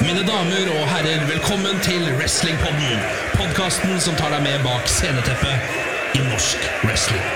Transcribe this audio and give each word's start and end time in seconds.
Mine 0.00 0.22
damer 0.24 0.68
og 0.80 0.88
herrer, 0.88 1.26
velkommen 1.28 1.80
til 1.84 2.06
Wrestlingpodden. 2.16 3.02
Podkasten 3.36 3.98
som 4.00 4.14
tar 4.16 4.32
deg 4.32 4.40
med 4.46 4.62
bak 4.64 4.88
sceneteppet 4.88 6.16
i 6.16 6.22
norsk 6.24 6.64
wrestling. 6.86 7.26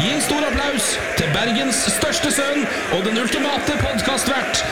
Gi 0.00 0.10
en 0.16 0.24
stor 0.24 0.42
applaus 0.48 0.88
til 1.18 1.30
Bergens 1.36 1.84
største 1.94 2.32
sønn 2.34 2.66
og 2.96 3.06
den 3.06 3.20
ultimate 3.22 3.78
podkastvert, 3.84 4.64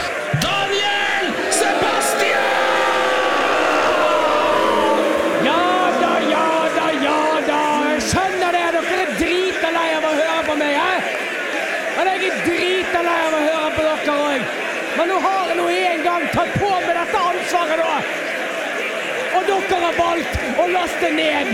har 19.87 19.99
valgt 19.99 20.61
å 20.61 20.67
laste 20.73 21.11
ned. 21.15 21.53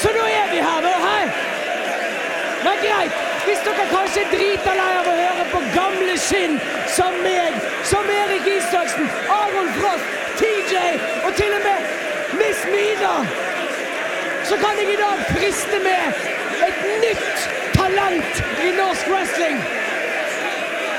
Så 0.00 0.10
nå 0.16 0.22
er 0.26 0.48
vi 0.50 0.62
her, 0.64 0.80
da. 0.86 0.94
Hei! 1.04 1.26
Men 2.64 2.80
greit. 2.82 3.26
Hvis 3.44 3.62
dere 3.64 3.86
kanskje 3.88 4.24
er 4.26 4.74
lei 4.76 4.88
av 5.00 5.06
å 5.08 5.14
høre 5.16 5.44
på 5.52 5.60
gamle 5.74 6.16
skinn 6.20 6.58
som 6.92 7.14
meg, 7.24 7.56
som 7.88 8.10
Erik 8.12 8.48
Isaksen, 8.52 9.08
Aron 9.32 9.70
Frost, 9.78 10.18
TJ 10.40 10.82
og 11.24 11.32
til 11.38 11.54
og 11.56 11.64
med 11.64 12.36
Miss 12.40 12.66
Mina, 12.68 13.14
så 14.44 14.58
kan 14.60 14.76
jeg 14.82 14.92
i 14.92 15.00
dag 15.00 15.24
friste 15.30 15.80
med 15.86 16.20
et 16.66 16.84
nytt 17.06 17.48
talent 17.78 18.44
i 18.60 18.74
norsk 18.76 19.08
wrestling. 19.08 19.58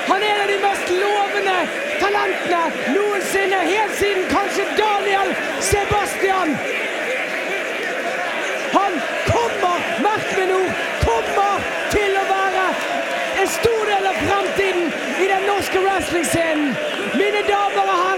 Han 0.10 0.26
er 0.26 0.34
en 0.34 0.44
av 0.48 0.52
de 0.56 0.60
mest 0.66 0.94
lovende 0.98 1.91
talentene 2.02 2.62
noensinne, 2.96 3.60
helt 3.74 3.96
siden 4.00 4.24
kanskje 4.32 4.66
Daniel 4.78 5.30
Sebastian. 5.60 6.56
Han 8.78 8.94
kommer, 9.28 9.78
merk 10.06 10.30
meg 10.38 10.48
nå, 10.50 10.62
kommer 11.06 11.66
til 11.94 12.18
å 12.18 12.24
være 12.30 12.66
en 13.42 13.50
stor 13.58 13.84
del 13.90 14.08
av 14.12 14.22
fremtiden 14.28 14.88
i 15.22 15.28
den 15.34 15.44
norske 15.50 15.84
wrestlingscenen. 15.86 16.74
Mine 17.20 17.42
damer 17.50 17.84
og 17.84 17.98
herrer, 18.06 18.11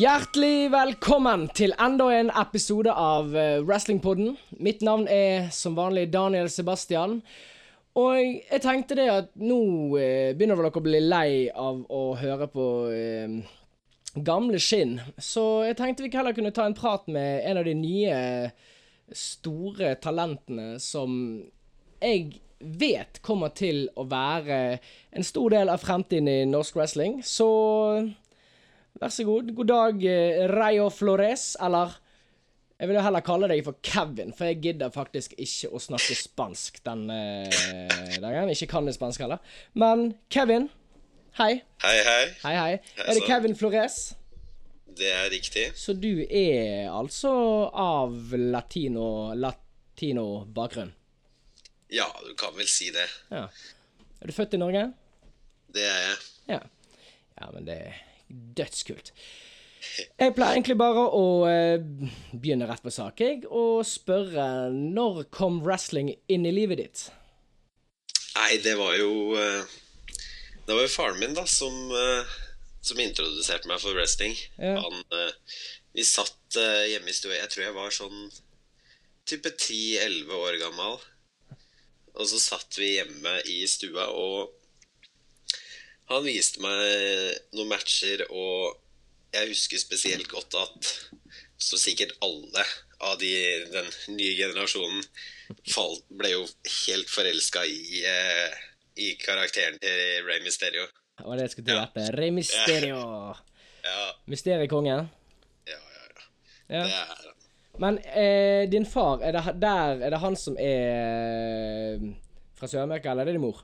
Hjertelig 0.00 0.70
velkommen 0.72 1.42
til 1.52 1.74
enda 1.82 2.06
en 2.14 2.30
episode 2.40 2.92
av 2.94 3.34
eh, 3.36 3.58
Wrestlingpodden. 3.60 4.30
Mitt 4.62 4.84
navn 4.86 5.02
er 5.12 5.50
som 5.52 5.74
vanlig 5.76 6.06
Daniel 6.14 6.46
Sebastian. 6.48 7.18
Og 8.00 8.14
jeg 8.22 8.62
tenkte 8.64 8.96
det 8.96 9.08
at 9.12 9.28
nå 9.36 9.58
eh, 10.00 10.30
begynner 10.38 10.56
vel 10.56 10.70
dere 10.70 10.80
å 10.80 10.84
bli 10.86 11.02
lei 11.04 11.32
av 11.52 11.82
å 11.92 12.00
høre 12.16 12.48
på 12.48 12.68
eh, 12.94 13.34
gamle 14.14 14.62
skinn. 14.62 14.94
Så 15.20 15.66
jeg 15.66 15.76
tenkte 15.82 16.06
vi 16.06 16.12
heller 16.14 16.38
kunne 16.38 16.54
ta 16.56 16.64
en 16.70 16.78
prat 16.78 17.04
med 17.10 17.44
en 17.50 17.60
av 17.60 17.68
de 17.68 17.76
nye 17.82 18.22
store 19.12 19.98
talentene 20.00 20.78
som 20.80 21.12
jeg 22.00 22.38
vet 22.80 23.20
kommer 23.26 23.52
til 23.52 23.84
å 24.00 24.08
være 24.08 24.62
en 25.12 25.28
stor 25.28 25.58
del 25.58 25.68
av 25.68 25.84
fremtiden 25.84 26.30
i 26.30 26.40
norsk 26.48 26.80
wrestling. 26.80 27.20
Så 27.26 27.50
Vær 29.00 29.08
så 29.08 29.24
god. 29.24 29.54
God 29.56 29.66
dag, 29.70 30.02
eh, 30.04 30.42
Rayo 30.50 30.88
Flores, 30.92 31.56
eller 31.60 31.96
Jeg 32.80 32.88
vil 32.88 32.96
jo 32.96 33.02
heller 33.04 33.20
kalle 33.20 33.48
deg 33.48 33.60
for 33.64 33.76
Kevin, 33.84 34.30
for 34.32 34.48
jeg 34.48 34.56
gidder 34.62 34.88
faktisk 34.88 35.34
ikke 35.36 35.68
å 35.68 35.80
snakke 35.84 36.14
spansk 36.16 36.78
den 36.84 37.10
eh, 37.12 38.14
dagen. 38.22 38.48
Ikke 38.48 38.70
kan 38.70 38.86
det 38.88 38.94
spansk 38.96 39.20
heller. 39.20 39.36
Men 39.74 40.14
Kevin, 40.32 40.70
hei. 41.36 41.60
Hei, 41.84 41.98
hei. 42.06 42.22
Hei, 42.40 42.54
hei. 42.56 42.70
Er 42.96 43.12
det. 43.12 43.26
Kevin 43.26 43.56
Flores? 43.56 44.14
Det 44.96 45.12
er 45.12 45.28
riktig. 45.28 45.66
Så 45.76 45.92
du 45.92 46.24
er 46.24 46.88
altså 46.88 47.68
av 47.68 48.32
latino 48.32 49.34
latino-bakgrunn? 49.36 50.94
Ja, 51.92 52.08
du 52.24 52.32
kan 52.34 52.56
vel 52.56 52.68
si 52.68 52.88
det. 52.96 53.08
Ja. 53.28 53.44
Er 54.20 54.26
du 54.26 54.32
født 54.32 54.56
i 54.56 54.60
Norge? 54.60 54.86
Det 55.68 55.84
er 55.84 56.00
jeg. 56.08 56.16
Ja. 56.56 56.62
Ja, 57.36 57.50
men 57.52 57.68
det 57.68 57.82
dødskult. 58.30 59.12
Jeg 60.20 60.34
pleier 60.36 60.58
egentlig 60.58 60.76
bare 60.76 61.06
å 61.16 61.24
eh, 61.48 61.80
begynne 62.32 62.68
rett 62.68 62.84
på 62.84 62.92
sak, 62.92 63.22
jeg, 63.24 63.46
og 63.48 63.80
spørre 63.88 64.68
når 64.74 65.24
kom 65.32 65.62
wrestling 65.64 66.12
inn 66.28 66.44
i 66.44 66.52
livet 66.52 66.82
ditt? 66.82 67.06
Nei, 68.36 68.60
det 68.62 68.76
var 68.78 68.94
jo 68.98 69.34
eh, 69.38 69.64
Det 70.66 70.76
var 70.76 70.84
jo 70.84 70.92
faren 70.92 71.18
min, 71.22 71.34
da, 71.34 71.46
som, 71.48 71.74
eh, 71.96 72.36
som 72.84 73.00
introduserte 73.02 73.70
meg 73.70 73.80
for 73.82 73.96
wrestling. 73.96 74.36
Ja. 74.60 74.76
Han 74.84 75.00
eh, 75.16 75.56
Vi 75.96 76.06
satt 76.06 76.36
hjemme 76.90 77.10
i 77.10 77.14
stua 77.16 77.36
Jeg 77.38 77.50
tror 77.50 77.64
jeg 77.64 77.76
var 77.76 77.94
sånn 77.94 78.20
type 79.30 79.50
10-11 79.54 80.30
år 80.34 80.56
gammel. 80.60 80.96
Og 82.18 82.26
så 82.26 82.40
satt 82.42 82.78
vi 82.78 82.96
hjemme 82.96 83.36
i 83.46 83.60
stua, 83.70 84.08
og 84.10 84.59
han 86.10 86.26
viste 86.26 86.62
meg 86.62 86.80
noen 87.54 87.70
matcher, 87.70 88.24
og 88.30 88.78
jeg 89.34 89.52
husker 89.52 89.78
spesielt 89.78 90.28
godt 90.30 90.56
at 90.58 90.88
så 91.60 91.78
sikkert 91.78 92.16
alle 92.24 92.64
av 93.06 93.18
de, 93.20 93.30
den 93.70 93.86
nye 94.16 94.34
generasjonen 94.36 95.04
falt, 95.70 96.02
ble 96.10 96.32
jo 96.32 96.42
helt 96.86 97.10
forelska 97.10 97.62
i, 97.68 98.02
eh, 98.06 98.58
i 99.00 99.12
karakteren 99.20 99.78
til 99.80 100.26
Ray 100.26 100.42
Mysterio. 100.44 100.88
Og 101.24 101.36
det 101.38 101.50
skulle 101.52 101.68
til 101.68 101.76
å 101.78 101.84
gjette. 101.84 102.10
Rey 102.18 102.34
Mysterio. 102.34 103.00
Ja, 103.80 104.10
Mysteriekongen. 104.28 105.06
ja, 105.64 105.76
ja. 105.78 106.02
ja. 106.12 106.24
Ja. 106.68 106.82
Det 106.84 106.96
er 106.98 107.06
han. 107.14 107.30
Men 107.80 107.98
eh, 108.04 108.66
din 108.68 108.84
far, 108.84 109.22
er 109.24 109.32
det 109.32 109.54
der 109.62 110.02
Er 110.04 110.12
det 110.12 110.18
han 110.20 110.36
som 110.36 110.58
er 110.60 111.94
eh, 111.96 112.02
fra 112.60 112.68
Sør-Amerika, 112.68 113.14
eller 113.14 113.24
er 113.24 113.30
det 113.30 113.38
din 113.38 113.46
mor? 113.46 113.62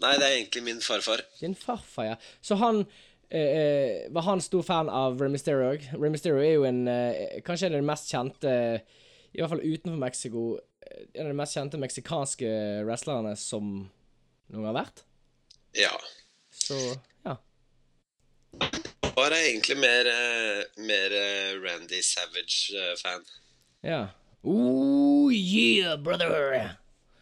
Nei, 0.00 0.16
det 0.16 0.26
er 0.26 0.36
egentlig 0.38 0.62
min 0.64 0.80
farfar. 0.80 1.22
Din 1.40 1.54
farfar, 1.58 2.06
ja. 2.12 2.16
Så 2.40 2.56
han 2.60 2.84
eh, 3.28 3.50
eh, 3.60 4.12
Var 4.12 4.26
han 4.26 4.40
stor 4.40 4.64
fan 4.64 4.88
av 4.88 5.20
Rey 5.20 5.32
Mysterio 5.32 5.74
òg? 5.74 5.84
Rey 5.96 6.12
Mysterio 6.12 6.40
er 6.40 6.54
jo 6.54 6.64
en 6.68 6.86
eh, 6.88 7.40
Kanskje 7.44 7.68
en 7.68 7.76
av 7.76 7.82
de 7.82 7.90
mest 7.90 8.08
kjente 8.12 8.54
I 8.80 9.42
hvert 9.42 9.52
fall 9.52 9.64
utenfor 9.64 10.00
Mexico 10.00 10.44
eh, 10.56 11.04
En 11.14 11.28
av 11.28 11.34
de 11.34 11.38
mest 11.42 11.58
kjente 11.58 11.80
meksikanske 11.80 12.54
wrestlerne 12.88 13.36
som 13.38 13.74
noen 14.50 14.66
har 14.66 14.74
vært. 14.74 15.04
Ja. 15.78 15.92
Så 16.50 16.74
ja. 17.22 17.36
Var 19.14 19.36
jeg 19.36 19.52
egentlig 19.52 19.76
mer, 19.78 20.08
eh, 20.10 20.64
mer 20.88 21.14
Randy 21.62 22.00
Savage-fan. 22.02 23.22
Ja. 23.86 24.00
Oh 24.42 25.30
yeah, 25.30 25.94
brother! 25.94 26.80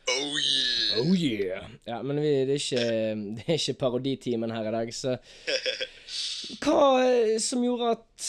Oh 0.09 0.37
yeah! 0.41 1.01
Oh 1.03 1.15
yeah. 1.15 1.65
Ja, 1.85 2.03
men 2.03 2.21
vi, 2.23 2.33
det, 2.49 2.57
er 2.57 2.63
ikke, 2.63 2.85
det 3.37 3.47
er 3.47 3.59
ikke 3.59 3.81
paroditimen 3.83 4.55
her 4.55 4.69
i 4.71 4.75
dag, 4.75 4.95
så 4.95 5.17
Hva 6.63 6.83
eh, 7.05 7.35
som 7.43 7.65
gjorde 7.65 7.91
at 7.99 8.29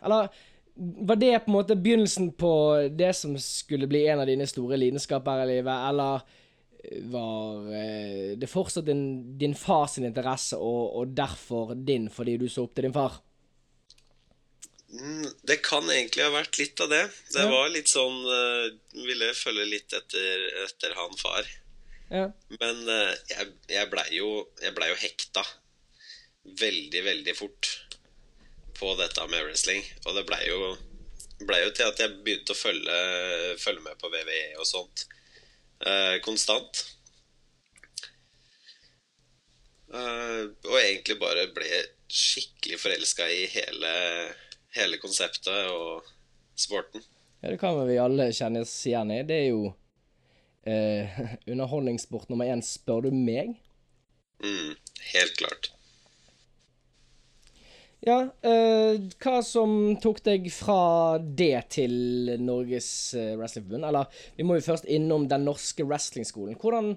Eller 0.00 0.30
var 0.80 1.18
det 1.20 1.34
på 1.44 1.50
en 1.50 1.56
måte 1.58 1.76
begynnelsen 1.76 2.30
på 2.40 2.52
det 2.96 3.10
som 3.18 3.34
skulle 3.42 3.88
bli 3.90 4.06
en 4.08 4.22
av 4.22 4.30
dine 4.30 4.46
store 4.48 4.78
lidenskaper 4.80 5.42
i 5.42 5.48
livet, 5.50 5.88
eller 5.90 6.22
var 7.12 7.74
eh, 7.76 8.38
det 8.40 8.48
fortsatt 8.48 8.86
din, 8.86 9.02
din 9.38 9.54
fars 9.54 9.98
interesse, 9.98 10.56
og, 10.56 10.96
og 10.96 11.12
derfor 11.12 11.74
din 11.74 12.08
fordi 12.10 12.38
du 12.40 12.48
så 12.48 12.64
opp 12.64 12.74
til 12.74 12.88
din 12.88 12.96
far? 12.96 13.20
Mm, 14.90 15.26
Det 15.46 15.56
kan 15.62 15.86
egentlig 15.90 16.24
ha 16.24 16.30
vært 16.34 16.58
litt 16.58 16.80
av 16.82 16.88
det. 16.90 17.04
Det 17.32 17.44
Ja. 17.44 17.50
var 17.50 17.68
litt 17.70 17.86
sånn 17.88 18.16
eh, 18.26 18.70
Ville 19.06 19.28
følge 19.38 19.66
litt 19.70 19.92
etter, 19.94 20.46
etter 20.64 20.94
han 20.98 21.14
far. 21.20 21.46
Ja. 22.10 22.24
Men 22.58 22.88
eh, 22.88 23.14
jeg, 23.30 23.52
jeg 23.70 23.90
blei 23.92 24.08
jo, 24.16 24.30
jeg 24.62 24.74
ble 24.74 24.88
jo 24.90 24.98
hekta 24.98 25.44
veldig, 26.58 27.04
veldig 27.06 27.36
fort 27.38 27.68
på 28.80 28.94
dette 28.98 29.26
med 29.30 29.44
wrestling. 29.46 29.84
Og 30.06 30.16
det 30.16 30.26
blei 30.26 30.42
jo, 30.48 30.72
ble 31.46 31.60
jo 31.62 31.70
til 31.76 31.86
at 31.86 32.00
jeg 32.02 32.16
begynte 32.24 32.56
å 32.56 32.58
følge, 32.58 32.98
følge 33.62 33.84
med 33.86 33.98
på 34.00 34.10
VVE 34.10 34.56
og 34.58 34.66
sånt 34.66 35.04
eh, 35.86 36.18
konstant. 36.24 36.82
Eh, 39.94 40.42
og 40.66 40.76
egentlig 40.80 41.18
bare 41.20 41.46
ble 41.54 41.70
skikkelig 42.10 42.78
forelska 42.82 43.26
i 43.30 43.44
hele, 43.54 43.94
hele 44.76 45.00
konseptet 45.02 45.70
og 45.72 46.06
sporten. 46.58 47.02
Ja, 47.40 47.50
det 47.50 47.58
kan 47.62 47.78
vi 47.88 47.98
alle 47.98 48.30
kjennes 48.36 48.72
igjen 48.86 49.12
i. 49.14 49.22
Det 49.26 49.36
er 49.36 49.48
jo 49.48 49.72
eh, 50.68 51.20
underholdningssport 51.50 52.30
nummer 52.30 52.50
én, 52.50 52.62
spør 52.64 53.08
du 53.08 53.14
meg. 53.14 53.56
Mm, 54.44 54.74
helt 55.12 55.36
klart. 55.40 55.72
Ja, 58.00 58.22
eh, 58.48 58.96
hva 59.20 59.40
som 59.44 59.72
tok 60.00 60.22
deg 60.24 60.46
fra 60.54 61.18
det 61.20 61.56
til 61.76 62.36
Norges 62.40 62.88
eh, 63.12 63.34
Wrestlingforbund? 63.36 63.84
Eller, 63.90 64.22
vi 64.38 64.46
må 64.48 64.56
jo 64.56 64.64
først 64.70 64.88
innom 64.88 65.26
Den 65.28 65.44
norske 65.44 65.84
wrestlingskolen. 65.84 66.56
Hvordan 66.60 66.94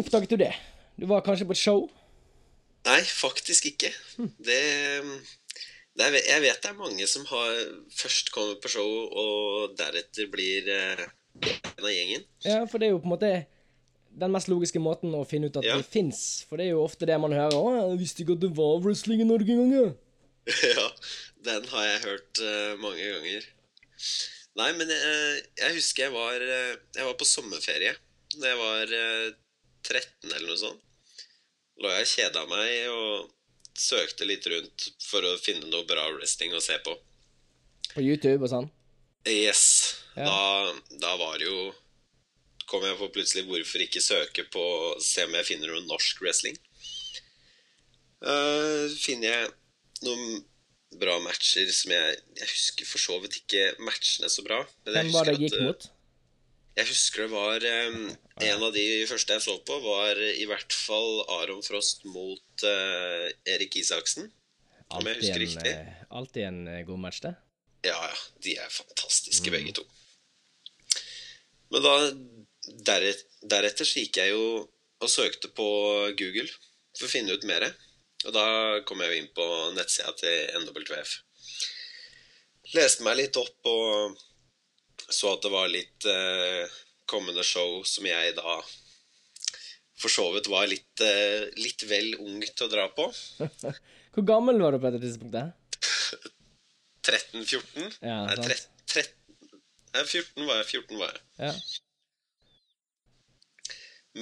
oppdaget 0.00 0.32
du 0.32 0.40
det? 0.40 0.54
Du 0.96 1.04
var 1.10 1.24
kanskje 1.24 1.48
på 1.48 1.56
et 1.56 1.60
show? 1.60 1.84
Nei, 2.88 3.02
faktisk 3.04 3.68
ikke. 3.74 3.92
Det, 4.16 4.32
det 4.48 5.41
er, 6.00 6.14
Jeg 6.16 6.42
vet 6.44 6.62
det 6.62 6.70
er 6.70 6.78
mange 6.78 7.06
som 7.10 7.24
har 7.28 7.56
først 7.92 8.30
kommer 8.32 8.60
på 8.62 8.70
show, 8.72 8.92
og 9.12 9.74
deretter 9.76 10.30
blir 10.32 10.68
eh, 10.72 11.02
en 11.42 11.84
av 11.84 11.92
gjengen. 11.92 12.24
Ja, 12.46 12.62
for 12.64 12.78
det 12.78 12.88
er 12.88 12.94
jo 12.94 13.02
på 13.02 13.10
en 13.10 13.14
måte 13.16 13.32
den 14.12 14.32
mest 14.34 14.48
logiske 14.52 14.80
måten 14.82 15.14
å 15.16 15.24
finne 15.28 15.48
ut 15.48 15.56
at 15.56 15.64
Ja. 15.64 15.76
det 15.80 15.88
fins. 15.88 16.44
For 16.48 16.60
det 16.60 16.66
er 16.66 16.74
jo 16.74 16.84
ofte 16.84 17.06
det 17.08 17.18
man 17.20 17.32
hører. 17.32 17.56
'Å, 17.56 17.90
jeg 17.92 18.00
visste 18.00 18.22
ikke 18.24 18.36
at 18.36 18.44
det 18.44 18.52
var 18.56 18.80
wrestling 18.84 19.20
i 19.24 19.28
Norge 19.28 19.48
engang', 19.52 19.72
jeg». 19.72 19.92
ja, 20.76 20.88
den 21.48 21.64
har 21.70 21.84
jeg 21.86 22.00
hørt 22.04 22.40
uh, 22.42 22.72
mange 22.82 23.04
ganger. 23.08 23.44
Nei, 24.58 24.72
men 24.76 24.90
uh, 24.90 25.36
jeg 25.56 25.76
husker 25.78 26.08
jeg 26.08 26.12
var, 26.12 26.34
uh, 26.42 26.74
jeg 26.96 27.06
var 27.06 27.14
på 27.16 27.28
sommerferie 27.28 27.94
da 28.40 28.48
jeg 28.48 28.56
var 28.56 28.92
eh, 28.96 29.32
13 29.84 30.30
eller 30.32 30.46
noe 30.48 30.56
sånt. 30.56 30.80
Lå 31.82 31.90
jeg 31.92 32.04
og 32.06 32.12
kjeda 32.12 32.44
meg 32.48 32.70
og 32.88 33.30
søkte 33.78 34.26
litt 34.28 34.46
rundt 34.50 34.88
for 35.02 35.24
å 35.24 35.36
finne 35.40 35.68
noe 35.70 35.86
bra 35.88 36.04
wrestling 36.14 36.54
å 36.54 36.62
se 36.62 36.76
på. 36.84 36.94
På 37.92 38.04
YouTube 38.04 38.44
og 38.44 38.52
sånn. 38.52 38.68
Yes. 39.28 39.64
Ja. 40.16 40.26
Da, 40.26 40.98
da 41.00 41.14
var 41.20 41.38
det 41.38 41.46
jo 41.46 41.70
Kom 42.66 42.82
jeg 42.84 42.96
på 42.98 43.06
plutselig 43.12 43.44
hvorfor 43.46 43.82
ikke 43.84 44.00
søke 44.02 44.42
på 44.50 44.62
Se 45.02 45.22
om 45.26 45.34
jeg 45.36 45.46
finner 45.46 45.70
noe 45.70 45.84
norsk 45.86 46.22
wrestling. 46.24 46.56
Uh, 48.22 48.88
finner 48.96 49.28
jeg 49.28 49.50
noen 50.06 50.42
bra 51.00 51.18
matcher 51.24 51.68
som 51.74 51.92
jeg 51.92 52.16
Jeg 52.38 52.48
husker 52.48 52.88
for 52.88 53.02
så 53.02 53.18
vidt 53.22 53.40
ikke 53.42 53.66
matchene 53.84 54.30
så 54.32 54.44
bra. 54.46 54.62
Men 54.86 54.96
Hvem 54.96 55.12
var 55.16 55.28
det 55.28 55.36
gikk 55.40 55.52
at, 55.52 55.58
eh, 55.58 55.68
mot? 55.68 55.88
Jeg 56.72 56.88
husker 56.88 57.26
det 57.26 57.32
var 57.34 57.64
um, 57.92 58.04
En 58.40 58.62
av 58.64 58.72
de 58.72 58.84
første 59.10 59.34
jeg 59.36 59.42
så 59.44 59.58
på, 59.68 59.76
var 59.84 60.16
i 60.16 60.46
hvert 60.48 60.72
fall 60.72 61.20
Aron 61.40 61.60
Frost 61.66 62.04
mot 62.08 62.64
uh, 62.64 63.26
Erik 63.52 63.76
Isaksen. 63.76 64.30
Om 64.92 65.06
jeg 65.08 65.18
husker 65.20 65.40
en, 65.40 65.42
riktig. 65.46 65.72
eh, 65.72 66.00
alltid 66.12 66.46
en 66.48 66.62
eh, 66.68 66.82
god 66.88 67.00
match, 67.04 67.20
det. 67.24 67.34
Ja, 67.84 67.96
ja. 68.08 68.16
De 68.44 68.56
er 68.60 68.72
fantastiske, 68.72 69.48
Mm. 69.50 69.54
begge 69.56 69.72
to. 69.78 69.84
Men 71.72 71.82
da 71.86 71.94
deret, 72.88 73.22
Deretter 73.48 73.88
så 73.88 74.02
gikk 74.02 74.18
jeg 74.20 74.34
jo 74.34 74.42
og 75.02 75.08
søkte 75.10 75.48
på 75.56 75.64
Google 76.18 76.48
for 76.96 77.08
å 77.08 77.10
finne 77.10 77.32
ut 77.34 77.44
mer. 77.48 77.64
Og 78.26 78.32
da 78.36 78.44
kom 78.86 79.00
jeg 79.02 79.10
jo 79.10 79.20
inn 79.22 79.30
på 79.34 79.46
nettsida 79.74 80.12
til 80.20 80.60
NWF. 80.62 81.16
Leste 82.76 83.02
meg 83.04 83.16
litt 83.18 83.36
opp 83.40 83.66
og 83.66 84.20
så 85.14 85.34
at 85.36 85.44
det 85.44 85.52
var 85.52 85.70
litt 85.70 86.06
eh, 86.08 86.78
kommende 87.10 87.44
show 87.46 87.82
som 87.88 88.06
jeg 88.08 88.34
da 88.38 88.58
for 90.02 90.10
så 90.10 90.24
vidt 90.34 90.48
var 90.50 90.66
litt, 90.66 91.00
eh, 91.04 91.46
litt 91.62 91.84
vel 91.86 92.14
ung 92.18 92.40
til 92.42 92.66
å 92.66 92.70
dra 92.72 92.88
på. 92.96 93.06
Hvor 94.12 94.24
gammel 94.28 94.58
var 94.60 94.74
du 94.74 94.80
på 94.82 94.90
dette 94.90 95.04
tidspunktet? 95.04 95.52
13-14? 97.06 97.98
Ja, 98.02 98.18
Nei, 98.28 98.36
13, 98.36 98.66
13, 98.86 100.06
14 100.06 100.48
var 100.48 100.60
jeg. 100.62 100.68
14 100.82 101.00
var 101.00 101.14
jeg. 101.14 101.22
Ja. 101.38 101.52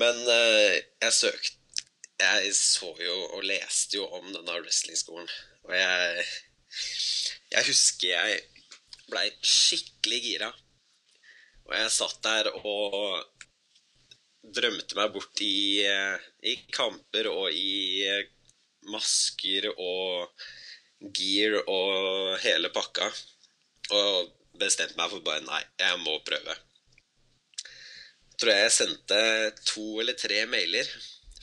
Men 0.01 0.21
eh, 0.31 0.77
jeg 1.03 1.13
søkte 1.17 1.57
Jeg 2.21 2.53
så 2.55 2.93
jo 3.03 3.15
og 3.35 3.43
leste 3.49 3.97
jo 3.97 4.05
om 4.15 4.29
denne 4.31 4.59
wrestlingskolen. 4.61 5.27
Og 5.67 5.73
jeg 5.75 6.27
Jeg 7.51 7.67
husker 7.67 8.13
jeg 8.13 8.43
blei 9.11 9.25
skikkelig 9.43 10.21
gira. 10.23 10.51
Og 11.71 11.77
jeg 11.79 11.93
satt 11.95 12.19
der 12.27 12.51
og 12.59 13.21
drømte 14.57 14.99
meg 14.99 15.13
bort 15.15 15.43
i, 15.45 15.87
eh, 15.87 16.31
i 16.51 16.57
kamper 16.75 17.29
og 17.31 17.53
i 17.55 18.03
eh, 18.09 18.27
masker 18.91 19.71
og 19.77 20.33
gear 21.15 21.61
og 21.63 22.35
hele 22.43 22.73
pakka. 22.75 23.07
Og 23.91 24.35
bestemte 24.61 24.99
meg 24.99 25.13
for 25.13 25.23
bare 25.25 25.47
Nei, 25.47 25.63
jeg 25.79 26.03
må 26.03 26.19
prøve 26.27 26.59
tror 28.41 28.57
jeg 28.57 28.73
sendte 28.73 29.21
to 29.69 29.85
eller 30.01 30.17
tre 30.19 30.45
mailer 30.49 30.89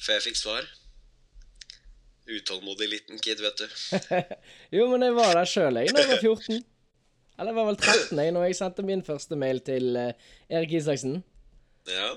før 0.01 0.18
jeg 0.18 0.25
fikk 0.29 0.39
svar. 0.39 0.69
Utålmodig 2.27 2.89
liten 2.91 3.21
kid, 3.24 3.39
vet 3.44 3.62
du. 3.62 3.68
jo, 4.77 4.88
men 4.91 5.06
jeg 5.06 5.15
var 5.15 5.38
der 5.38 5.47
sjøl, 5.47 5.79
jeg, 5.79 5.94
da 5.95 6.03
jeg 6.03 6.12
var 6.12 6.24
14. 6.25 6.65
Eller 7.38 7.54
det 7.54 7.57
var 7.60 7.68
vel 7.69 7.78
13 7.78 8.18
jeg, 8.18 8.34
når 8.34 8.48
jeg 8.48 8.57
sendte 8.57 8.86
min 8.86 9.04
første 9.06 9.38
mail 9.38 9.60
til 9.66 9.98
eh, 10.00 10.30
Erik 10.50 10.74
Isaksen. 10.80 11.19
Ja. 11.86 12.10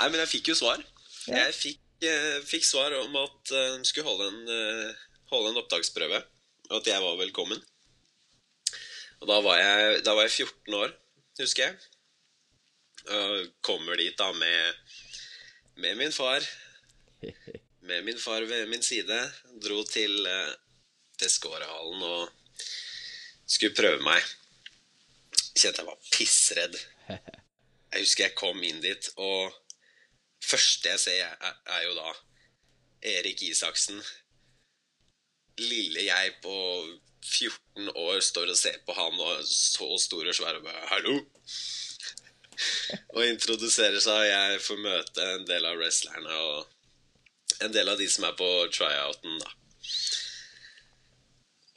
Nei, 0.00 0.06
men 0.06 0.16
jeg 0.22 0.30
fikk 0.30 0.48
jo 0.52 0.56
svar. 0.56 0.80
Ja. 1.26 1.42
Jeg 1.42 1.56
fikk, 1.58 1.82
eh, 2.08 2.38
fikk 2.48 2.64
svar 2.64 2.96
om 3.02 3.18
at 3.20 3.52
eh, 3.52 3.74
de 3.76 3.88
skulle 3.90 4.08
holde 4.08 4.30
en, 4.30 4.96
holde 5.32 5.52
en 5.52 5.60
opptaksprøve, 5.60 6.22
og 6.70 6.78
at 6.78 6.88
jeg 6.88 7.04
var 7.04 7.20
velkommen. 7.20 7.60
Og 9.20 9.28
da 9.28 9.38
var 9.44 9.60
jeg, 9.60 10.00
da 10.08 10.16
var 10.16 10.24
jeg 10.24 10.48
14 10.48 10.80
år, 10.80 10.96
husker 11.42 11.66
jeg. 11.66 11.92
Og 13.12 13.52
kommer 13.64 14.00
dit 14.00 14.16
da 14.16 14.30
med, 14.32 14.96
med 15.84 16.00
min 16.00 16.16
far. 16.16 16.44
Med 17.90 18.04
min 18.04 18.18
far 18.20 18.44
ved 18.46 18.68
min 18.70 18.82
side. 18.84 19.16
Dro 19.64 19.80
til, 19.88 20.12
til 21.18 21.30
Skårehallen 21.32 22.04
og 22.06 22.28
skulle 23.50 23.76
prøve 23.76 24.02
meg. 24.06 24.22
Kjente 25.58 25.82
jeg 25.82 25.88
var 25.88 25.98
pissredd. 26.14 26.78
Jeg 27.10 28.04
husker 28.04 28.28
jeg 28.28 28.38
kom 28.38 28.62
inn 28.62 28.80
dit, 28.84 29.10
og 29.18 29.50
første 30.46 30.92
jeg 30.92 31.02
ser, 31.02 31.36
er, 31.66 31.80
jo 31.88 31.94
da 31.98 32.12
Erik 33.16 33.42
Isaksen. 33.48 33.98
Lille 35.60 36.06
jeg 36.06 36.36
på 36.44 36.56
14 37.26 37.90
år 37.90 38.20
står 38.24 38.52
og 38.54 38.58
ser 38.58 38.78
på 38.86 38.94
han 38.96 39.18
og 39.20 39.42
så 39.44 39.90
stor 40.00 40.30
og 40.30 40.36
svær 40.36 40.60
og 40.60 40.64
bare 40.64 40.86
'hallo'. 40.88 41.20
og 43.16 43.26
introduserer 43.26 44.00
seg, 44.00 44.14
og 44.14 44.26
jeg 44.26 44.60
får 44.62 44.84
møte 44.84 45.26
en 45.34 45.46
del 45.48 45.66
av 45.66 45.78
wrestlerne 45.80 46.38
og 46.46 47.64
en 47.64 47.72
del 47.72 47.88
av 47.88 47.98
de 47.98 48.08
som 48.08 48.24
er 48.28 48.36
på 48.38 48.48
tryouten, 48.72 49.38
da. 49.42 49.59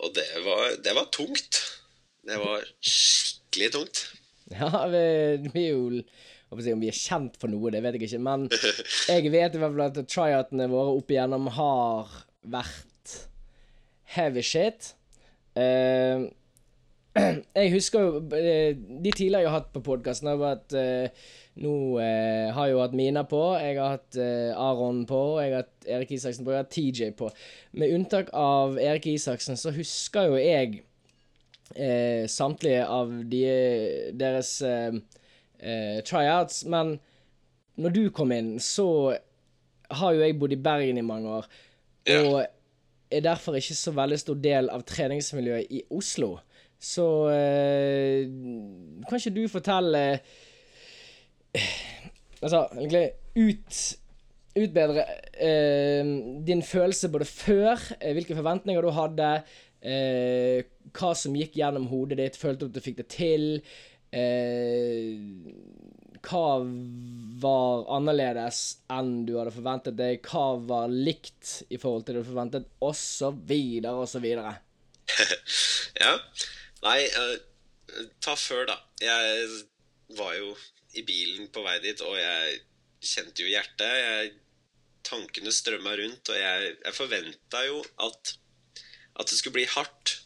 Og 0.03 0.11
det 0.15 0.27
var, 0.43 0.75
det 0.83 0.93
var 0.97 1.07
tungt. 1.15 1.61
Det 2.27 2.39
var 2.41 2.67
skikkelig 2.81 3.71
tungt. 3.77 4.03
Ja, 4.53 4.67
vi, 4.91 4.99
vi 5.53 5.61
er 5.63 5.69
jo 5.71 6.01
Om 6.51 6.59
vi 6.59 6.89
er 6.91 6.97
kjent 6.97 7.37
for 7.41 7.49
noe, 7.49 7.71
det 7.73 7.79
vet 7.81 7.95
jeg 7.95 8.09
ikke. 8.09 8.19
Men 8.21 8.43
jeg 8.51 9.31
vet 9.33 9.55
i 9.55 9.61
hvert 9.61 9.71
fall 9.71 9.85
at 9.87 9.99
tryoutene 10.11 10.67
våre 10.69 10.91
opp 10.99 11.09
igjennom 11.09 11.47
har 11.55 12.11
vært 12.53 13.15
heavy 14.13 14.43
shit. 14.45 14.91
Uh, 15.57 16.27
jeg 17.57 17.71
husker 17.73 18.01
jo 18.01 18.21
eh, 18.33 18.73
De 18.73 19.11
tidligere 19.13 19.43
jeg 19.43 19.51
har 19.51 19.59
hatt 19.59 19.73
på 19.73 19.83
podkasten, 19.85 20.31
har 20.31 20.39
vært 20.41 20.73
eh, 20.77 21.25
Nå 21.61 21.73
eh, 22.01 22.49
har 22.49 22.65
jeg 22.65 22.73
jo 22.73 22.79
hatt 22.81 22.95
Mina 22.97 23.21
på, 23.29 23.41
jeg 23.61 23.77
har 23.77 23.97
hatt 23.99 24.17
eh, 24.17 24.49
Aron 24.57 25.03
på, 25.09 25.19
jeg 25.37 25.51
har 25.53 25.61
hatt 25.61 25.89
Erik 25.97 26.15
Isaksen 26.15 26.45
på, 26.45 26.53
jeg 26.53 26.57
har 26.57 26.65
hatt 26.65 26.73
TJ 26.73 27.11
på. 27.19 27.29
Med 27.77 27.93
unntak 27.93 28.31
av 28.33 28.79
Erik 28.81 29.05
Isaksen, 29.11 29.59
så 29.59 29.73
husker 29.75 30.31
jo 30.31 30.39
jeg 30.41 30.79
eh, 31.75 32.25
samtlige 32.31 32.87
av 32.89 33.13
de, 33.29 33.43
deres 34.17 34.55
eh, 34.65 34.97
eh, 35.59 35.99
tryouts. 36.09 36.63
Men 36.65 36.95
når 37.77 37.95
du 37.99 38.03
kom 38.17 38.33
inn, 38.33 38.55
så 38.57 38.87
har 39.93 40.17
jo 40.17 40.25
jeg 40.25 40.39
bodd 40.41 40.55
i 40.55 40.61
Bergen 40.63 40.97
i 40.97 41.05
mange 41.05 41.37
år. 41.37 41.49
Og 42.17 42.39
er 43.13 43.21
derfor 43.21 43.59
ikke 43.59 43.77
så 43.77 43.93
veldig 43.93 44.17
stor 44.19 44.41
del 44.41 44.71
av 44.73 44.85
treningsmiljøet 44.89 45.69
i 45.69 45.83
Oslo. 45.93 46.37
Så 46.83 47.05
eh, 47.31 48.25
kan 49.07 49.19
ikke 49.19 49.35
du 49.37 49.45
fortelle 49.51 50.01
Altså, 52.43 52.65
egentlig 52.75 53.05
ut 53.39 53.81
utbedre 54.53 55.03
eh, 55.41 56.09
din 56.45 56.61
følelse 56.65 57.09
både 57.09 57.25
før, 57.25 57.79
eh, 57.99 58.13
hvilke 58.13 58.37
forventninger 58.37 58.85
du 58.85 58.91
hadde, 58.93 59.29
eh, 59.81 60.65
hva 60.93 61.13
som 61.17 61.33
gikk 61.37 61.57
gjennom 61.57 61.87
hodet 61.89 62.19
ditt, 62.19 62.37
følte 62.37 62.67
du 62.67 62.71
at 62.71 62.77
du 62.77 62.83
fikk 62.85 62.99
det 63.01 63.07
til, 63.15 63.47
eh, 64.13 65.17
hva 66.23 66.49
var 67.43 67.87
annerledes 67.97 68.59
enn 68.93 69.25
du 69.27 69.33
hadde 69.39 69.55
forventet 69.55 69.97
deg, 69.97 70.21
hva 70.29 70.53
var 70.69 70.93
likt 70.93 71.63
i 71.73 71.79
forhold 71.81 72.05
til 72.05 72.19
det 72.19 72.23
du 72.23 72.29
forventet, 72.29 72.69
så 72.93 74.21
videre. 74.23 74.53
ja. 76.03 76.13
Nei, 76.83 76.99
uh, 77.11 78.05
ta 78.23 78.37
før, 78.39 78.65
da. 78.69 78.77
Jeg 79.03 79.49
var 80.15 80.37
jo 80.37 80.53
i 80.93 81.03
bilen 81.05 81.49
på 81.53 81.63
vei 81.65 81.79
dit, 81.83 82.01
og 82.05 82.17
jeg 82.19 82.59
kjente 83.03 83.43
jo 83.43 83.51
hjertet. 83.51 83.93
Jeg 83.99 84.33
tankene 85.03 85.51
strømma 85.51 85.95
rundt, 85.99 86.31
og 86.31 86.39
jeg, 86.39 86.75
jeg 86.85 86.95
forventa 86.95 87.63
jo 87.67 87.81
at, 88.05 88.35
at 89.19 89.29
det 89.29 89.39
skulle 89.39 89.59
bli 89.59 89.67
hardt. 89.75 90.17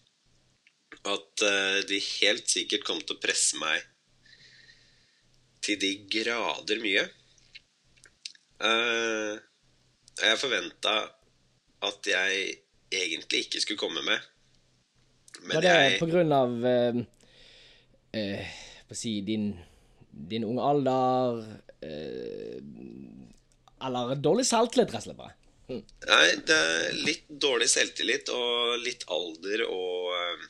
At 1.07 1.43
uh, 1.45 1.79
de 1.87 1.99
helt 2.01 2.49
sikkert 2.51 2.85
kom 2.87 2.99
til 3.01 3.15
å 3.15 3.21
presse 3.21 3.57
meg 3.61 3.83
til 5.63 5.79
de 5.81 5.91
grader 6.11 6.81
mye. 6.83 7.03
Uh, 8.61 9.37
jeg 10.17 10.41
forventa 10.41 10.95
at 11.87 12.09
jeg 12.09 12.57
egentlig 12.89 13.45
ikke 13.45 13.61
skulle 13.61 13.81
komme 13.81 14.03
med. 14.05 14.19
Men 15.43 15.59
Var 15.59 15.65
det 15.65 15.75
jeg 15.75 15.99
på 16.01 16.09
grunn 16.09 16.33
av 16.33 16.55
uh, 16.65 17.01
uh, 18.17 18.55
på 18.87 18.95
å 18.95 18.97
si 18.97 19.19
din, 19.27 19.51
din 20.29 20.43
unge 20.47 20.63
alder 20.63 21.41
eh, 21.85 22.59
Eller 23.87 24.15
dårlig 24.15 24.45
selvtillit, 24.49 24.89
rett 24.93 25.03
og 25.03 25.07
slett? 25.09 25.17
bare? 25.19 25.33
Hm. 25.67 25.81
Nei, 26.07 26.27
det 26.47 26.55
er 26.57 26.93
litt 27.03 27.25
dårlig 27.43 27.67
selvtillit 27.69 28.29
og 28.33 28.77
litt 28.85 29.03
alder 29.11 29.65
og, 29.67 30.13
eh, 30.15 30.45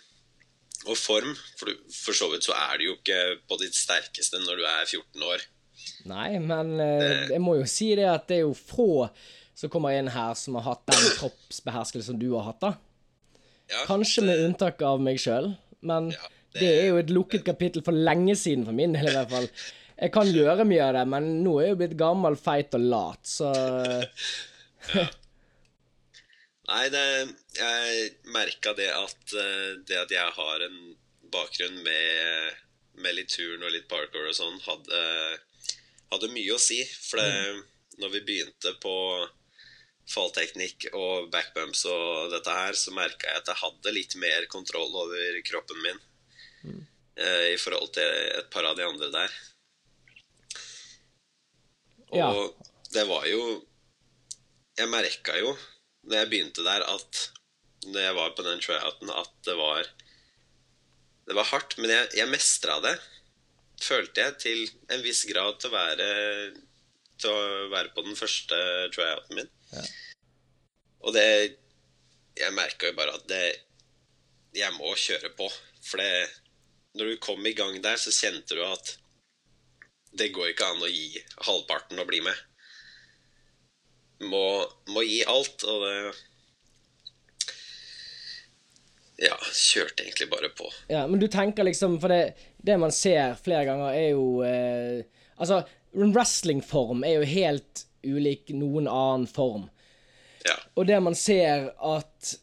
og 0.91 0.95
form. 0.99 1.33
For, 1.59 1.71
du- 1.73 1.91
for 1.91 2.13
så 2.15 2.29
vidt 2.31 2.45
så 2.47 2.53
er 2.55 2.77
du 2.79 2.85
jo 2.91 2.95
ikke 2.99 3.19
på 3.49 3.57
ditt 3.63 3.75
sterkeste 3.75 4.39
når 4.45 4.61
du 4.61 4.65
er 4.69 4.85
14 4.85 5.25
år. 5.31 5.45
Nei, 6.09 6.29
men 6.39 6.75
eh, 6.79 7.27
jeg 7.33 7.41
må 7.43 7.57
jo 7.59 7.65
si 7.69 7.91
det 7.97 8.07
at 8.09 8.27
det 8.29 8.39
er 8.39 8.45
jo 8.45 8.53
få 8.57 9.09
som 9.57 9.71
kommer 9.73 9.97
inn 9.97 10.07
her 10.13 10.35
som 10.37 10.55
har 10.59 10.67
hatt 10.75 10.83
den 10.85 11.05
kroppsbeherskelse 11.17 12.11
som 12.11 12.19
du 12.21 12.29
har 12.35 12.45
hatt, 12.51 12.61
da. 12.61 12.71
Ja, 13.67 13.81
Kanskje 13.89 14.21
med 14.23 14.43
unntak 14.45 14.79
av 14.85 15.01
meg 15.03 15.17
sjøl, 15.19 15.49
men 15.81 16.11
Ja, 16.13 16.29
det... 16.61 16.71
er 16.81 16.87
jo 16.91 17.01
et 17.01 17.13
lukket 17.13 17.45
kapittel 17.47 17.83
for 17.85 17.95
lenge 17.95 18.35
siden 18.39 18.65
for 18.67 18.75
min 18.77 18.95
del, 18.95 19.09
i 19.09 19.15
hvert 19.15 19.33
fall. 19.33 19.47
Jeg 19.97 20.13
kan 20.13 20.29
gjøre 20.29 20.65
mye 20.69 20.83
av 20.85 20.93
det, 20.99 21.05
men 21.09 21.29
nå 21.41 21.55
er 21.57 21.67
jeg 21.67 21.73
jo 21.73 21.79
blitt 21.79 21.95
gammel, 21.99 22.35
feit 22.37 22.75
og 22.77 22.83
lat, 22.91 23.23
så 23.25 23.49
Nei, 26.67 26.83
det, 26.91 27.03
jeg 27.55 28.07
merka 28.35 28.73
det 28.75 28.89
at 28.91 29.33
eh, 29.39 29.77
det 29.87 29.97
at 30.01 30.11
jeg 30.11 30.35
har 30.35 30.63
en 30.65 30.79
bakgrunn 31.31 31.77
med, 31.85 32.57
med 32.99 33.15
litt 33.15 33.31
turn 33.31 33.63
og 33.63 33.71
litt 33.71 33.87
parkour 33.87 34.27
og 34.27 34.35
sånn, 34.35 34.59
hadde, 34.65 35.01
hadde 36.11 36.31
mye 36.33 36.55
å 36.55 36.59
si. 36.59 36.81
For 36.83 37.23
det, 37.23 37.63
når 38.03 38.13
vi 38.17 38.23
begynte 38.27 38.75
på 38.83 38.95
fallteknikk 40.11 40.89
og 40.95 41.31
backbumps 41.31 41.85
og 41.91 42.35
dette 42.35 42.59
her, 42.59 42.75
så 42.79 42.93
merka 42.95 43.31
jeg 43.31 43.41
at 43.41 43.51
jeg 43.51 43.61
hadde 43.63 43.95
litt 43.95 44.15
mer 44.19 44.47
kontroll 44.51 44.91
over 45.05 45.41
kroppen 45.47 45.81
min 45.83 46.03
eh, 46.65 47.53
i 47.53 47.57
forhold 47.61 47.91
til 47.97 48.07
et 48.39 48.49
par 48.53 48.65
av 48.69 48.77
de 48.77 48.85
andre 48.87 49.11
der. 49.13 49.37
Og 52.07 52.17
Ja. 52.17 52.29
det 52.93 53.07
var 53.07 53.25
jo 53.27 53.41
Jeg 54.77 54.89
merka 54.89 55.33
jo 55.39 55.57
når 56.07 56.17
jeg 56.21 56.29
begynte 56.29 56.63
der, 56.63 56.83
at 56.87 57.17
når 57.83 57.99
jeg 57.99 58.15
var 58.15 58.29
på 58.37 58.43
den 58.45 58.61
tryouten, 58.63 59.09
at 59.11 59.31
det 59.43 59.55
var 59.57 59.83
Det 61.27 61.35
var 61.35 61.43
hardt, 61.43 61.77
men 61.77 61.89
jeg, 61.91 62.07
jeg 62.15 62.29
mestra 62.31 62.79
det, 62.79 62.93
følte 63.81 64.21
jeg, 64.21 64.37
til 64.39 64.69
en 64.89 65.03
viss 65.03 65.25
grad 65.27 65.59
til 65.59 65.69
å 65.69 65.75
være 65.75 66.07
Til 67.19 67.29
å 67.33 67.67
være 67.73 67.91
på 67.95 68.05
den 68.05 68.15
første 68.15 68.55
tryouten 68.95 69.35
min. 69.35 69.49
Ja. 69.73 69.83
Og 71.01 71.13
det 71.13 71.57
Jeg 72.37 72.53
merka 72.53 72.87
jo 72.87 72.93
bare 72.93 73.15
at 73.17 73.27
det 73.27 73.57
Jeg 74.55 74.71
må 74.77 74.93
kjøre 74.95 75.33
på. 75.35 75.49
For 75.83 75.97
det 75.97 76.29
Når 76.97 77.11
du 77.11 77.17
kom 77.21 77.45
i 77.45 77.53
gang 77.53 77.77
der, 77.83 77.99
så 78.01 78.13
kjente 78.13 78.57
du 78.57 78.63
at 78.65 78.95
det 80.17 80.31
går 80.33 80.51
ikke 80.51 80.65
an 80.65 80.81
å 80.81 80.89
gi 80.89 81.19
halvparten 81.45 81.99
og 82.01 82.07
bli 82.09 82.23
med. 82.25 82.39
Må, 84.25 84.45
må 84.89 85.03
gi 85.05 85.21
alt, 85.29 85.61
og 85.67 85.83
det 85.85 85.97
Ja, 89.27 89.37
kjørte 89.53 90.05
egentlig 90.05 90.27
bare 90.29 90.49
på. 90.53 90.69
Ja, 90.89 91.03
men 91.09 91.21
du 91.21 91.27
tenker 91.29 91.65
liksom 91.65 91.99
For 92.01 92.13
det, 92.13 92.37
det 92.57 92.77
man 92.81 92.93
ser 92.93 93.37
flere 93.41 93.65
ganger, 93.65 93.93
er 93.93 94.09
jo 94.13 94.43
eh, 94.45 95.05
Altså, 95.37 95.63
en 95.93 96.13
wrestlingform 96.13 97.05
er 97.05 97.19
jo 97.19 97.29
helt 97.29 97.85
ulik 98.05 98.49
noen 98.53 98.87
annen 98.89 99.27
form. 99.29 99.67
Ja. 100.45 100.55
Og 100.77 100.87
det 100.89 100.97
man 101.03 101.17
ser 101.17 101.71
at 101.77 102.33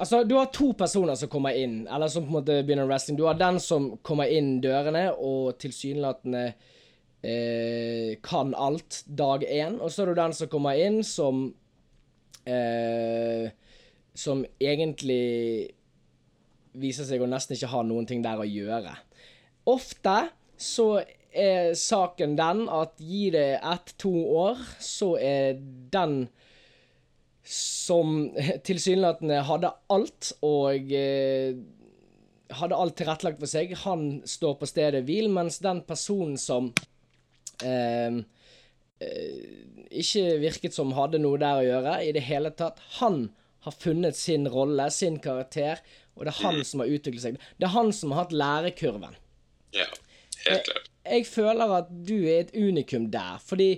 Altså, 0.00 0.22
du 0.24 0.34
har 0.38 0.48
to 0.48 0.70
personer 0.72 1.16
som 1.20 1.28
kommer 1.28 1.56
inn, 1.60 1.82
eller 1.84 2.08
som 2.08 2.24
på 2.24 2.32
en 2.32 2.36
måte 2.38 2.60
begynner 2.64 2.88
wrestling. 2.88 3.18
Du 3.18 3.26
har 3.28 3.36
den 3.36 3.58
som 3.60 3.90
kommer 4.06 4.30
inn 4.32 4.54
dørene 4.64 5.10
og 5.12 5.58
tilsynelatende 5.60 6.44
eh, 7.20 8.14
kan 8.24 8.54
alt 8.56 9.02
dag 9.04 9.44
én. 9.44 9.76
Og 9.76 9.92
så 9.92 10.02
har 10.02 10.10
du 10.10 10.22
den 10.22 10.36
som 10.38 10.48
kommer 10.48 10.80
inn 10.80 11.02
som 11.04 11.50
eh, 12.48 13.52
Som 14.16 14.42
egentlig 14.58 15.70
viser 16.72 17.06
seg 17.06 17.22
å 17.22 17.28
nesten 17.28 17.54
ikke 17.54 17.70
ha 17.70 17.84
noen 17.84 18.08
ting 18.08 18.24
der 18.24 18.40
å 18.40 18.48
gjøre. 18.48 18.96
Ofte 19.68 20.16
så 20.60 21.02
er 21.30 21.74
saken 21.78 22.34
den 22.38 22.64
at 22.72 22.98
gi 22.98 23.28
det 23.34 23.60
ett-to 23.60 24.12
år, 24.34 24.58
så 24.82 25.14
er 25.20 25.60
den 25.92 26.24
som 27.46 28.30
tilsynelatende 28.68 29.42
hadde 29.48 29.72
alt 29.92 30.32
og 30.46 30.92
eh, 30.94 31.56
hadde 32.60 32.78
alt 32.78 32.96
tilrettelagt 32.98 33.40
for 33.40 33.50
seg, 33.50 33.74
han 33.84 34.20
står 34.28 34.56
på 34.60 34.68
stedet 34.68 35.04
hvil, 35.06 35.30
mens 35.32 35.60
den 35.62 35.82
personen 35.86 36.38
som 36.40 36.70
eh, 37.64 38.20
eh, 39.00 39.44
ikke 40.02 40.24
virket 40.42 40.76
som 40.76 40.94
hadde 40.96 41.20
noe 41.22 41.40
der 41.40 41.60
å 41.60 41.66
gjøre 41.66 41.96
i 42.06 42.12
det 42.16 42.24
hele 42.26 42.52
tatt, 42.56 42.80
han 43.00 43.28
har 43.66 43.76
funnet 43.76 44.16
sin 44.16 44.48
rolle, 44.48 44.88
sin 44.90 45.18
karakter, 45.20 45.82
og 46.16 46.24
det 46.26 46.32
er 46.32 46.42
han 46.44 46.62
som 46.64 46.82
har 46.82 46.92
utviklet 46.92 47.24
seg. 47.24 47.40
Det 47.60 47.68
er 47.68 47.74
han 47.74 47.90
som 47.94 48.14
har 48.14 48.24
hatt 48.24 48.36
lærekurven 48.36 49.18
Ja, 49.76 49.86
helt 50.46 50.64
klart. 50.68 50.88
jeg 51.04 51.26
føler 51.28 51.74
at 51.76 51.90
du 51.90 52.16
er 52.22 52.46
et 52.46 52.54
unikum 52.56 53.10
der, 53.12 53.38
fordi 53.44 53.74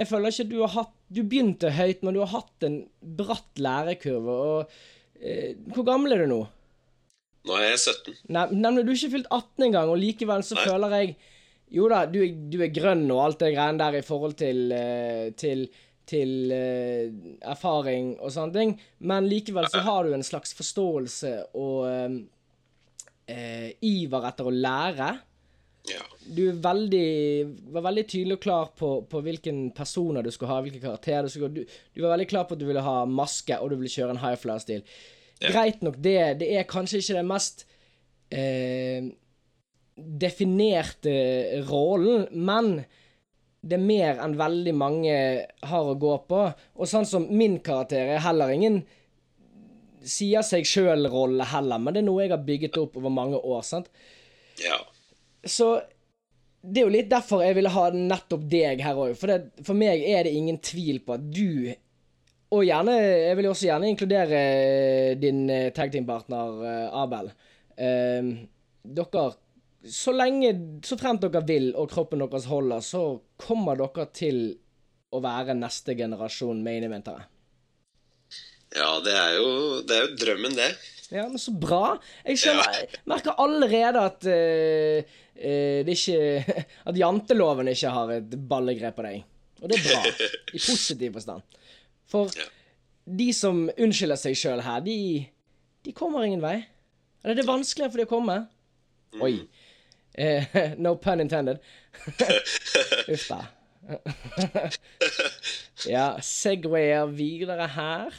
jeg 0.00 0.08
føler 0.10 0.32
ikke 0.34 0.48
du 0.50 0.58
har 0.64 0.72
hatt 0.74 0.92
Du 1.14 1.22
begynte 1.22 1.70
høyt, 1.70 2.02
men 2.02 2.16
du 2.16 2.20
har 2.24 2.32
hatt 2.32 2.66
en 2.66 2.80
bratt 3.18 3.60
lærekurve, 3.62 4.34
og 4.34 4.76
eh, 5.20 5.54
Hvor 5.74 5.86
gammel 5.86 6.16
er 6.16 6.24
du 6.24 6.30
nå? 6.32 6.40
Nå 7.44 7.56
er 7.60 7.66
jeg 7.74 7.80
17. 7.82 8.14
Nei, 8.32 8.44
nemlig, 8.56 8.86
du 8.86 8.92
er 8.94 8.98
ikke 8.98 9.14
fylt 9.18 9.28
18 9.30 9.66
engang, 9.66 9.90
og 9.92 10.00
likevel 10.00 10.44
så 10.46 10.56
Nei. 10.56 10.64
føler 10.64 10.94
jeg 10.98 11.16
Jo 11.76 11.88
da, 11.92 12.04
du, 12.08 12.20
du 12.50 12.58
er 12.64 12.72
grønn 12.74 13.04
og 13.12 13.20
alt 13.26 13.42
det 13.44 13.52
greiene 13.54 13.80
der 13.82 13.98
i 14.00 14.04
forhold 14.06 14.36
til 14.40 14.72
eh, 14.74 15.28
til, 15.40 15.66
til 16.08 16.52
eh, 16.54 17.12
erfaring 17.54 18.14
og 18.18 18.32
sånne 18.34 18.56
ting, 18.56 18.74
men 19.08 19.28
likevel 19.30 19.68
så 19.72 19.82
har 19.86 20.04
du 20.08 20.14
en 20.16 20.26
slags 20.26 20.52
forståelse 20.56 21.34
og 21.60 21.78
eh, 21.88 22.16
eh, 23.32 23.70
iver 23.84 24.28
etter 24.30 24.48
å 24.50 24.54
lære. 24.54 25.10
Ja. 25.90 26.00
Du 26.24 26.46
er 26.48 26.60
veldig, 26.64 27.08
var 27.74 27.84
veldig 27.84 28.04
tydelig 28.08 28.38
og 28.38 28.44
klar 28.46 28.70
på, 28.78 28.90
på 29.10 29.20
hvilken 29.26 29.66
personer 29.76 30.24
du 30.24 30.30
skulle 30.32 30.54
ha, 30.54 30.62
hvilke 30.64 30.80
karakterer 30.80 31.26
du 31.26 31.32
skulle 31.32 31.50
ha. 31.50 31.56
Du, 31.58 31.76
du 31.92 32.00
var 32.04 32.14
veldig 32.14 32.28
klar 32.30 32.46
på 32.48 32.56
at 32.56 32.62
du 32.62 32.66
ville 32.68 32.84
ha 32.84 33.02
maske, 33.08 33.58
og 33.60 33.70
du 33.70 33.76
ville 33.76 33.92
kjøre 33.92 34.16
en 34.16 34.22
high 34.22 34.38
flyer-stil. 34.40 34.84
Ja. 35.42 35.50
Greit 35.50 35.84
nok 35.84 35.98
det, 36.00 36.18
det 36.40 36.48
er 36.56 36.70
kanskje 36.70 37.02
ikke 37.02 37.18
den 37.18 37.28
mest 37.28 37.66
eh, 38.32 39.10
definerte 40.24 41.14
rollen, 41.68 42.28
men 42.32 42.78
det 43.64 43.76
er 43.76 43.84
mer 43.84 44.24
enn 44.24 44.38
veldig 44.40 44.74
mange 44.76 45.14
har 45.68 45.90
å 45.90 45.98
gå 46.00 46.16
på. 46.28 46.40
Og 46.76 46.88
sånn 46.88 47.08
som 47.08 47.28
min 47.28 47.58
karakter 47.64 48.16
er 48.16 48.24
heller 48.24 48.52
ingen 48.56 48.82
sier 50.04 50.44
seg 50.44 50.66
sjøl-rolle 50.68 51.46
heller, 51.48 51.80
men 51.80 51.96
det 51.96 52.02
er 52.02 52.08
noe 52.08 52.24
jeg 52.24 52.32
har 52.34 52.44
bygget 52.44 52.80
opp 52.80 52.98
over 53.00 53.12
mange 53.12 53.40
år. 53.40 53.62
sant? 53.64 53.88
ja. 54.60 54.80
Så 55.46 55.68
det 56.64 56.80
er 56.80 56.86
jo 56.86 56.94
litt 56.94 57.10
derfor 57.12 57.44
jeg 57.44 57.58
ville 57.58 57.72
ha 57.72 57.88
nettopp 57.92 58.44
deg 58.48 58.82
her 58.84 58.98
òg. 58.98 59.14
For, 59.20 59.32
for 59.66 59.76
meg 59.76 60.04
er 60.08 60.24
det 60.24 60.34
ingen 60.36 60.60
tvil 60.64 61.02
på 61.04 61.18
at 61.18 61.26
du 61.28 61.74
Og 62.54 62.62
gjerne, 62.64 62.94
jeg 62.94 63.36
vil 63.36 63.48
jo 63.48 63.52
også 63.52 63.66
gjerne 63.66 63.90
inkludere 63.90 64.40
din 65.18 65.46
tagteampartner 65.48 65.74
tag 65.74 65.94
team-partner 65.94 66.60
eh, 66.70 67.00
Abel. 67.02 67.30
Eh, 67.76 68.28
dere 68.84 69.24
Så 69.90 70.14
lenge 70.14 70.52
Så 70.86 70.96
fremt 71.00 71.24
dere 71.24 71.44
vil, 71.48 71.72
og 71.74 71.90
kroppen 71.90 72.22
deres 72.22 72.46
holder, 72.48 72.80
så 72.80 73.04
kommer 73.36 73.80
dere 73.80 74.06
til 74.14 74.44
å 75.14 75.20
være 75.22 75.56
neste 75.58 75.94
generasjon 75.98 76.62
main 76.64 76.84
eventere. 76.86 77.28
ja, 78.74 79.00
det 79.04 79.12
er 79.14 79.36
jo, 79.38 79.82
det 79.86 79.94
er 79.96 80.06
jo 80.08 80.16
drømmen, 80.18 80.56
det. 80.58 80.72
Ja, 81.12 81.26
men 81.28 81.38
så 81.38 81.52
bra. 81.60 81.98
Jeg 82.24 82.38
skjønner, 82.40 82.70
jeg 82.78 83.02
merker 83.10 83.36
allerede 83.42 84.00
at 84.08 84.24
uh, 84.30 85.14
uh, 85.36 85.78
det 85.84 85.94
ikke 85.98 86.56
At 86.90 86.96
janteloven 86.98 87.68
ikke 87.72 87.90
har 87.92 88.12
et 88.16 88.36
ballegrep 88.48 88.96
på 88.96 89.04
deg. 89.06 89.24
Og 89.62 89.68
det 89.70 89.78
er 89.80 89.88
bra. 89.90 90.28
I 90.54 90.58
positiv 90.60 91.12
forstand. 91.18 91.42
For 92.10 92.30
Ja. 92.38 92.46
de 93.18 93.28
som 93.36 93.66
unnskylder 93.76 94.16
seg 94.20 94.36
sjøl 94.38 94.62
her, 94.64 94.80
de, 94.84 94.96
de 95.84 95.92
kommer 95.96 96.24
ingen 96.24 96.42
vei. 96.44 96.56
Eller 97.24 97.36
det 97.38 97.44
er 97.44 97.52
vanskeligere 97.52 97.92
for 97.92 98.00
de 98.02 98.06
å 98.08 98.12
komme. 98.14 98.38
Oi. 99.24 99.34
Uh, 100.18 100.56
no 100.84 100.94
pun 101.00 101.20
intended. 101.24 101.60
Uff 103.12 103.28
da. 103.28 103.42
ja, 105.88 106.06
Segwayer 106.24 107.06
videre 107.12 107.66
her. 107.76 108.14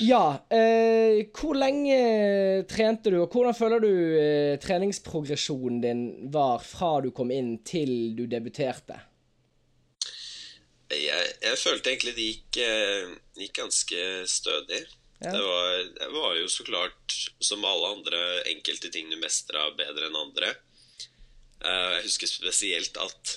Ja, 0.00 0.46
eh, 0.48 1.28
hvor 1.36 1.56
lenge 1.58 1.96
trente 2.70 3.12
du, 3.12 3.18
og 3.20 3.34
hvordan 3.34 3.56
føler 3.56 3.82
du 3.82 3.90
eh, 4.16 4.54
treningsprogresjonen 4.62 5.82
din 5.82 6.02
var 6.32 6.62
fra 6.64 6.94
du 7.04 7.10
kom 7.12 7.32
inn 7.34 7.58
til 7.66 8.14
du 8.16 8.24
debuterte? 8.30 8.96
Jeg, 10.92 11.28
jeg 11.40 11.60
følte 11.60 11.92
egentlig 11.92 12.14
det 12.16 12.28
gikk, 12.30 12.58
eh, 12.64 13.12
gikk 13.42 13.54
ganske 13.60 14.02
stødig. 14.28 14.82
Ja. 15.22 15.30
Det, 15.30 15.42
var, 15.44 15.76
det 16.00 16.10
var 16.16 16.34
jo 16.40 16.48
så 16.50 16.64
klart, 16.66 17.16
som 17.38 17.64
alle 17.64 17.92
andre, 17.96 18.20
enkelte 18.50 18.90
ting 18.92 19.12
du 19.12 19.18
mestra 19.20 19.68
bedre 19.78 20.08
enn 20.08 20.18
andre. 20.18 20.54
Eh, 21.62 21.90
jeg 21.98 22.06
husker 22.08 22.32
spesielt 22.32 22.98
at 23.00 23.36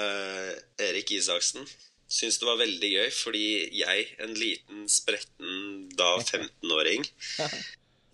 eh, 0.00 0.54
Erik 0.88 1.12
Isaksen 1.18 1.66
syntes 2.10 2.38
det 2.40 2.48
var 2.48 2.60
veldig 2.60 2.90
gøy, 2.90 3.08
fordi 3.14 3.46
jeg, 3.78 4.06
en 4.22 4.34
liten, 4.38 4.84
spretten 4.90 5.88
da 5.98 6.14
15-åring, 6.20 7.06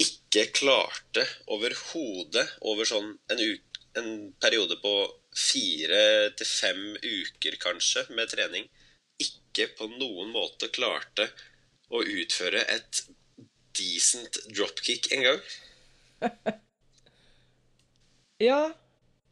ikke 0.00 0.46
klarte 0.56 1.26
overhodet 1.52 2.46
over 2.70 2.88
sånn 2.88 3.12
en, 3.32 3.42
en 4.00 4.10
periode 4.40 4.78
på 4.82 4.94
fire 5.36 6.30
til 6.38 6.48
fem 6.48 6.84
uker, 7.02 7.58
kanskje, 7.62 8.06
med 8.16 8.32
trening, 8.32 8.66
ikke 9.20 9.68
på 9.76 9.90
noen 9.98 10.32
måte 10.32 10.70
klarte 10.72 11.28
å 11.90 12.00
utføre 12.00 12.62
et 12.72 13.04
decent 13.76 14.40
dropkick 14.50 15.10
en 15.16 15.26
gang. 15.28 15.46
Ja. 18.40 18.70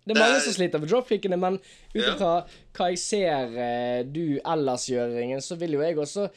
Det 0.08 0.12
er 0.12 0.20
mange 0.20 0.40
som 0.44 0.54
sliter 0.56 0.80
med 0.80 0.88
dropkickene, 0.88 1.36
men 1.40 1.58
ut 1.94 2.20
Ja. 2.20 2.46
Hva 2.78 2.88
jeg 2.92 3.02
ser 3.02 3.58
eh, 3.58 4.00
du 4.06 4.38
ellers 4.38 4.87
gjør, 4.90 5.16
Ringen, 5.18 5.42
så 5.44 5.58
vil 5.58 5.76
jo 5.76 5.85
jeg 5.85 5.99
også 5.99 6.28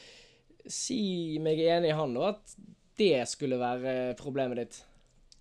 si 0.70 1.40
meg 1.42 1.62
enig 1.62 1.92
i 1.92 1.98
han, 1.98 2.14
og 2.18 2.34
at 2.34 2.56
det 3.00 3.24
skulle 3.30 3.58
være 3.62 4.14
problemet 4.20 4.62
ditt. 4.62 4.82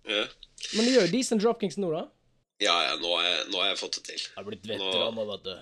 Ja, 0.09 0.25
Men 0.73 0.87
du 0.87 0.95
gjør 0.95 1.05
jo 1.05 1.13
decent 1.13 1.43
dropkicks 1.43 1.77
nå, 1.81 1.91
da? 1.93 2.07
ja, 2.61 2.73
ja 2.87 2.97
nå, 3.01 3.11
har 3.17 3.27
jeg, 3.27 3.45
nå 3.51 3.61
har 3.61 3.71
jeg 3.71 3.79
fått 3.81 3.99
det 3.99 4.03
til. 4.09 4.25
Har 4.37 4.47
blitt 4.47 4.67
veteran 4.69 5.17
vet 5.17 5.45
du. 5.45 5.53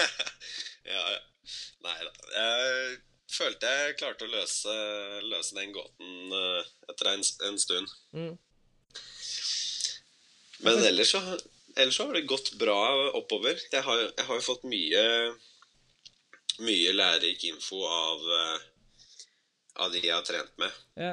ja, 0.94 1.04
ja. 1.14 1.20
Nei 1.80 1.96
da. 2.04 2.12
Jeg 2.36 2.98
følte 3.32 3.72
jeg 3.72 3.96
klarte 4.00 4.26
å 4.26 4.32
løse, 4.32 4.74
løse 5.30 5.56
den 5.56 5.72
gåten 5.72 6.36
eh, 6.36 6.70
etter 6.92 7.12
en, 7.14 7.24
en 7.48 7.60
stund. 7.60 7.94
Mm. 8.16 8.34
Men 10.66 10.84
ellers 10.90 11.14
så, 11.14 11.22
ellers 11.76 11.96
så 11.96 12.06
har 12.06 12.14
det 12.14 12.26
gått 12.28 12.52
bra 12.58 12.78
oppover. 13.18 13.58
Jeg 13.72 13.82
har, 13.86 13.98
jeg 14.16 14.26
har 14.26 14.40
fått 14.40 14.64
mye 14.68 15.04
Mye 16.60 16.90
lærerik 16.92 17.44
info 17.48 17.78
av, 17.88 18.24
eh, 18.36 18.64
av 19.80 19.92
de 19.94 20.00
jeg 20.02 20.12
har 20.12 20.24
trent 20.28 20.50
med. 20.60 20.74
Ja. 21.00 21.12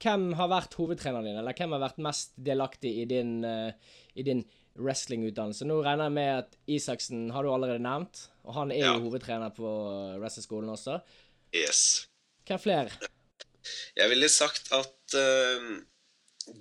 Hvem 0.00 0.28
har 0.38 0.48
vært 0.52 0.76
hovedtreneren 0.78 1.26
din, 1.26 1.38
eller 1.40 1.56
hvem 1.58 1.72
har 1.74 1.80
vært 1.82 1.98
mest 1.98 2.36
delaktig 2.38 2.92
i 3.02 3.06
din, 3.10 3.32
eh, 3.44 3.72
i 4.14 4.22
din 4.22 4.44
wrestlingutdannelse? 4.78 5.66
Nå 5.66 5.80
regner 5.82 6.06
jeg 6.06 6.12
med 6.12 6.30
at 6.44 6.54
Isaksen 6.70 7.32
har 7.34 7.42
du 7.42 7.50
allerede 7.50 7.82
nevnt, 7.82 8.28
og 8.44 8.54
han 8.54 8.70
er 8.70 8.78
Ja. 8.84 8.92
jo 8.94 9.08
hovedtrener 9.10 9.50
på 9.56 9.72
wrestleskolen 10.20 10.70
også. 10.70 11.00
Yes. 11.52 12.06
Hvem 12.46 12.60
flere? 12.62 12.90
Jeg 13.96 14.08
ville 14.08 14.28
sagt 14.28 14.70
at 14.72 15.14
uh, 15.18 15.82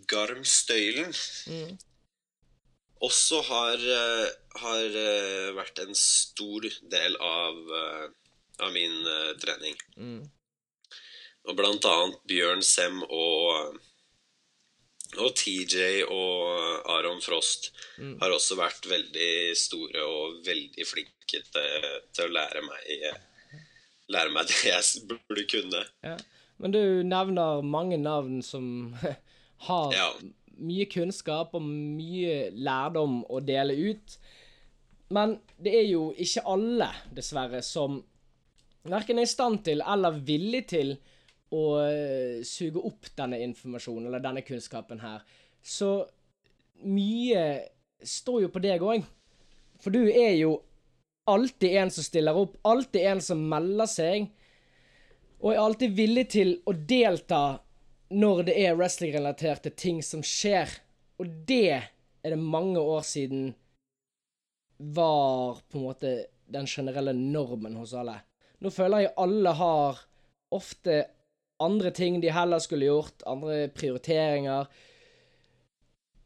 Garm 0.07 0.41
Støylen 0.43 1.13
Mm. 1.47 1.77
Også 3.05 3.41
har, 3.47 3.75
eh, 3.75 4.29
har 4.61 4.97
eh, 5.03 5.51
vært 5.55 5.79
en 5.85 5.95
stor 5.95 6.65
del 6.91 7.15
av, 7.23 7.59
eh, 7.79 8.07
av 8.65 8.73
min 8.75 8.97
trening. 9.39 9.77
Mm. 9.97 10.23
Og 11.47 11.55
blant 11.55 11.85
annet 11.87 12.17
Bjørn 12.27 12.61
Sem 12.65 12.99
og, 13.03 13.77
og 15.17 15.29
TJ 15.39 16.03
og 16.11 16.89
Aron 16.97 17.21
Frost 17.23 17.71
Mm. 17.99 18.17
har 18.21 18.31
også 18.31 18.55
vært 18.55 18.85
veldig 18.87 19.55
store 19.59 20.03
og 20.07 20.37
veldig 20.45 20.85
flinke 20.87 21.41
til, 21.51 21.87
til 22.15 22.29
å 22.29 22.31
lære 22.31 22.61
meg, 22.63 23.15
lære 24.07 24.31
meg 24.31 24.47
det 24.51 24.59
jeg 24.69 25.07
burde 25.09 25.43
kunne. 25.51 25.81
Ja. 26.03 26.13
Men 26.59 26.71
du 26.75 27.03
nevner 27.03 27.63
mange 27.63 27.97
navn 27.99 28.41
som 28.43 28.93
har 29.67 29.91
Ja. 29.95 30.13
Mye 30.59 30.87
kunnskap 30.91 31.55
og 31.57 31.65
mye 31.65 32.49
lærdom 32.55 33.21
å 33.29 33.41
dele 33.45 33.75
ut. 33.77 34.17
Men 35.15 35.37
det 35.57 35.73
er 35.79 35.87
jo 35.89 36.09
ikke 36.17 36.45
alle, 36.51 36.89
dessverre, 37.15 37.61
som 37.65 37.97
verken 38.89 39.19
er 39.19 39.27
i 39.27 39.31
stand 39.31 39.63
til 39.65 39.81
eller 39.81 40.19
villig 40.25 40.63
til 40.69 40.93
å 41.55 41.63
eh, 41.81 42.41
suge 42.45 42.81
opp 42.85 43.09
denne 43.17 43.39
informasjonen 43.41 44.07
eller 44.09 44.23
denne 44.23 44.45
kunnskapen 44.45 45.01
her. 45.01 45.23
Så 45.61 46.05
mye 46.85 47.45
står 48.05 48.45
jo 48.45 48.51
på 48.53 48.61
deg 48.63 48.83
òg. 48.85 49.07
For 49.79 49.95
du 49.95 50.03
er 50.07 50.35
jo 50.37 50.59
alltid 51.29 51.77
en 51.81 51.91
som 51.93 52.05
stiller 52.05 52.37
opp, 52.37 52.57
alltid 52.67 53.07
en 53.11 53.23
som 53.23 53.41
melder 53.51 53.89
seg. 53.89 54.29
Og 55.39 55.53
er 55.53 55.61
alltid 55.63 55.95
villig 55.95 56.25
til 56.35 56.55
å 56.67 56.75
delta 56.75 57.59
når 58.09 58.43
det 58.49 58.55
er 58.57 58.77
wrestling-relaterte 58.77 59.71
ting 59.77 60.01
som 60.05 60.23
skjer. 60.25 60.71
Og 61.21 61.29
det 61.47 61.77
er 61.77 62.33
det 62.33 62.39
mange 62.39 62.79
år 62.81 63.05
siden 63.05 63.53
var 64.79 65.59
på 65.69 65.77
en 65.77 65.87
måte 65.89 66.13
den 66.49 66.67
generelle 66.67 67.13
normen 67.13 67.75
hos 67.77 67.93
alle. 67.93 68.17
Nå 68.59 68.71
føler 68.73 69.05
jeg 69.05 69.15
alle 69.21 69.53
har 69.55 70.03
ofte 70.55 71.03
andre 71.59 71.91
ting 71.91 72.21
de 72.23 72.31
heller 72.33 72.61
skulle 72.63 72.87
gjort, 72.87 73.23
andre 73.27 73.67
prioriteringer, 73.75 74.69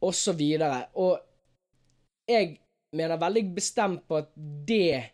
og 0.04 0.14
så 0.16 0.34
videre. 0.38 0.86
Og 1.00 1.20
jeg 2.30 2.58
mener 2.94 3.20
veldig 3.20 3.44
bestemt 3.56 4.08
på 4.08 4.22
at 4.22 4.32
det 4.68 5.10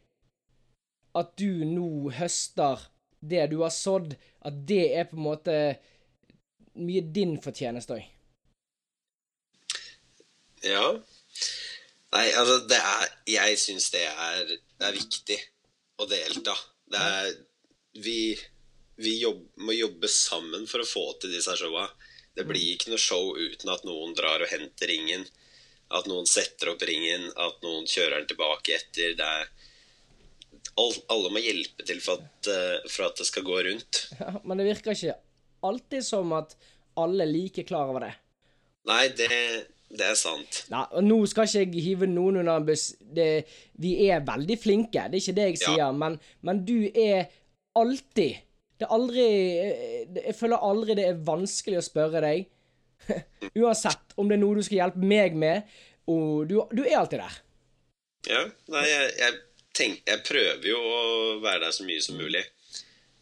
At 1.17 1.32
du 1.41 1.65
nå 1.65 2.12
høster 2.13 2.84
det 3.19 3.47
du 3.49 3.63
har 3.63 3.73
sådd, 3.73 4.13
at 4.45 4.60
det 4.69 4.93
er 4.95 5.08
på 5.10 5.17
en 5.17 5.23
måte 5.25 5.55
mye 6.84 7.04
din 7.15 7.38
fortjeneste 7.44 7.98
òg. 7.98 8.06
Ja. 10.65 10.86
Nei, 12.10 12.26
altså, 12.34 12.58
det 12.68 12.80
er 12.80 13.12
Jeg 13.30 13.60
syns 13.62 13.92
det 13.94 14.04
det 14.80 14.88
er 14.88 14.96
viktig 14.96 15.38
å 16.00 16.08
delta. 16.10 16.56
Det 16.89 17.00
er 17.00 17.30
Vi, 18.00 18.38
vi 19.02 19.15
jobb, 19.20 19.42
må 19.65 19.74
jobbe 19.74 20.08
sammen 20.12 20.68
for 20.70 20.84
å 20.84 20.88
få 20.88 21.06
til 21.20 21.34
disse 21.34 21.56
showa. 21.58 21.88
Det 22.38 22.46
blir 22.48 22.76
ikke 22.76 22.94
noe 22.94 23.02
show 23.02 23.34
uten 23.36 23.72
at 23.74 23.84
noen 23.84 24.13
drar 24.15 24.44
og 24.46 24.52
henter 24.52 24.88
ringen. 24.88 25.26
At 25.89 26.06
noen 26.08 26.30
setter 26.30 26.70
opp 26.72 26.86
ringen, 26.86 27.26
at 27.34 27.65
noen 27.65 27.89
kjører 27.89 28.22
den 28.22 28.30
tilbake 28.30 28.78
etter. 28.78 29.18
Det 29.18 29.26
er 29.26 29.50
Alle 30.80 31.32
må 31.34 31.42
hjelpe 31.44 31.84
til 31.84 32.00
for 32.00 32.22
at, 32.22 32.48
eh, 32.48 32.86
for 32.88 33.10
at 33.10 33.18
det 33.20 33.26
skal 33.28 33.44
gå 33.44 33.58
rundt. 33.68 34.06
Ja, 34.22 34.38
men 34.46 34.62
det 34.62 34.70
virker 34.70 34.96
ikke 34.96 35.18
alltid 35.65 36.06
som 36.06 36.32
at 36.38 36.56
alle 37.00 37.24
er 37.26 37.32
like 37.32 37.63
klar 37.67 37.89
over 37.91 38.06
det. 38.08 38.13
Nei, 38.89 39.04
det, 39.15 39.28
det 39.93 40.06
er 40.12 40.17
sant. 40.19 40.63
Nei, 40.72 40.84
og 40.95 41.04
Nå 41.06 41.17
skal 41.30 41.48
ikke 41.48 41.63
jeg 41.78 41.84
hive 41.86 42.08
noen 42.10 42.39
under 42.41 42.58
en 42.60 42.65
buss. 42.67 42.89
Det, 43.00 43.28
vi 43.82 43.95
er 44.10 44.24
veldig 44.28 44.58
flinke, 44.62 45.08
det 45.12 45.19
er 45.19 45.24
ikke 45.24 45.38
det 45.39 45.48
jeg 45.50 45.58
Ja. 45.62 45.74
sier. 45.76 45.91
Men, 46.00 46.19
men 46.41 46.63
du 46.67 46.78
er 46.93 47.28
alltid 47.78 48.39
Det 48.80 48.88
er 48.88 48.93
aldri 48.95 49.24
Jeg 50.26 50.36
føler 50.39 50.63
aldri 50.63 50.95
det 50.95 51.06
er 51.10 51.19
vanskelig 51.28 51.80
å 51.82 51.86
spørre 51.86 52.22
deg. 52.24 52.48
Uansett 53.60 54.15
om 54.19 54.28
det 54.30 54.38
er 54.38 54.41
noe 54.43 54.56
du 54.60 54.63
skal 54.65 54.82
hjelpe 54.84 55.04
meg 55.04 55.36
med. 55.39 55.67
Og 56.10 56.48
du, 56.50 56.58
du 56.76 56.82
er 56.86 56.98
alltid 57.02 57.22
der. 57.22 57.36
Ja, 58.30 58.41
nei, 58.74 58.86
jeg, 58.89 59.12
jeg, 59.19 59.36
tenk, 59.78 60.00
jeg 60.10 60.24
prøver 60.28 60.65
jo 60.67 60.80
å 60.80 61.04
være 61.43 61.62
der 61.67 61.76
så 61.76 61.86
mye 61.88 62.02
som 62.04 62.17
mulig. 62.19 62.41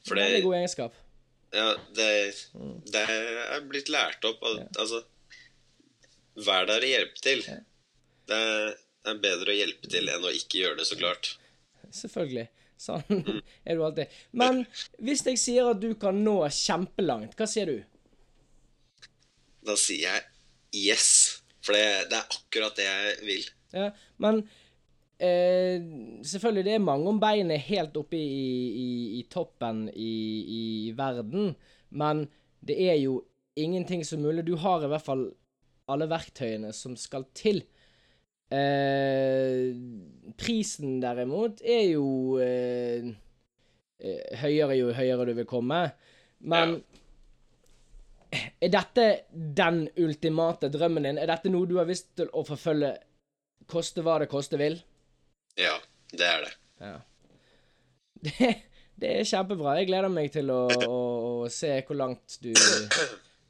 For 0.07 0.15
det, 0.17 0.29
en 0.39 0.45
god 0.45 0.55
egenskap. 0.61 0.95
Ja, 1.55 1.67
det, 1.95 2.09
det 2.91 3.03
er 3.07 3.63
blitt 3.69 3.89
lært 3.91 4.25
opp 4.27 4.43
at, 4.49 4.77
Altså, 4.81 5.03
vær 6.47 6.67
der 6.69 6.83
og 6.83 6.91
hjelp 6.91 7.17
til. 7.23 7.43
Det 8.27 8.37
er, 8.37 8.75
det 9.05 9.13
er 9.13 9.23
bedre 9.23 9.53
å 9.53 9.57
hjelpe 9.57 9.91
til 9.91 10.11
enn 10.11 10.27
å 10.27 10.33
ikke 10.35 10.63
gjøre 10.63 10.79
det, 10.81 10.87
så 10.89 10.99
klart. 10.99 11.31
Selvfølgelig. 11.95 12.47
Sånn 12.77 13.03
er 13.67 13.77
du 13.77 13.83
alltid. 13.87 14.13
Men 14.37 14.65
hvis 15.01 15.23
jeg 15.25 15.41
sier 15.41 15.71
at 15.71 15.81
du 15.81 15.91
kan 15.99 16.19
nå 16.23 16.39
kjempelangt, 16.53 17.37
hva 17.39 17.47
sier 17.49 17.71
du? 17.71 17.77
Da 19.65 19.75
sier 19.79 20.05
jeg 20.05 20.87
yes. 20.87 21.07
For 21.65 21.75
det, 21.75 22.09
det 22.11 22.19
er 22.19 22.37
akkurat 22.37 22.77
det 22.77 22.85
jeg 22.85 23.15
vil. 23.27 23.47
Ja, 23.75 23.89
men 24.23 24.45
eh, 25.19 25.77
selvfølgelig, 26.23 26.65
det 26.65 26.75
er 26.75 26.83
mange 26.83 27.09
om 27.09 27.21
beinet 27.21 27.65
helt 27.69 27.97
oppe 27.97 28.19
i, 28.19 28.43
i, 28.83 28.89
i 29.19 29.23
toppen 29.31 29.87
i, 29.93 30.13
i 30.59 30.63
verden, 30.97 31.55
men 31.89 32.27
det 32.67 32.77
er 32.89 32.97
jo 33.01 33.21
ingenting 33.57 34.05
som 34.05 34.21
mulig. 34.21 34.45
Du 34.45 34.55
har 34.59 34.83
i 34.83 34.91
hvert 34.91 35.05
fall 35.05 35.27
alle 35.91 36.07
verktøyene 36.11 36.73
som 36.75 36.95
skal 36.99 37.25
til. 37.37 37.63
Eh, 38.47 39.73
prisen 40.39 41.01
derimot 41.03 41.59
er 41.67 41.83
jo 41.91 42.37
eh, 42.39 43.09
eh, 43.99 44.37
høyere 44.39 44.77
jo 44.79 44.93
høyere 44.95 45.27
du 45.27 45.33
vil 45.41 45.49
komme. 45.49 45.81
Men 46.39 46.77
er 48.31 48.71
dette 48.71 49.07
den 49.31 49.85
ultimate 49.99 50.69
drømmen 50.71 51.07
din? 51.07 51.19
Er 51.19 51.31
dette 51.31 51.51
noe 51.51 51.67
du 51.67 51.77
har 51.79 51.89
lyst 51.89 52.13
til 52.19 52.31
å 52.35 52.43
forfølge, 52.47 52.93
koste 53.67 54.03
hva 54.03 54.19
det 54.23 54.29
koste 54.31 54.59
vil? 54.59 54.79
Ja, 55.57 55.75
det 56.13 56.27
er 56.27 56.47
det. 56.47 56.55
Ja. 56.85 56.97
Det, 58.17 58.47
det 58.97 59.09
er 59.19 59.27
kjempebra. 59.29 59.75
Jeg 59.77 59.91
gleder 59.91 60.09
meg 60.09 60.31
til 60.33 60.49
å, 60.49 60.63
å, 60.89 60.95
å 61.45 61.49
se 61.53 61.69
hvor 61.85 61.99
langt 61.99 62.39
du, 62.41 62.49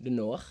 du 0.03 0.09
når. 0.11 0.43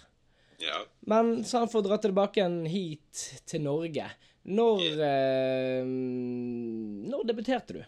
Ja. 0.62 0.79
Men 1.05 1.42
sånn 1.45 1.69
for 1.69 1.83
å 1.83 1.85
dra 1.85 1.99
tilbake 2.01 2.40
igjen 2.40 2.62
hit 2.73 3.25
til 3.45 3.61
Norge 3.66 4.07
Når 4.49 5.03
eh, 5.05 5.85
Når 5.85 7.27
debuterte 7.29 7.77
du? 7.77 7.83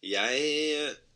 Jeg 0.00 0.38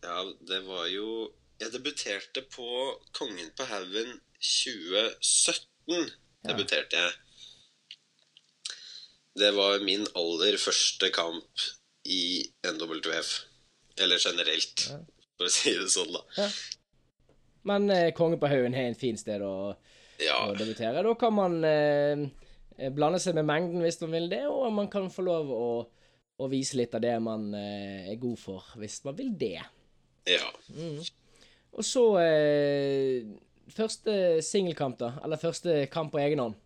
Ja, 0.04 0.18
det 0.44 0.60
var 0.66 0.90
jo 0.92 1.30
Jeg 1.62 1.72
debuterte 1.72 2.44
på 2.52 2.68
Kongen 3.16 3.48
på 3.56 3.64
haugen 3.70 4.18
2017. 4.40 6.12
Debuterte 6.48 7.00
jeg. 7.00 7.16
Det 9.38 9.50
var 9.54 9.78
min 9.84 10.06
aller 10.18 10.56
første 10.58 11.10
kamp 11.14 11.64
i 12.10 12.42
NWF. 12.66 13.30
Eller 14.00 14.18
generelt, 14.22 14.86
for 15.36 15.46
å 15.48 15.52
si 15.52 15.74
det 15.76 15.90
sånn, 15.92 16.12
da. 16.14 16.48
Men 17.68 17.90
eh, 17.92 18.10
Konge 18.16 18.38
på 18.40 18.48
haugen 18.48 18.72
er 18.74 18.86
en 18.88 18.96
fin 18.98 19.18
sted 19.20 19.42
å, 19.44 19.74
Ja. 20.22 20.38
å 20.48 20.54
debutere. 20.56 21.02
Da 21.04 21.14
kan 21.20 21.34
man 21.36 21.58
eh, 21.64 22.22
blande 22.96 23.20
seg 23.20 23.36
med 23.36 23.44
mengden 23.50 23.84
hvis 23.84 24.00
man 24.00 24.14
vil 24.16 24.30
det, 24.32 24.42
og 24.48 24.72
man 24.72 24.88
kan 24.92 25.10
få 25.12 25.24
lov 25.26 25.52
å, 25.52 25.66
å 26.40 26.48
vise 26.48 26.78
litt 26.80 26.94
av 26.96 27.04
det 27.04 27.12
man 27.20 27.50
eh, 27.54 28.08
er 28.14 28.16
god 28.22 28.38
for, 28.40 28.64
hvis 28.80 29.02
man 29.04 29.18
vil 29.20 29.34
det. 29.40 29.58
ja. 30.30 30.48
Og 31.70 31.84
så 31.86 32.02
eh, 32.18 33.28
Første 33.70 34.40
singelkamp, 34.42 34.96
da? 34.98 35.12
Eller 35.22 35.38
første 35.38 35.84
kamp 35.92 36.10
på 36.10 36.18
egen 36.18 36.40
hånd? 36.42 36.56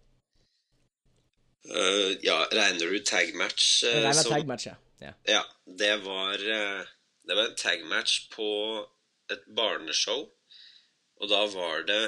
Eh, 1.65 2.19
ja, 2.23 2.43
regner 2.53 2.91
du 2.93 2.99
tagmatch 3.01 3.85
uh, 3.87 3.89
Jeg 3.89 4.03
regner 4.05 4.19
som 4.21 4.35
tagmatch, 4.35 4.67
ja. 4.69 4.75
ja. 5.01 5.13
Ja, 5.25 5.41
det 5.65 5.95
var 6.05 6.37
uh, 6.37 6.83
Det 7.25 7.37
var 7.39 7.49
en 7.49 7.57
tagmatch 7.57 8.29
på 8.35 8.49
et 9.33 9.47
barneshow. 9.57 10.27
Og 11.23 11.31
da 11.31 11.41
var 11.49 11.87
det 11.89 12.03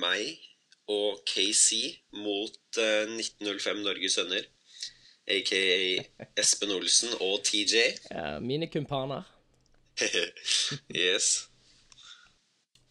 meg 0.00 0.40
og 0.88 1.20
KC 1.28 2.00
mot 2.16 2.56
uh, 2.80 3.04
1905 3.12 3.82
Norges 3.84 4.16
Sønner. 4.16 4.48
Aka 5.28 5.60
Espen 6.40 6.72
Olsen 6.72 7.12
og 7.20 7.42
TJ. 7.44 7.84
ja 8.10 8.38
mine 8.40 8.66
kumpaner. 8.72 9.28
yes. 10.88 11.50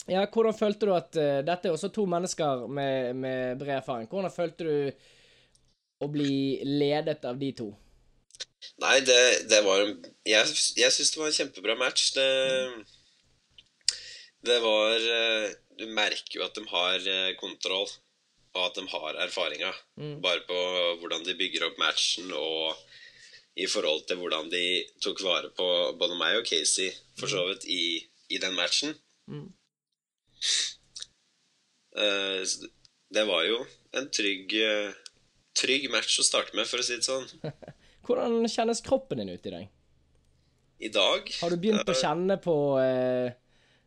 Ja, 0.05 0.27
hvordan 0.29 0.53
følte 0.53 0.85
du 0.85 0.93
at 0.93 1.17
uh, 1.17 1.41
Dette 1.45 1.67
er 1.67 1.73
også 1.73 1.89
to 1.89 2.05
mennesker 2.05 2.67
med, 2.69 3.17
med 3.17 3.57
bred 3.57 3.79
erfaring. 3.79 4.09
Hvordan 4.09 4.31
følte 4.31 4.69
du 4.69 5.09
å 6.01 6.09
bli 6.11 6.59
ledet 6.65 7.23
av 7.29 7.39
de 7.41 7.51
to? 7.57 7.69
Nei, 8.81 8.99
det, 9.05 9.21
det 9.49 9.61
var 9.65 9.81
en 9.83 9.93
Jeg, 10.25 10.49
jeg 10.77 10.93
syns 10.93 11.11
det 11.13 11.19
var 11.21 11.29
en 11.29 11.37
kjempebra 11.37 11.75
match. 11.79 12.11
Det, 12.15 12.27
det 14.45 14.57
var 14.63 14.95
eh, 15.17 15.51
Du 15.77 15.85
merker 15.93 16.39
jo 16.39 16.45
at 16.45 16.57
de 16.57 16.63
har 16.69 17.07
eh, 17.09 17.31
kontroll, 17.39 17.89
og 18.53 18.63
at 18.67 18.77
de 18.77 18.85
har 18.91 19.19
erfaringa. 19.25 19.71
Bare 20.23 20.43
på 20.49 20.57
hvordan 21.01 21.25
de 21.25 21.37
bygger 21.39 21.67
opp 21.69 21.77
matchen, 21.81 22.29
og 22.35 22.77
i 23.61 23.65
forhold 23.67 24.05
til 24.07 24.19
hvordan 24.21 24.49
de 24.51 24.63
tok 25.03 25.21
vare 25.25 25.49
på 25.57 25.67
både 25.99 26.17
meg 26.19 26.37
og 26.39 26.45
Casey, 26.47 26.91
for 27.19 27.31
så 27.31 27.45
vidt, 27.49 27.65
i, 27.67 27.99
i 28.31 28.39
den 28.41 28.53
matchen. 28.57 28.93
Mm. 29.27 29.49
så 32.47 32.69
det- 33.11 33.25
var 33.27 33.43
jo 33.43 33.57
en 33.99 34.07
trygg 34.09 34.53
eh, 34.55 34.93
Trygg 35.57 35.89
match 35.91 36.19
å 36.21 36.25
starte 36.25 36.55
med, 36.57 36.67
for 36.69 36.81
å 36.81 36.85
si 36.85 36.97
det 36.97 37.05
sånn. 37.05 37.27
Hvordan 38.07 38.41
kjennes 38.49 38.81
kroppen 38.85 39.21
din 39.21 39.31
ut 39.33 39.45
i 39.45 39.53
dag? 39.53 39.69
I 40.81 40.89
dag 40.89 41.27
Har 41.43 41.53
du 41.53 41.59
begynt 41.61 41.89
å 41.89 41.93
kjenne 41.93 42.39
på 42.41 42.55
eh, 42.81 43.35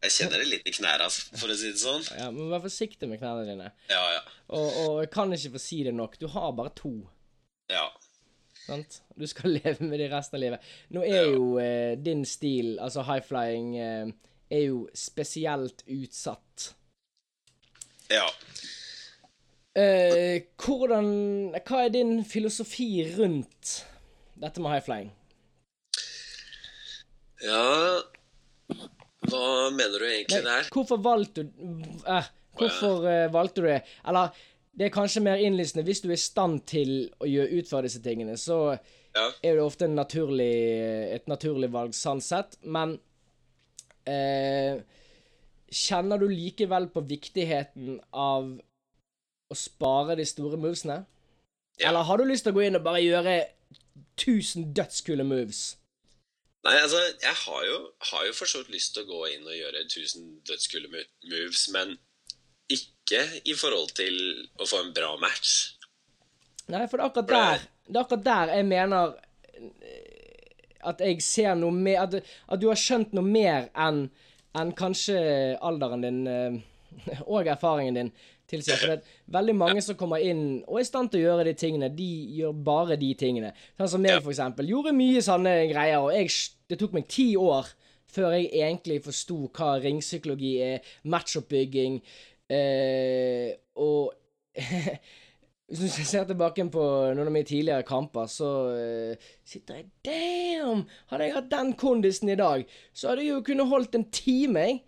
Jeg 0.05 0.13
kjenner 0.15 0.45
det 0.45 0.47
litt 0.53 0.69
i 0.71 0.75
knærne, 0.77 1.09
altså, 1.09 1.25
for 1.41 1.51
å 1.51 1.57
si 1.59 1.73
det 1.73 1.81
sånn. 1.83 2.05
Ja, 2.21 2.29
men 2.31 2.53
Vær 2.53 2.63
forsiktig 2.63 3.09
med 3.11 3.19
knærne 3.23 3.49
dine. 3.49 3.73
Ja, 3.91 4.03
ja. 4.15 4.23
Og, 4.55 4.69
og 4.85 5.01
jeg 5.03 5.11
kan 5.17 5.35
ikke 5.35 5.57
få 5.57 5.63
si 5.65 5.81
det 5.87 5.95
nok. 5.97 6.15
Du 6.21 6.29
har 6.31 6.53
bare 6.55 6.71
to. 6.79 6.95
Ja. 7.73 7.89
Sant? 8.65 9.01
Du 9.19 9.27
skal 9.27 9.55
leve 9.59 9.89
med 9.89 9.99
de 9.99 10.09
resten 10.13 10.39
av 10.39 10.45
livet. 10.45 10.71
Nå 10.95 11.03
er 11.09 11.33
jo 11.33 11.57
eh, 11.63 11.97
din 11.99 12.23
stil, 12.29 12.77
altså 12.79 13.05
high 13.09 13.25
flying, 13.25 13.75
eh, 13.81 14.15
er 14.55 14.65
jo 14.69 14.85
spesielt 14.95 15.83
utsatt. 15.91 16.71
Ja. 18.13 18.29
Eh, 19.75 20.45
hvordan 20.63 21.09
Hva 21.67 21.81
er 21.85 21.89
din 21.91 22.21
filosofi 22.25 22.87
rundt 23.17 23.81
dette 24.39 24.63
med 24.63 24.71
high 24.71 24.85
flying? 24.87 25.09
Ja 27.43 28.01
Hva 29.27 29.71
mener 29.75 29.99
du 29.99 30.07
egentlig 30.07 30.43
der? 30.47 30.69
Hvorfor 30.73 31.01
valgte 31.03 31.47
du 31.49 31.83
eh, 32.07 32.29
Hvorfor 32.55 33.07
eh, 33.11 33.27
valgte 33.35 33.65
du 33.65 33.67
det? 33.67 33.81
Eller 34.07 34.31
det 34.75 34.89
er 34.89 34.93
kanskje 34.95 35.23
mer 35.23 35.39
innlysende. 35.43 35.85
Hvis 35.87 36.01
du 36.03 36.09
er 36.09 36.17
i 36.17 36.23
stand 36.23 36.61
til 36.67 36.89
å 37.23 37.27
gjøre 37.31 37.61
utføre 37.61 37.87
disse 37.87 38.01
tingene, 38.03 38.35
så 38.39 38.77
Ja. 39.15 39.27
er 39.43 39.55
det 39.55 39.63
ofte 39.63 39.87
en 39.87 39.95
naturlig, 39.95 41.15
et 41.15 41.27
naturlig 41.31 41.69
valg 41.71 41.95
sånn 41.95 42.23
sett. 42.23 42.57
Men 42.63 42.97
eh, 44.07 44.81
kjenner 45.71 46.19
du 46.19 46.27
likevel 46.27 46.89
på 46.91 47.05
viktigheten 47.07 48.01
av 48.11 48.57
å 49.55 49.59
spare 49.59 50.19
de 50.19 50.27
store 50.29 50.59
movesene? 50.61 51.03
Ja. 51.79 51.89
Eller 51.89 52.07
har 52.07 52.21
du 52.21 52.27
lyst 52.29 52.47
til 52.47 52.55
å 52.55 52.59
gå 52.59 52.67
inn 52.69 52.79
og 52.79 52.85
bare 52.87 53.03
gjøre 53.03 53.39
1000 54.21 54.73
dødskule 54.77 55.27
moves? 55.27 55.77
Nei, 56.65 56.79
altså, 56.81 57.01
jeg 57.21 57.37
har 57.45 57.65
jo, 57.69 57.79
har 58.11 58.27
jo 58.27 58.35
for 58.37 58.49
så 58.49 58.63
vidt 58.63 58.73
lyst 58.73 58.95
til 58.95 59.05
å 59.05 59.11
gå 59.11 59.25
inn 59.35 59.45
og 59.45 59.57
gjøre 59.57 59.85
1000 59.85 60.29
dødskule 60.49 60.89
moves, 60.93 61.67
men 61.75 61.97
ikke 62.73 63.21
i 63.45 63.57
forhold 63.59 63.93
til 63.99 64.17
å 64.57 64.69
få 64.69 64.81
en 64.81 64.95
bra 64.97 65.11
match. 65.21 65.75
Nei, 66.73 66.87
for 66.89 66.97
det 66.97 67.05
er 67.05 67.11
akkurat 67.11 67.29
der 67.29 67.65
Det 67.85 67.99
er 67.99 68.05
akkurat 68.07 68.25
der 68.25 68.53
jeg 68.57 68.67
mener 68.71 69.17
eh, 69.53 70.55
at 70.89 71.03
jeg 71.05 71.21
ser 71.21 71.59
noe 71.61 71.73
mer 71.77 72.07
At, 72.07 72.15
at 72.25 72.61
du 72.63 72.71
har 72.71 72.81
skjønt 72.81 73.13
noe 73.13 73.25
mer 73.25 73.69
enn 73.77 74.07
en 74.57 74.71
kanskje 74.73 75.19
alderen 75.61 76.07
din 76.07 76.23
eh, 76.31 76.57
og 77.33 77.51
erfaringen 77.51 77.99
din 77.99 78.11
tilsier. 78.51 78.81
For 78.81 78.93
det 78.93 78.99
er 78.99 79.37
veldig 79.39 79.55
mange 79.59 79.85
som 79.85 79.99
kommer 79.99 80.23
inn 80.25 80.45
og 80.67 80.79
er 80.79 80.85
i 80.85 80.89
stand 80.89 81.13
til 81.13 81.23
å 81.23 81.29
gjøre 81.29 81.49
de 81.49 81.57
tingene, 81.59 81.91
de 81.95 82.11
gjør 82.41 82.61
bare 82.67 82.99
de 83.01 83.11
tingene. 83.19 83.55
Sånn 83.79 83.95
som 83.97 84.05
meg, 84.05 84.21
for 84.21 84.35
eksempel. 84.35 84.69
Gjorde 84.71 84.95
mye 84.97 85.25
sånne 85.25 85.57
greier, 85.73 86.05
og 86.05 86.15
jeg, 86.17 86.31
det 86.71 86.81
tok 86.81 86.97
meg 86.97 87.09
ti 87.11 87.33
år 87.41 87.73
før 88.15 88.37
jeg 88.37 88.53
egentlig 88.55 89.01
forsto 89.03 89.41
hva 89.57 89.75
ringpsykologi 89.83 90.55
er, 90.63 90.95
matchoppbygging, 91.11 91.99
eh, 92.55 93.51
og 93.83 94.15
Hvis 95.65 95.95
du 95.97 96.05
ser 96.05 96.27
tilbake 96.29 96.61
på 96.69 96.83
noen 97.17 97.25
av 97.25 97.33
mine 97.33 97.49
tidligere 97.49 97.87
kamper, 97.89 98.27
så 98.29 98.49
uh, 98.77 99.31
sitter 99.49 99.79
jeg 99.81 99.87
Damn! 100.05 100.83
Hadde 101.09 101.25
jeg 101.25 101.35
hatt 101.39 101.49
den 101.51 101.73
kondisen 101.81 102.29
i 102.29 102.37
dag, 102.37 102.67
så 102.93 103.11
hadde 103.11 103.25
jeg 103.25 103.33
jo 103.33 103.45
kunnet 103.47 103.71
holdt 103.73 103.97
en 103.97 104.05
time, 104.13 104.61
jeg. 104.61 104.83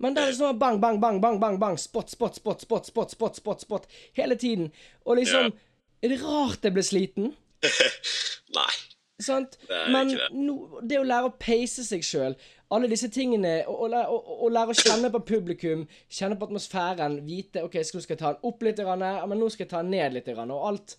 Men 0.00 0.14
det 0.16 0.22
er 0.24 0.36
sånn 0.36 0.58
bang, 0.60 0.78
bang, 0.80 1.00
bang, 1.02 1.18
bang, 1.20 1.38
bang, 1.42 1.58
bang, 1.60 1.76
spot, 1.80 2.08
spot, 2.12 2.38
spot, 2.40 2.62
spot, 2.64 2.86
spot, 2.88 3.10
spot, 3.12 3.36
spot, 3.36 3.60
spot, 3.66 3.90
hele 4.16 4.36
tiden. 4.40 4.70
Og 5.06 5.20
liksom 5.20 5.50
Ja. 5.50 5.58
Er 6.02 6.08
det 6.08 6.22
rart 6.24 6.62
jeg 6.64 6.72
ble 6.72 6.82
sliten? 6.82 7.34
Nei. 8.56 8.70
Sant? 9.20 9.58
Det 9.68 9.76
er 9.76 9.90
Men 9.92 10.08
ikke 10.08 10.28
det. 10.30 10.38
no, 10.46 10.54
det 10.80 10.96
å 10.96 11.04
lære 11.04 11.28
å 11.28 11.34
pace 11.36 11.84
seg 11.84 12.00
sjøl, 12.06 12.36
alle 12.72 12.88
disse 12.88 13.10
tingene, 13.12 13.66
og 13.68 13.90
lære 13.92 14.72
å 14.72 14.78
kjenne 14.78 15.10
på 15.12 15.20
publikum, 15.28 15.82
kjenne 16.08 16.38
på 16.40 16.48
atmosfæren, 16.48 17.18
vite 17.26 17.60
OK, 17.66 17.76
nå 17.82 18.00
skal 18.00 18.14
jeg 18.16 18.22
ta 18.22 18.32
den 18.32 18.48
opp 18.48 18.62
litt, 18.64 18.80
men 18.80 19.36
nå 19.42 19.50
skal 19.52 19.66
jeg 19.66 19.72
ta 19.74 19.82
den 19.82 19.92
ned 19.92 20.16
litt, 20.16 20.28
og 20.32 20.68
alt 20.70 20.96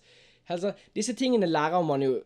Disse 0.94 1.14
tingene 1.14 1.46
lærer 1.46 1.82
man 1.86 2.02
jo 2.02 2.16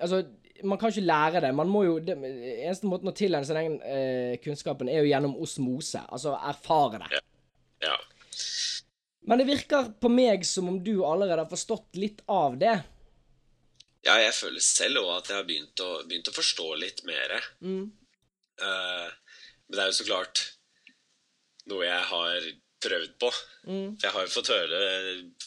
Altså, 0.00 0.22
man 0.62 0.78
kan 0.80 0.92
ikke 0.92 1.06
lære 1.06 1.42
det. 1.44 1.50
Man 1.56 1.70
må 1.70 1.84
jo 1.86 1.98
det, 2.04 2.16
Eneste 2.20 2.88
måten 2.90 3.10
å 3.10 3.16
tilegne 3.16 3.46
seg 3.48 3.58
den 3.58 3.76
eh, 3.86 4.36
kunnskapen 4.44 4.90
er 4.90 5.02
jo 5.02 5.10
gjennom 5.10 5.36
osmose. 5.42 6.02
Altså 6.12 6.36
erfare 6.36 7.02
det. 7.04 7.20
Ja. 7.84 7.96
Men 9.28 9.40
det 9.40 9.50
virker 9.50 9.92
på 10.00 10.10
meg 10.12 10.46
som 10.48 10.70
om 10.70 10.78
du 10.84 11.00
allerede 11.04 11.44
har 11.44 11.50
forstått 11.50 12.00
litt 12.00 12.24
av 12.30 12.56
det. 12.60 12.76
Ja, 14.06 14.16
jeg 14.16 14.32
føler 14.32 14.64
selv 14.64 15.02
òg 15.02 15.10
at 15.18 15.28
jeg 15.28 15.36
har 15.36 15.48
begynt 15.48 15.82
å, 15.84 15.90
begynt 16.08 16.30
å 16.30 16.36
forstå 16.36 16.68
litt 16.80 17.04
mer. 17.08 17.36
Mm. 17.60 17.84
Uh, 18.60 19.08
men 19.68 19.76
det 19.76 19.82
er 19.84 19.90
jo 19.90 19.98
så 20.00 20.08
klart 20.08 20.44
noe 21.68 21.84
jeg 21.84 22.06
har 22.10 22.48
prøvd 22.80 23.12
på. 23.20 23.30
For 23.64 24.06
jeg 24.06 24.14
har 24.14 24.24
jo 24.24 24.32
fått 24.32 24.52
høre 24.54 24.80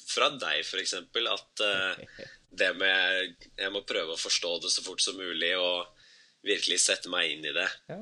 fra 0.06 0.30
deg, 0.38 0.62
f.eks., 0.62 0.94
at 1.34 1.64
eh, 1.66 2.28
det 2.54 2.70
med 2.78 3.48
Jeg 3.58 3.72
må 3.74 3.82
prøve 3.88 4.14
å 4.16 4.20
forstå 4.20 4.58
det 4.64 4.72
så 4.74 4.84
fort 4.86 5.02
som 5.02 5.18
mulig 5.18 5.54
og 5.58 5.88
virkelig 6.46 6.80
sette 6.84 7.10
meg 7.12 7.32
inn 7.32 7.48
i 7.50 7.54
det. 7.56 7.70
Ja. 7.90 8.02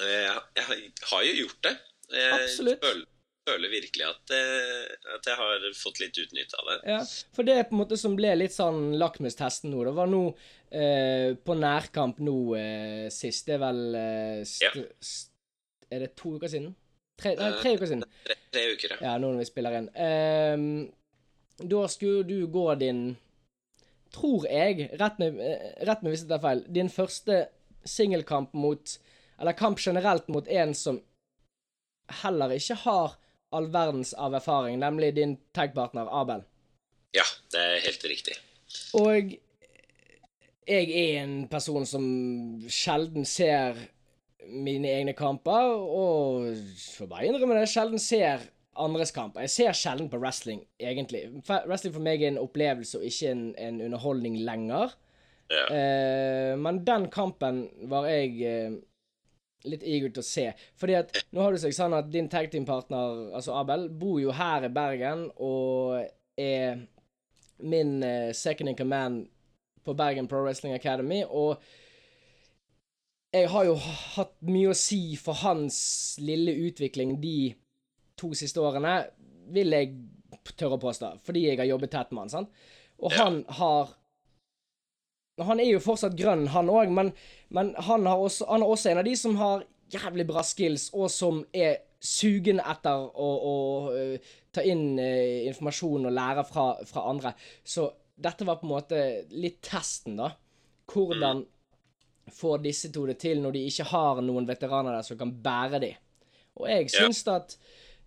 Eh, 0.00 0.26
Jeg, 0.58 0.66
jeg 0.82 1.08
har 1.12 1.24
jo 1.26 1.32
gjort 1.44 1.62
det. 1.68 1.72
Jeg 2.10 2.34
Absolutt. 2.36 2.82
Føler, 2.84 3.06
føler 3.48 3.72
virkelig 3.72 4.06
at, 4.08 4.32
eh, 4.36 5.14
at 5.14 5.28
jeg 5.30 5.38
har 5.38 5.64
fått 5.78 6.00
litt 6.02 6.18
utnytte 6.24 6.58
av 6.60 6.68
det. 6.72 6.78
Ja, 6.92 6.98
for 7.36 7.46
det 7.46 7.56
på 7.70 7.76
en 7.76 7.82
måte 7.84 7.98
som 8.00 8.16
ble 8.18 8.34
litt 8.36 8.54
sånn 8.54 8.96
lakmustesten 9.00 9.70
nå, 9.72 9.84
det 9.88 9.94
var 9.96 10.10
nå 10.10 10.22
eh, 10.74 11.32
på 11.38 11.56
nærkamp 11.58 12.20
nå 12.26 12.36
eh, 12.58 13.06
sist. 13.14 13.46
Det 13.48 13.56
er 13.56 13.64
vel 13.64 13.82
eh, 13.98 14.44
Ja. 14.66 14.74
Er 15.90 16.04
det 16.04 16.12
to 16.18 16.36
uker 16.38 16.50
siden? 16.50 16.74
Tre, 17.20 17.32
nei, 17.36 17.48
tre 17.60 17.72
uker 17.76 17.88
siden. 17.90 18.04
Tre, 18.24 18.36
tre 18.54 18.62
uker, 18.74 18.92
ja. 18.94 19.00
Ja, 19.08 19.16
nå 19.20 19.32
når 19.32 19.42
vi 19.42 19.48
spiller 19.48 19.74
inn. 19.76 19.88
Ehm, 19.98 20.68
da 21.60 21.80
skulle 21.92 22.22
du 22.28 22.46
gå 22.48 22.62
din 22.80 23.00
Tror 24.14 24.46
jeg, 24.50 24.88
rett 24.98 25.18
med, 25.22 25.38
eh, 25.38 25.72
rett 25.86 26.02
med 26.02 26.14
hvis 26.14 26.26
det 26.26 26.36
er 26.38 26.42
feil, 26.42 26.64
din 26.68 26.90
første 26.90 27.44
singelkamp 27.86 28.52
mot 28.52 28.98
Eller 29.40 29.56
kamp 29.56 29.78
generelt 29.80 30.26
mot 30.28 30.48
en 30.48 30.74
som 30.76 30.98
heller 32.22 32.52
ikke 32.52 32.74
har 32.82 33.14
all 33.56 33.70
verdens 33.72 34.12
av 34.12 34.34
erfaring, 34.36 34.78
nemlig 34.82 35.14
din 35.16 35.38
tagpartner 35.56 36.10
Abel. 36.12 36.42
Ja, 37.16 37.24
det 37.54 37.60
er 37.60 37.80
helt 37.86 38.04
riktig. 38.04 38.36
Og 39.00 39.32
jeg 40.68 40.90
er 40.92 41.22
en 41.22 41.48
person 41.50 41.86
som 41.88 42.04
sjelden 42.70 43.24
ser 43.24 43.78
mine 44.50 44.90
egne 44.92 45.14
kamper, 45.16 45.72
og 45.72 46.52
får 46.94 47.10
bare 47.10 47.30
innrømme 47.30 47.58
det, 47.58 47.68
sjelden 47.70 48.02
ser 48.02 48.44
andres 48.82 49.12
kamper. 49.14 49.44
Jeg 49.46 49.54
ser 49.54 49.76
sjelden 49.76 50.10
på 50.12 50.18
wrestling, 50.20 50.64
egentlig. 50.80 51.26
Wrestling 51.48 51.94
for 51.94 52.04
meg 52.04 52.22
er 52.22 52.32
en 52.32 52.42
opplevelse 52.42 52.98
og 52.98 53.06
ikke 53.06 53.32
en, 53.34 53.46
en 53.58 53.80
underholdning 53.88 54.38
lenger. 54.46 54.94
Ja. 55.50 55.64
Eh, 55.74 56.54
men 56.58 56.84
den 56.86 57.08
kampen 57.10 57.64
var 57.90 58.06
jeg 58.10 58.36
eh, 58.46 58.78
litt 59.68 59.84
eager 59.84 60.14
til 60.14 60.22
å 60.22 60.28
se. 60.28 60.46
Fordi 60.80 60.96
at 61.00 61.20
nå 61.34 61.42
har 61.44 61.54
det 61.54 61.62
seg 61.64 61.74
sånn 61.76 61.96
at 61.96 62.10
din 62.12 62.30
tag 62.32 62.50
team-partner, 62.52 63.30
altså 63.36 63.58
Abel, 63.60 63.88
bor 63.90 64.20
jo 64.22 64.34
her 64.36 64.66
i 64.68 64.72
Bergen 64.72 65.26
og 65.36 66.00
er 66.40 66.84
min 67.60 67.98
eh, 68.06 68.30
second 68.36 68.72
in 68.72 68.78
command 68.78 69.26
på 69.84 69.94
Bergen 69.96 70.28
Pro 70.30 70.44
Wrestling 70.44 70.74
Academy. 70.76 71.22
Og 71.26 71.60
jeg 73.34 73.50
har 73.50 73.66
jo 73.66 73.76
hatt 74.16 74.36
mye 74.46 74.70
å 74.72 74.78
si 74.78 75.16
for 75.20 75.38
hans 75.44 75.80
lille 76.22 76.54
utvikling 76.66 77.18
de 77.22 77.52
to 78.20 78.30
siste 78.38 78.60
årene, 78.62 78.94
vil 79.54 79.72
jeg 79.74 79.94
tørre 80.56 80.76
å 80.78 80.82
påstå. 80.82 81.14
Fordi 81.26 81.46
jeg 81.48 81.58
har 81.60 81.68
jobbet 81.72 81.92
tett 81.96 82.12
med 82.14 82.26
han, 82.26 82.32
sant. 82.36 82.52
Og 83.00 83.12
Ja. 83.16 83.24
han 83.24 83.44
har 83.60 83.96
Han 85.40 85.60
er 85.62 85.70
jo 85.70 85.78
fortsatt 85.80 86.16
grønn, 86.18 86.42
han 86.52 86.68
òg, 86.68 86.90
men, 86.92 87.14
men 87.48 87.70
han, 87.86 88.04
har 88.04 88.18
også, 88.20 88.44
han 88.50 88.60
er 88.60 88.66
også 88.74 88.90
en 88.90 88.98
av 89.00 89.06
de 89.06 89.14
som 89.16 89.36
har 89.40 89.62
jævlig 89.88 90.26
bra 90.28 90.42
skills, 90.44 90.90
og 90.92 91.08
som 91.10 91.38
er 91.56 91.78
sugen 92.00 92.60
etter 92.60 93.06
å, 93.08 93.28
å 93.48 93.54
øh, 93.94 94.18
ta 94.52 94.60
inn 94.68 94.98
uh, 95.00 95.46
informasjon 95.48 96.10
og 96.10 96.12
lære 96.12 96.44
fra, 96.44 96.66
fra 96.84 97.06
andre. 97.08 97.32
Så 97.64 97.86
dette 98.20 98.44
var 98.44 98.58
på 98.60 98.68
en 98.68 98.74
måte 98.74 99.00
litt 99.32 99.62
testen, 99.64 100.18
da. 100.20 100.28
Hvordan 100.92 101.40
får 102.36 102.60
disse 102.66 102.92
to 102.92 103.06
det 103.08 103.16
til 103.22 103.40
når 103.40 103.56
de 103.56 103.64
ikke 103.70 103.88
har 103.94 104.20
noen 104.20 104.44
veteraner 104.48 104.98
der 104.98 105.06
som 105.08 105.18
kan 105.18 105.32
bære 105.42 105.80
de. 105.86 105.94
Og 106.60 106.68
jeg 106.68 106.90
Ja. 106.90 107.06
syns 107.06 107.24
at 107.32 107.56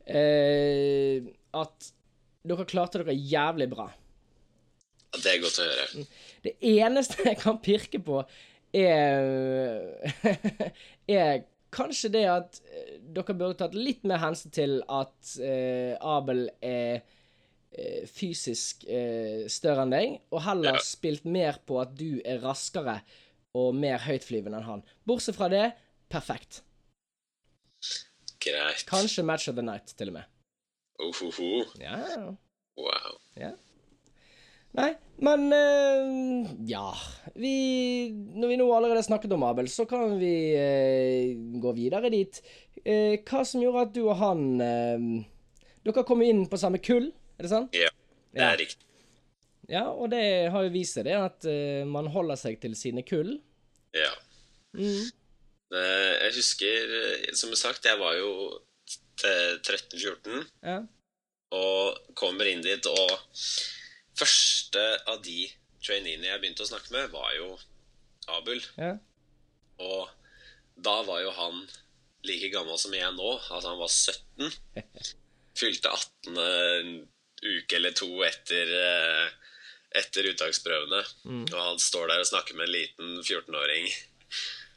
eh, 0.08 1.24
at 1.54 1.92
dere 2.44 2.66
klarte 2.68 3.00
dere 3.04 3.16
jævlig 3.16 3.70
bra. 3.72 3.88
Det 5.14 5.30
er 5.30 5.42
godt 5.44 5.60
å 5.62 5.68
høre. 5.70 6.06
Det 6.44 6.56
eneste 6.74 7.28
jeg 7.30 7.38
kan 7.44 7.60
pirke 7.64 8.00
på, 8.04 8.24
er 8.74 10.00
Er 11.08 11.44
kanskje 11.74 12.10
det 12.14 12.24
at 12.30 12.60
eh, 12.70 12.96
dere 13.14 13.36
burde 13.38 13.58
tatt 13.62 13.76
litt 13.78 14.04
mer 14.10 14.22
hensyn 14.22 14.54
til 14.54 14.80
at 14.90 15.36
eh, 15.42 15.94
Abel 16.02 16.48
er 16.62 17.02
eh, 17.74 18.04
fysisk 18.10 18.84
eh, 18.90 19.46
større 19.50 19.86
enn 19.86 19.94
deg, 19.96 20.18
og 20.34 20.44
heller 20.46 20.78
Ja. 20.80 20.84
spilt 20.86 21.26
mer 21.26 21.58
på 21.66 21.80
at 21.82 21.94
du 21.98 22.20
er 22.26 22.42
raskere 22.44 23.00
og 23.58 23.74
mer 23.78 24.02
høytflyvende 24.02 24.58
enn 24.62 24.70
han. 24.70 24.84
Bortsett 25.06 25.38
fra 25.38 25.50
det, 25.54 25.66
perfekt. 26.10 26.64
Greit. 28.44 28.86
Kanskje 28.90 29.24
match 29.26 29.50
of 29.52 29.56
the 29.58 29.66
night, 29.66 29.94
til 29.98 30.12
og 30.12 30.18
med. 30.20 30.30
Ohoho. 31.04 31.66
Ja, 31.82 32.00
Wow. 32.78 33.18
ja. 33.38 33.52
Nei, 34.74 34.88
men 35.22 35.44
uh, 35.54 36.48
ja 36.66 36.88
vi, 37.38 37.52
Når 38.34 38.50
vi 38.50 38.56
nå 38.58 38.66
allerede 38.74 39.04
snakket 39.06 39.36
om 39.36 39.44
Abel, 39.46 39.68
så 39.70 39.86
kan 39.86 40.16
vi 40.18 40.32
uh, 40.58 41.60
gå 41.62 41.74
videre 41.78 42.10
dit. 42.10 42.40
Uh, 42.82 43.20
hva 43.22 43.44
som 43.46 43.62
gjorde 43.62 43.84
at 43.86 43.94
du 43.94 44.02
og 44.08 44.18
han 44.18 44.42
Dere 45.84 46.06
kom 46.08 46.24
inn 46.26 46.48
på 46.50 46.58
samme 46.58 46.82
kull, 46.82 47.12
er 47.38 47.46
det 47.46 47.52
sant? 47.52 47.78
Ja, 47.78 47.92
det 48.34 48.44
er 48.48 48.58
riktig. 48.64 48.88
Ja, 49.70 49.86
og 49.92 50.10
det 50.12 50.24
har 50.52 50.66
jo 50.66 50.72
vist 50.74 50.98
seg 50.98 51.06
det 51.08 51.16
at 51.20 51.46
man 51.88 52.08
holder 52.12 52.40
seg 52.40 52.58
til 52.64 52.74
sine 52.76 53.04
kull. 53.08 53.34
Ja. 53.96 54.10
Mm. 54.76 55.12
Eh, 55.74 56.14
Jeg 56.28 56.34
husker, 56.38 56.94
eh, 57.00 57.34
som 57.36 57.54
sagt, 57.58 57.86
jeg 57.86 57.98
var 58.00 58.14
jo 58.20 58.32
eh, 59.24 59.56
13-14 59.64 60.46
Ja. 60.64 60.80
og 61.52 62.00
kommer 62.16 62.46
inn 62.50 62.62
dit, 62.66 62.86
og 62.86 63.10
første 64.18 64.84
av 65.10 65.22
de 65.26 65.48
traineene 65.84 66.30
jeg 66.30 66.42
begynte 66.42 66.64
å 66.66 66.70
snakke 66.70 66.92
med, 66.96 67.10
var 67.14 67.32
jo 67.38 67.58
Abel. 68.34 68.62
ja. 68.78 68.94
Og 69.84 70.08
da 70.78 71.02
var 71.04 71.22
jo 71.24 71.32
han 71.36 71.64
like 72.24 72.50
gammel 72.54 72.78
som 72.80 72.94
jeg 72.94 73.10
nå. 73.18 73.32
Altså, 73.52 73.74
han 73.74 73.80
var 73.82 73.90
17. 73.90 74.54
Fylte 75.60 75.90
18 75.92 76.38
en 76.44 76.94
uke 77.44 77.76
eller 77.76 77.92
to 77.98 78.08
etter, 78.24 78.70
eh, 78.78 79.28
etter 80.00 80.30
uttaksprøvene. 80.32 81.02
Og 81.52 81.58
han 81.60 81.82
står 81.82 82.08
der 82.14 82.24
og 82.24 82.30
snakker 82.30 82.56
med 82.56 82.70
en 82.70 82.76
liten 82.78 83.12
14-åring. 83.26 83.90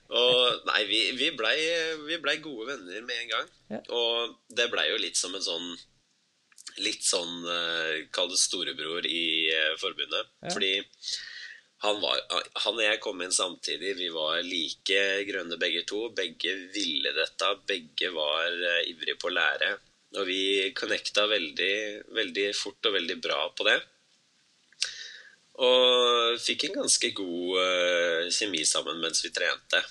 Og 0.07 0.67
nei, 0.69 0.83
vi, 0.87 1.01
vi 1.19 1.33
blei 1.35 1.57
ble 2.23 2.37
gode 2.45 2.69
venner 2.71 3.07
med 3.07 3.23
en 3.23 3.31
gang. 3.33 3.53
Ja. 3.75 3.81
Og 3.97 4.37
det 4.55 4.69
blei 4.71 4.89
jo 4.93 5.01
litt 5.03 5.19
som 5.19 5.35
en 5.35 5.45
sånn 5.45 5.77
Litt 6.83 7.07
sånn 7.07 7.47
eh, 7.49 8.03
Kall 8.13 8.29
det 8.29 8.37
storebror 8.37 9.07
i 9.09 9.49
eh, 9.49 9.73
forbundet. 9.81 10.29
Ja. 10.45 10.51
Fordi 10.53 10.73
han, 11.85 12.01
var, 12.01 12.21
han 12.65 12.79
og 12.79 12.85
jeg 12.85 13.01
kom 13.05 13.21
inn 13.25 13.35
samtidig. 13.35 13.95
Vi 13.99 14.09
var 14.13 14.41
like 14.45 15.03
grønne 15.29 15.59
begge 15.61 15.85
to. 15.89 16.07
Begge 16.17 16.55
ville 16.75 17.13
dette. 17.17 17.51
Begge 17.69 18.11
var 18.15 18.49
uh, 18.49 18.81
ivrige 18.89 19.19
på 19.21 19.31
å 19.31 19.35
lære. 19.37 19.75
Og 20.17 20.25
vi 20.29 20.41
connecta 20.77 21.27
veldig, 21.29 21.77
veldig 22.17 22.47
fort 22.57 22.89
og 22.89 22.97
veldig 22.97 23.19
bra 23.21 23.43
på 23.57 23.69
det. 23.69 23.77
Og 25.67 26.41
fikk 26.41 26.67
en 26.69 26.81
ganske 26.83 27.13
god 27.17 27.61
uh, 27.61 28.33
kjemi 28.33 28.65
sammen 28.69 29.01
mens 29.05 29.23
vi 29.25 29.33
trente. 29.37 29.85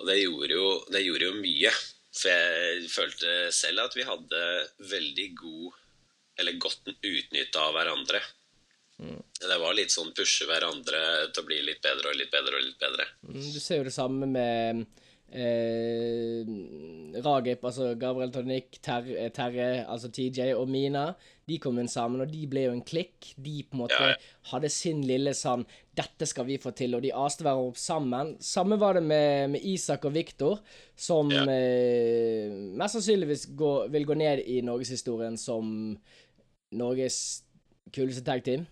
Og 0.00 0.08
det 0.08 0.18
gjorde, 0.22 0.54
jo, 0.56 0.68
det 0.90 1.02
gjorde 1.04 1.28
jo 1.28 1.38
mye. 1.40 1.72
For 2.10 2.32
jeg 2.32 2.88
følte 2.90 3.34
selv 3.54 3.84
at 3.84 3.94
vi 3.94 4.02
hadde 4.08 4.40
veldig 4.90 5.26
god 5.38 5.76
Eller 6.40 6.56
godt 6.58 6.88
utnytta 6.90 7.60
av 7.68 7.74
hverandre. 7.76 8.20
Det 9.40 9.56
var 9.60 9.72
litt 9.76 9.92
sånn 9.92 10.10
pushe 10.16 10.44
hverandre 10.48 10.98
til 11.32 11.42
å 11.42 11.46
bli 11.48 11.60
litt 11.64 11.80
bedre 11.84 12.10
og 12.10 12.16
litt 12.18 12.32
bedre 12.32 12.58
og 12.58 12.64
litt 12.64 12.80
bedre. 12.80 13.06
Mm, 13.28 13.38
Du 13.54 13.60
ser 13.60 13.80
jo 13.80 13.86
det 13.86 13.94
samme 13.94 14.26
med 14.28 14.82
eh, 15.32 16.50
Ragip, 17.24 17.64
altså 17.64 17.94
Gabriel 18.00 18.32
Tonik, 18.34 18.76
Terje, 18.84 19.30
Terje, 19.36 19.68
altså 19.88 20.10
TJ 20.12 20.52
og 20.56 20.68
Mina. 20.68 21.06
De 21.50 21.56
kom 21.62 21.78
inn 21.82 21.88
sammen, 21.90 22.22
og 22.22 22.30
de 22.30 22.44
ble 22.50 22.62
jo 22.68 22.72
en 22.76 22.82
klikk. 22.86 23.32
De 23.36 23.56
på 23.66 23.74
en 23.74 23.82
måte 23.82 23.98
Ja, 23.98 24.12
ja. 24.12 24.16
hadde 24.52 24.70
sin 24.70 25.00
lille 25.08 25.32
sånn 25.34 25.64
'Dette 25.98 26.26
skal 26.30 26.46
vi 26.46 26.56
få 26.62 26.70
til', 26.72 26.94
og 26.96 27.02
de 27.02 27.10
aste 27.12 27.42
hverandre 27.42 27.72
opp 27.72 27.76
sammen. 27.82 28.36
Samme 28.40 28.78
var 28.80 28.94
det 28.94 29.02
med, 29.02 29.50
med 29.50 29.64
Isak 29.66 30.04
og 30.08 30.14
Viktor, 30.14 30.60
som 30.96 31.28
Ja. 31.34 31.42
eh, 31.50 32.48
mest 32.78 32.94
sannsynligvis 32.96 33.48
gå, 33.58 33.88
vil 33.90 34.06
gå 34.06 34.14
ned 34.16 34.44
i 34.46 34.60
norgeshistorien 34.62 35.36
som 35.36 35.98
Norges 36.72 37.42
kuleste 37.92 38.22
tag 38.24 38.44
team. 38.44 38.66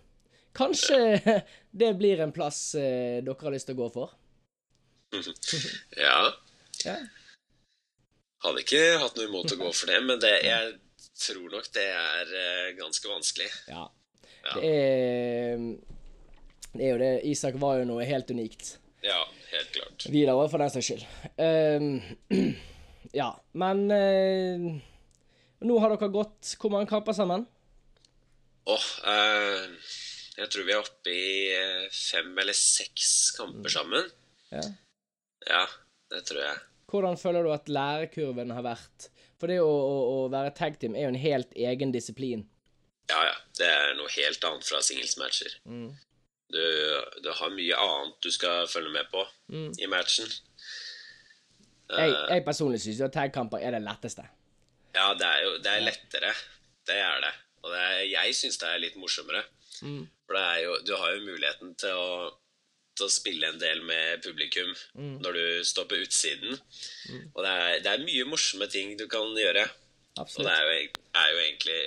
Kanskje 0.55 1.19
det 1.71 1.93
blir 1.99 2.19
en 2.23 2.31
plass 2.31 2.73
eh, 2.75 3.19
dere 3.21 3.35
har 3.41 3.51
lyst 3.51 3.67
til 3.69 3.75
å 3.75 3.83
gå 3.83 3.91
for. 3.93 4.15
Ja, 5.97 6.33
Ja. 6.85 6.95
hadde 8.43 8.61
ikke 8.63 8.83
hatt 9.01 9.17
noe 9.17 9.27
imot 9.27 9.51
å 9.51 9.57
gå 9.59 9.71
for 9.75 9.87
det, 9.91 9.99
men 10.05 10.19
det, 10.23 10.31
jeg 10.45 10.77
tror 11.19 11.47
nok 11.53 11.69
det 11.75 11.85
er 11.91 12.35
eh, 12.41 12.67
ganske 12.79 13.09
vanskelig. 13.11 13.49
Ja. 13.69 13.85
Ja. 14.39 14.53
Det 14.55 14.69
er 14.69 15.63
Det 16.69 16.85
er 16.85 16.91
jo 16.93 16.99
det. 17.01 17.13
Isak 17.27 17.57
var 17.59 17.79
jo 17.79 17.87
noe 17.89 18.05
helt 18.07 18.29
unikt. 18.31 18.77
Ja, 19.03 19.23
helt 19.51 19.71
klart. 19.73 20.05
Videre, 20.11 20.49
for 20.51 20.61
den 20.61 20.71
saks 20.73 20.89
skyld. 20.91 21.05
Ehm, 21.41 22.01
ja, 23.21 23.31
men 23.57 23.85
uh, 23.89 24.67
Nå 25.65 25.79
har 25.81 25.95
dere 25.95 26.11
gått 26.13 26.53
hvor 26.59 26.71
mange 26.71 26.87
kamper 26.87 27.15
sammen? 27.15 27.45
Åh, 28.69 28.87
eh, 29.11 29.89
jeg 30.37 30.51
tror 30.53 30.67
vi 30.67 30.75
er 30.75 30.83
oppe 30.83 31.11
i 31.11 31.89
fem 31.91 32.29
eller 32.37 32.55
seks 32.55 33.31
kamper 33.35 33.73
sammen. 33.73 34.11
Ja. 34.53 34.61
Ja, 35.49 35.63
det 36.13 36.21
tror 36.29 36.43
jeg. 36.43 36.61
Hvordan 36.89 37.17
føler 37.19 37.43
du 37.43 37.51
at 37.53 37.71
lærekurven 37.71 38.53
har 38.55 38.65
vært? 38.65 39.09
For 39.39 39.51
det 39.51 39.59
å, 39.63 39.67
å, 39.67 39.97
å 40.11 40.15
være 40.33 40.51
tag 40.55 40.77
team 40.79 40.97
er 40.97 41.07
jo 41.07 41.13
en 41.13 41.21
helt 41.21 41.53
egen 41.55 41.93
disiplin. 41.95 42.43
Ja, 43.09 43.19
ja. 43.25 43.35
Det 43.59 43.67
er 43.67 43.95
noe 43.97 44.11
helt 44.13 44.43
annet 44.47 44.67
fra 44.67 44.81
singlesmatcher. 44.85 45.55
Du, 46.49 46.63
du 47.23 47.29
har 47.37 47.53
mye 47.53 47.77
annet 47.77 48.19
du 48.25 48.29
skal 48.33 48.67
følge 48.71 48.91
med 48.93 49.09
på 49.11 49.23
i 49.79 49.89
matchen. 49.91 50.29
Jeg, 51.89 52.13
jeg 52.13 52.43
personlig 52.45 52.81
syns 52.83 53.01
tag-kamper 53.13 53.63
er 53.65 53.73
det 53.73 53.81
letteste. 53.81 54.27
Ja, 54.93 55.13
det 55.17 55.25
er 55.25 55.45
jo 55.45 55.55
det 55.63 55.71
er 55.73 55.85
lettere. 55.85 56.33
Det 56.85 56.97
er 57.01 57.23
det. 57.23 57.31
Og 57.63 57.73
det 57.73 57.79
er, 57.85 58.03
jeg 58.11 58.35
syns 58.37 58.59
det 58.61 58.69
er 58.69 58.83
litt 58.83 58.97
morsommere. 58.99 59.43
For 59.79 60.35
det 60.37 60.43
er 60.43 60.61
jo 60.65 60.77
Du 60.85 60.93
har 60.99 61.13
jo 61.15 61.25
muligheten 61.25 61.73
til 61.79 61.95
å, 61.95 62.29
å 63.05 63.09
spille 63.11 63.47
en 63.49 63.59
del 63.61 63.81
med 63.87 64.23
publikum 64.25 64.73
når 65.23 65.37
du 65.37 65.45
står 65.67 65.87
på 65.91 65.99
utsiden. 66.03 66.57
Og 67.33 67.39
det 67.45 67.53
er, 67.53 67.79
det 67.85 67.93
er 67.93 68.03
mye 68.05 68.27
morsomme 68.29 68.67
ting 68.71 68.95
du 68.99 69.05
kan 69.11 69.31
gjøre. 69.37 69.65
Og 70.19 70.37
det 70.43 70.51
er 70.51 70.67
jo, 70.67 71.01
er 71.15 71.33
jo 71.33 71.41
egentlig 71.47 71.81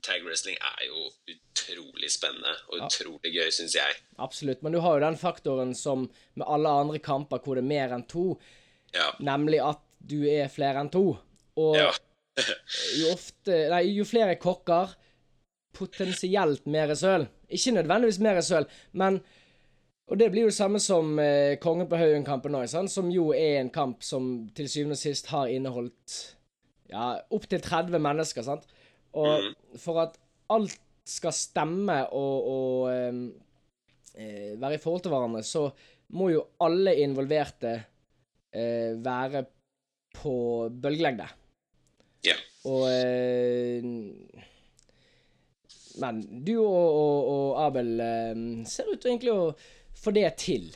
Tag 0.00 0.22
wrestling 0.24 0.56
er 0.64 0.86
jo 0.86 1.10
utrolig 1.28 2.08
spennende 2.08 2.54
og 2.70 2.86
utrolig 2.86 3.34
gøy, 3.34 3.50
syns 3.52 3.74
jeg. 3.76 3.98
Absolutt. 4.16 4.62
Men 4.64 4.72
du 4.72 4.78
har 4.80 4.96
jo 4.96 5.02
den 5.04 5.18
faktoren 5.20 5.74
som 5.76 6.06
med 6.40 6.46
alle 6.48 6.72
andre 6.72 7.00
kamper 7.04 7.42
hvor 7.44 7.58
det 7.58 7.66
er 7.66 7.68
mer 7.68 7.92
enn 7.92 8.06
to, 8.08 8.38
Ja. 8.96 9.10
nemlig 9.20 9.60
at 9.60 9.82
du 10.00 10.24
er 10.24 10.48
flere 10.48 10.80
enn 10.80 10.88
to. 10.90 11.18
Og 11.60 11.76
ja. 11.76 11.90
jo 12.96 13.12
ofte 13.12 13.58
Nei, 13.74 13.82
jo 13.92 14.06
flere 14.08 14.38
kokker, 14.40 14.96
potensielt 15.76 16.64
mer 16.66 16.94
søl. 16.98 17.28
Ikke 17.52 17.76
nødvendigvis 17.76 18.22
mer 18.24 18.40
søl, 18.40 18.66
men 18.92 19.20
Og 20.10 20.18
det 20.18 20.30
blir 20.32 20.42
jo 20.42 20.50
det 20.50 20.56
samme 20.56 20.80
som 20.82 21.12
eh, 21.22 21.54
Kongen 21.62 21.86
på 21.90 21.98
Haugen-kampen 22.00 22.56
òg, 22.58 22.66
som 22.90 23.10
jo 23.14 23.30
er 23.36 23.60
en 23.60 23.70
kamp 23.70 24.02
som 24.02 24.48
til 24.56 24.68
syvende 24.70 24.98
og 24.98 25.02
sist 25.02 25.30
har 25.30 25.50
inneholdt 25.52 26.16
ja, 26.90 27.12
opptil 27.30 27.62
30 27.62 28.02
mennesker, 28.02 28.42
sant. 28.42 28.66
Og 29.14 29.52
for 29.78 30.02
at 30.02 30.18
alt 30.50 30.74
skal 31.06 31.34
stemme 31.34 32.02
og, 32.14 32.50
og 32.50 32.90
eh, 32.90 33.22
eh, 34.18 34.52
være 34.58 34.76
i 34.78 34.82
forhold 34.82 35.06
til 35.06 35.14
hverandre, 35.14 35.44
så 35.46 35.68
må 36.18 36.32
jo 36.34 36.44
alle 36.66 36.96
involverte 37.04 37.74
eh, 38.50 38.98
være 38.98 39.44
på 40.18 40.34
bølgelengde. 40.82 41.26
ja. 42.26 42.38
Og 42.66 42.82
eh, 42.90 43.84
Men 46.00 46.18
du 46.46 46.56
og, 46.60 46.96
og, 46.98 47.28
og 47.30 47.66
Abel 47.66 48.00
eh, 48.00 48.42
ser 48.68 48.90
ut 48.90 49.00
til 49.00 49.14
egentlig 49.14 49.32
å 49.32 49.52
få 50.00 50.14
det 50.16 50.28
til. 50.40 50.70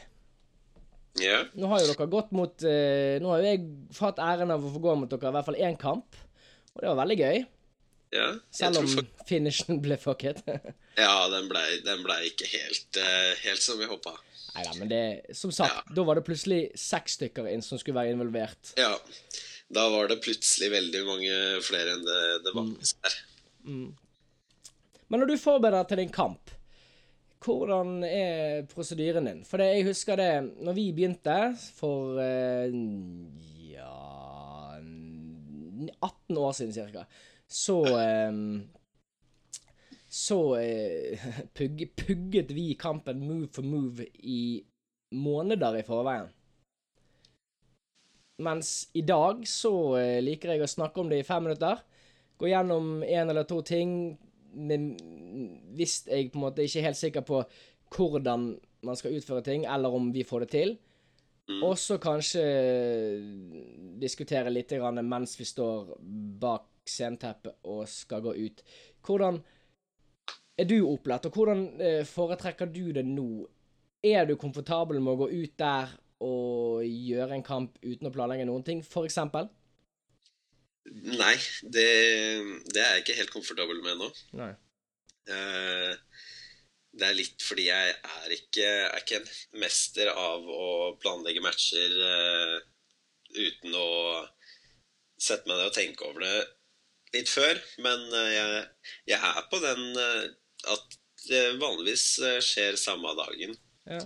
ja. 1.21 1.43
Nå 1.55 1.71
har 1.71 1.83
jo 1.83 1.91
dere 1.93 2.11
gått 2.11 2.33
mot 2.35 2.67
uh, 2.67 3.17
Nå 3.23 3.33
har 3.33 3.43
jo 3.43 3.51
jeg 3.53 3.65
fått 3.95 4.23
æren 4.23 4.53
av 4.55 4.65
å 4.65 4.73
få 4.75 4.83
gå 4.83 4.95
mot 5.01 5.11
dere 5.11 5.31
i 5.31 5.37
hvert 5.37 5.49
fall 5.49 5.61
én 5.71 5.79
kamp. 5.81 6.21
Og 6.75 6.83
det 6.83 6.91
var 6.91 7.01
veldig 7.05 7.19
gøy. 7.21 7.45
ja. 8.17 8.29
Selv 8.55 8.83
om 8.83 8.91
for, 8.91 9.09
finishen 9.29 9.81
ble 9.85 9.99
fucket. 10.01 10.43
ja, 11.05 11.15
den 11.33 11.49
blei 11.51 11.81
ble 11.85 12.21
ikke 12.31 12.51
helt, 12.51 13.01
uh, 13.01 13.33
helt 13.45 13.63
som 13.63 13.81
vi 13.81 13.91
håpa. 13.91 14.17
Nei 14.55 14.63
da, 14.69 14.75
men 14.79 14.91
det 14.91 15.35
Som 15.35 15.51
sagt, 15.55 15.89
da 15.95 16.03
var 16.07 16.19
det 16.19 16.27
plutselig 16.27 16.61
seks 16.79 17.19
stykker 17.19 17.49
inn 17.51 17.63
som 17.65 17.81
skulle 17.81 17.99
være 17.99 18.15
involvert. 18.15 18.75
Ja. 18.79 18.93
Da 19.75 19.89
var 19.91 20.11
det 20.11 20.21
plutselig 20.23 20.69
veldig 20.75 21.01
mange 21.09 21.39
flere 21.65 21.97
enn 21.97 22.05
det, 22.07 22.21
det 22.45 22.53
vanligvis 22.55 22.95
er. 23.09 23.17
Men 23.65 25.23
når 25.23 25.33
du 25.33 25.41
forbereder 25.41 25.81
deg 25.81 25.91
til 25.91 26.03
din 26.03 26.13
kamp, 26.15 26.53
hvordan 27.45 28.05
er 28.09 28.65
prosedyren 28.71 29.29
din? 29.29 29.43
For 29.45 29.61
det, 29.61 29.71
jeg 29.77 29.89
husker 29.91 30.17
det 30.21 30.31
når 30.65 30.77
vi 30.77 30.87
begynte 30.97 31.39
for 31.77 32.21
eh, 32.23 32.73
ja 33.75 33.93
18 36.01 36.39
år 36.41 36.57
siden 36.57 36.73
cirka, 36.73 37.05
så 37.49 37.79
eh, 38.01 38.33
så 40.15 40.57
eh, 40.57 41.19
pugg, 41.57 41.89
pugget 41.97 42.51
vi 42.51 42.75
kampen 42.75 43.21
move 43.27 43.49
for 43.53 43.63
move 43.67 44.07
i 44.15 44.63
måneder 45.11 45.81
i 45.81 45.83
forveien. 45.87 46.31
Mens 48.43 48.91
i 48.95 49.03
dag 49.03 49.43
så 49.47 49.73
eh, 49.99 50.21
liker 50.23 50.55
jeg 50.55 50.63
å 50.63 50.71
snakke 50.71 51.03
om 51.03 51.11
det 51.11 51.21
i 51.23 51.27
fem 51.27 51.43
minutter. 51.47 51.83
Gå 52.39 52.51
gjennom 52.51 53.03
én 53.03 53.31
eller 53.31 53.47
to 53.47 53.61
ting 53.67 54.15
men 54.55 54.91
hvis 55.77 56.05
jeg 56.09 56.31
på 56.33 56.39
en 56.39 56.47
måte 56.47 56.65
ikke 56.65 56.83
er 56.83 56.89
helt 56.91 57.01
sikker 57.01 57.25
på 57.27 57.43
hvordan 57.95 58.53
man 58.85 58.99
skal 58.99 59.15
utføre 59.17 59.45
ting, 59.45 59.67
eller 59.71 59.95
om 59.95 60.11
vi 60.15 60.25
får 60.27 60.45
det 60.45 60.51
til. 60.55 60.77
Og 61.65 61.77
så 61.79 61.99
kanskje 62.01 62.43
diskutere 64.01 64.53
litt 64.53 64.73
grann 64.73 65.03
mens 65.05 65.37
vi 65.37 65.45
står 65.45 65.93
bak 66.41 66.71
sceneteppet 66.89 67.65
og 67.69 67.85
skal 67.89 68.23
gå 68.25 68.33
ut. 68.47 68.63
Hvordan 69.05 69.41
er 70.57 70.69
du 70.71 70.79
opplært, 70.87 71.27
og 71.29 71.37
hvordan 71.37 71.67
eh, 71.83 72.05
foretrekker 72.07 72.71
du 72.71 72.93
det 72.97 73.05
nå? 73.09 73.45
Er 74.05 74.29
du 74.29 74.37
komfortabel 74.41 75.01
med 75.01 75.15
å 75.15 75.21
gå 75.25 75.29
ut 75.33 75.55
der 75.61 75.93
og 76.25 76.85
gjøre 76.85 77.37
en 77.37 77.45
kamp 77.45 77.79
uten 77.83 78.09
å 78.09 78.13
planlegge 78.15 78.47
noen 78.49 78.65
ting, 78.65 78.83
for 78.85 79.09
eksempel? 79.09 79.49
Nei, 80.93 81.35
det, 81.63 81.89
det 82.75 82.83
er 82.83 82.97
jeg 82.99 83.05
ikke 83.05 83.17
helt 83.23 83.33
komfortabel 83.33 83.79
med 83.85 84.03
nå. 84.03 84.09
Nei. 84.37 84.51
Eh, 85.33 85.95
Det 86.95 87.07
er 87.09 87.17
litt 87.19 87.43
fordi 87.43 87.65
jeg 87.67 87.95
er 88.07 88.33
ikke, 88.37 88.67
er 88.87 89.01
ikke 89.01 89.17
en 89.19 89.31
mester 89.65 90.11
av 90.13 90.45
å 90.47 90.93
planlegge 91.03 91.41
matcher 91.43 91.97
uh, 91.99 92.59
uten 93.35 93.75
å 93.75 93.89
sette 95.19 95.49
meg 95.49 95.59
ned 95.59 95.73
og 95.73 95.75
tenke 95.75 96.07
over 96.07 96.23
det 96.23 96.45
litt 97.17 97.33
før. 97.33 97.59
Men 97.83 98.05
uh, 98.15 98.31
jeg, 98.31 98.63
jeg 99.11 99.19
er 99.19 99.49
på 99.51 99.59
den 99.65 99.83
at 99.99 100.97
det 101.25 101.43
vanligvis 101.59 102.07
skjer 102.45 102.79
samme 102.79 103.17
dagen. 103.19 103.59
Ja. 103.91 104.05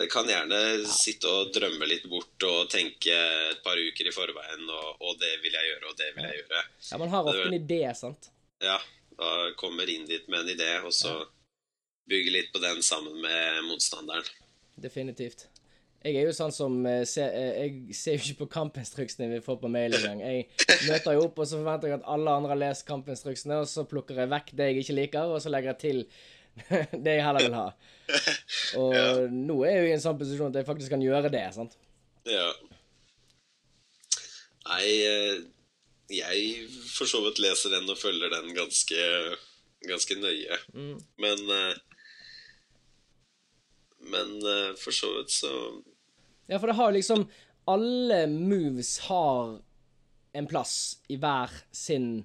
Jeg 0.00 0.08
kan 0.12 0.28
gjerne 0.28 0.60
sitte 0.88 1.28
og 1.28 1.50
drømme 1.52 1.88
litt 1.90 2.06
bort 2.08 2.46
og 2.48 2.70
tenke 2.72 3.12
et 3.50 3.60
par 3.64 3.76
uker 3.76 4.08
i 4.08 4.14
forveien 4.14 4.64
og, 4.64 5.02
og 5.04 5.18
det 5.20 5.34
vil 5.42 5.52
jeg 5.52 5.68
gjøre, 5.72 5.90
og 5.90 5.98
det 5.98 6.08
vil 6.16 6.24
jeg 6.24 6.40
gjøre. 6.40 6.62
ja, 6.88 7.00
man 7.02 7.12
har 7.12 7.28
ofte 7.28 7.46
en 7.50 7.58
idé, 7.58 7.82
sant? 7.98 8.30
Ja, 8.64 8.78
da 9.20 9.30
kommer 9.60 9.92
inn 9.92 10.08
dit 10.08 10.26
med 10.32 10.46
en 10.46 10.54
idé, 10.54 10.70
og 10.80 10.94
så 10.96 11.12
bygger 12.10 12.36
litt 12.38 12.52
på 12.52 12.62
den 12.64 12.80
sammen 12.82 13.20
med 13.20 13.64
motstanderen. 13.68 14.28
Definitivt. 14.80 15.50
Jeg 16.00 16.16
er 16.16 16.30
jo 16.30 16.32
sånn 16.32 16.52
som 16.54 16.78
eh, 16.88 17.02
ser, 17.04 17.34
eh, 17.36 17.56
Jeg 17.60 17.96
ser 17.96 18.16
jo 18.16 18.22
ikke 18.22 18.46
på 18.46 18.52
kampinstruksene 18.54 19.28
vi 19.34 19.42
får 19.44 19.58
på 19.60 19.68
mail 19.68 19.92
engang. 19.98 20.22
Jeg 20.24 20.46
møter 20.88 21.18
jo 21.18 21.26
opp, 21.26 21.42
og 21.42 21.48
så 21.48 21.58
forventer 21.60 21.90
jeg 21.90 21.98
at 21.98 22.06
alle 22.08 22.36
andre 22.38 22.54
har 22.54 22.60
lest 22.62 22.86
kampinstruksene, 22.88 23.58
og 23.60 23.68
så 23.68 23.84
plukker 23.88 24.16
jeg 24.22 24.30
vekk 24.32 24.52
det 24.56 24.68
jeg 24.70 24.78
ikke 24.80 24.96
liker, 24.96 25.32
og 25.34 25.42
så 25.44 25.52
legger 25.52 25.74
jeg 25.74 25.80
til 25.82 25.98
det 27.04 27.14
jeg 27.16 27.24
heller 27.24 27.46
vil 27.46 27.56
ha. 27.58 27.68
Og 28.80 29.30
nå 29.32 29.60
er 29.64 29.76
jeg 29.76 29.84
jo 29.84 29.88
i 29.90 29.94
en 29.94 30.02
sånn 30.02 30.18
posisjon 30.20 30.50
at 30.50 30.60
jeg 30.60 30.68
faktisk 30.68 30.92
kan 30.94 31.04
gjøre 31.04 31.30
det, 31.32 31.44
sant. 31.54 31.76
Ja. 32.28 32.48
Nei, 34.70 34.86
eh, 35.06 35.38
jeg 36.10 36.66
for 36.90 37.10
så 37.10 37.22
vidt 37.24 37.40
leser 37.42 37.72
den 37.74 37.88
og 37.90 37.98
følger 37.98 38.32
den 38.34 38.50
ganske, 38.56 39.04
ganske 39.86 40.18
nøye. 40.18 40.58
Men 41.22 41.46
eh, 41.56 41.78
Men 44.10 44.30
eh, 44.48 44.74
for 44.80 44.96
så 44.96 45.10
vidt 45.18 45.30
så 45.30 45.50
Ja, 46.48 46.58
for 46.58 46.70
det 46.70 46.78
har 46.78 46.92
liksom 46.92 47.26
Alle 47.68 48.22
moves 48.32 48.94
har 49.10 49.58
en 50.32 50.46
plass 50.48 50.74
i 51.12 51.18
hver 51.20 51.52
sin 51.74 52.24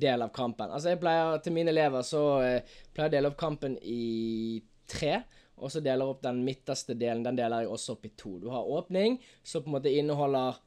del 0.00 0.24
av 0.24 0.32
kampen. 0.34 0.70
Altså, 0.70 0.92
jeg 0.92 1.00
pleier 1.02 1.40
til 1.44 1.54
mine 1.56 1.72
elever 1.72 2.04
så 2.06 2.22
eh, 2.44 2.76
pleier 2.92 3.08
jeg 3.08 3.12
å 3.12 3.16
dele 3.16 3.32
opp 3.32 3.40
kampen 3.40 3.76
i 3.82 4.60
tre. 4.90 5.18
Og 5.56 5.72
så 5.72 5.80
deler 5.80 6.04
jeg 6.04 6.12
opp 6.12 6.24
den 6.26 6.42
midterste 6.44 6.96
delen. 6.98 7.24
Den 7.24 7.38
deler 7.38 7.64
jeg 7.64 7.72
også 7.72 7.96
opp 7.96 8.04
i 8.04 8.12
to. 8.18 8.36
Du 8.42 8.50
har 8.52 8.68
åpning, 8.76 9.16
som 9.40 9.64
på 9.64 9.70
en 9.70 9.78
måte 9.78 9.92
inneholder 9.92 10.58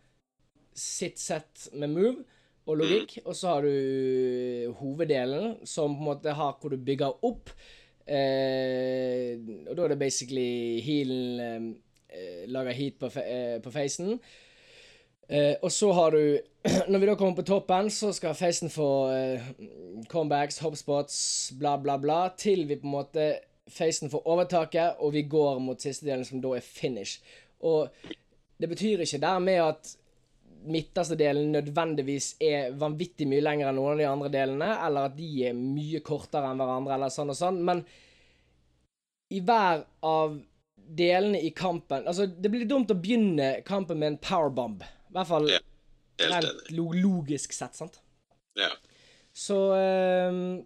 sitt 0.74 1.20
sett 1.22 1.68
med 1.78 1.94
move 1.94 2.24
og 2.70 2.80
logikk. 2.82 3.20
Og 3.26 3.36
så 3.38 3.54
har 3.54 3.68
du 3.68 4.74
hoveddelen, 4.80 5.60
som 5.68 5.94
på 5.94 6.02
en 6.02 6.10
måte 6.10 6.34
har 6.38 6.58
hvor 6.58 6.74
du 6.74 6.82
bygger 6.82 7.22
opp. 7.26 7.54
Eh, 8.10 9.38
og 9.70 9.76
da 9.78 9.86
er 9.86 9.94
det 9.94 10.02
basically 10.02 10.80
healen 10.82 11.76
eh, 12.10 12.46
lager 12.50 12.74
heat 12.74 12.98
på, 13.02 13.12
eh, 13.22 13.58
på 13.62 13.74
facen. 13.74 14.18
Eh, 15.30 15.56
og 15.62 15.72
så 15.72 15.92
har 15.94 16.12
du 16.12 16.40
Når 16.90 17.00
vi 17.00 17.08
da 17.08 17.14
kommer 17.16 17.36
på 17.38 17.46
toppen, 17.48 17.92
så 17.94 18.10
skal 18.14 18.34
facen 18.36 18.72
få 18.74 18.90
eh, 19.14 19.52
comebacks, 20.10 20.58
hopspots, 20.60 21.20
bla, 21.60 21.78
bla, 21.78 21.96
bla, 22.02 22.24
til 22.38 22.66
vi 22.68 22.80
på 22.82 22.90
en 22.90 22.96
måte 22.98 23.28
facen 23.70 24.10
får 24.10 24.26
overtaket, 24.28 24.98
og 25.00 25.14
vi 25.14 25.24
går 25.30 25.62
mot 25.64 25.80
siste 25.80 26.10
delen, 26.10 26.26
som 26.26 26.42
da 26.42 26.56
er 26.58 26.66
finish. 26.66 27.22
Og 27.62 27.94
det 28.60 28.68
betyr 28.72 29.06
ikke 29.06 29.22
dermed 29.22 29.62
at 29.64 29.94
midterste 30.68 31.16
delen 31.16 31.54
nødvendigvis 31.56 32.34
er 32.44 32.74
vanvittig 32.76 33.30
mye 33.30 33.46
lenger 33.46 33.70
enn 33.70 33.80
noen 33.80 33.94
av 33.94 34.02
de 34.02 34.10
andre 34.10 34.32
delene, 34.34 34.70
eller 34.88 35.08
at 35.08 35.16
de 35.16 35.30
er 35.48 35.56
mye 35.56 36.04
kortere 36.04 36.50
enn 36.50 36.60
hverandre, 36.60 36.98
eller 36.98 37.14
sånn 37.14 37.32
og 37.32 37.40
sånn, 37.40 37.62
men 37.64 37.86
i 39.32 39.40
hver 39.46 39.86
av 40.04 40.40
delene 40.90 41.38
i 41.46 41.52
kampen 41.54 42.08
Altså, 42.10 42.26
det 42.26 42.50
blir 42.50 42.66
dumt 42.66 42.90
å 42.90 42.98
begynne 42.98 43.60
kampen 43.62 44.00
med 44.02 44.16
en 44.16 44.24
powerbomb. 44.24 44.82
I 45.10 45.14
hvert 45.18 45.28
fall 45.28 45.50
Ja, 45.50 45.60
rent 46.20 46.70
logisk 46.76 47.54
sett, 47.56 47.76
sant? 47.76 48.00
Ja. 48.60 48.70
Så 49.34 49.58
ehm, 49.78 50.66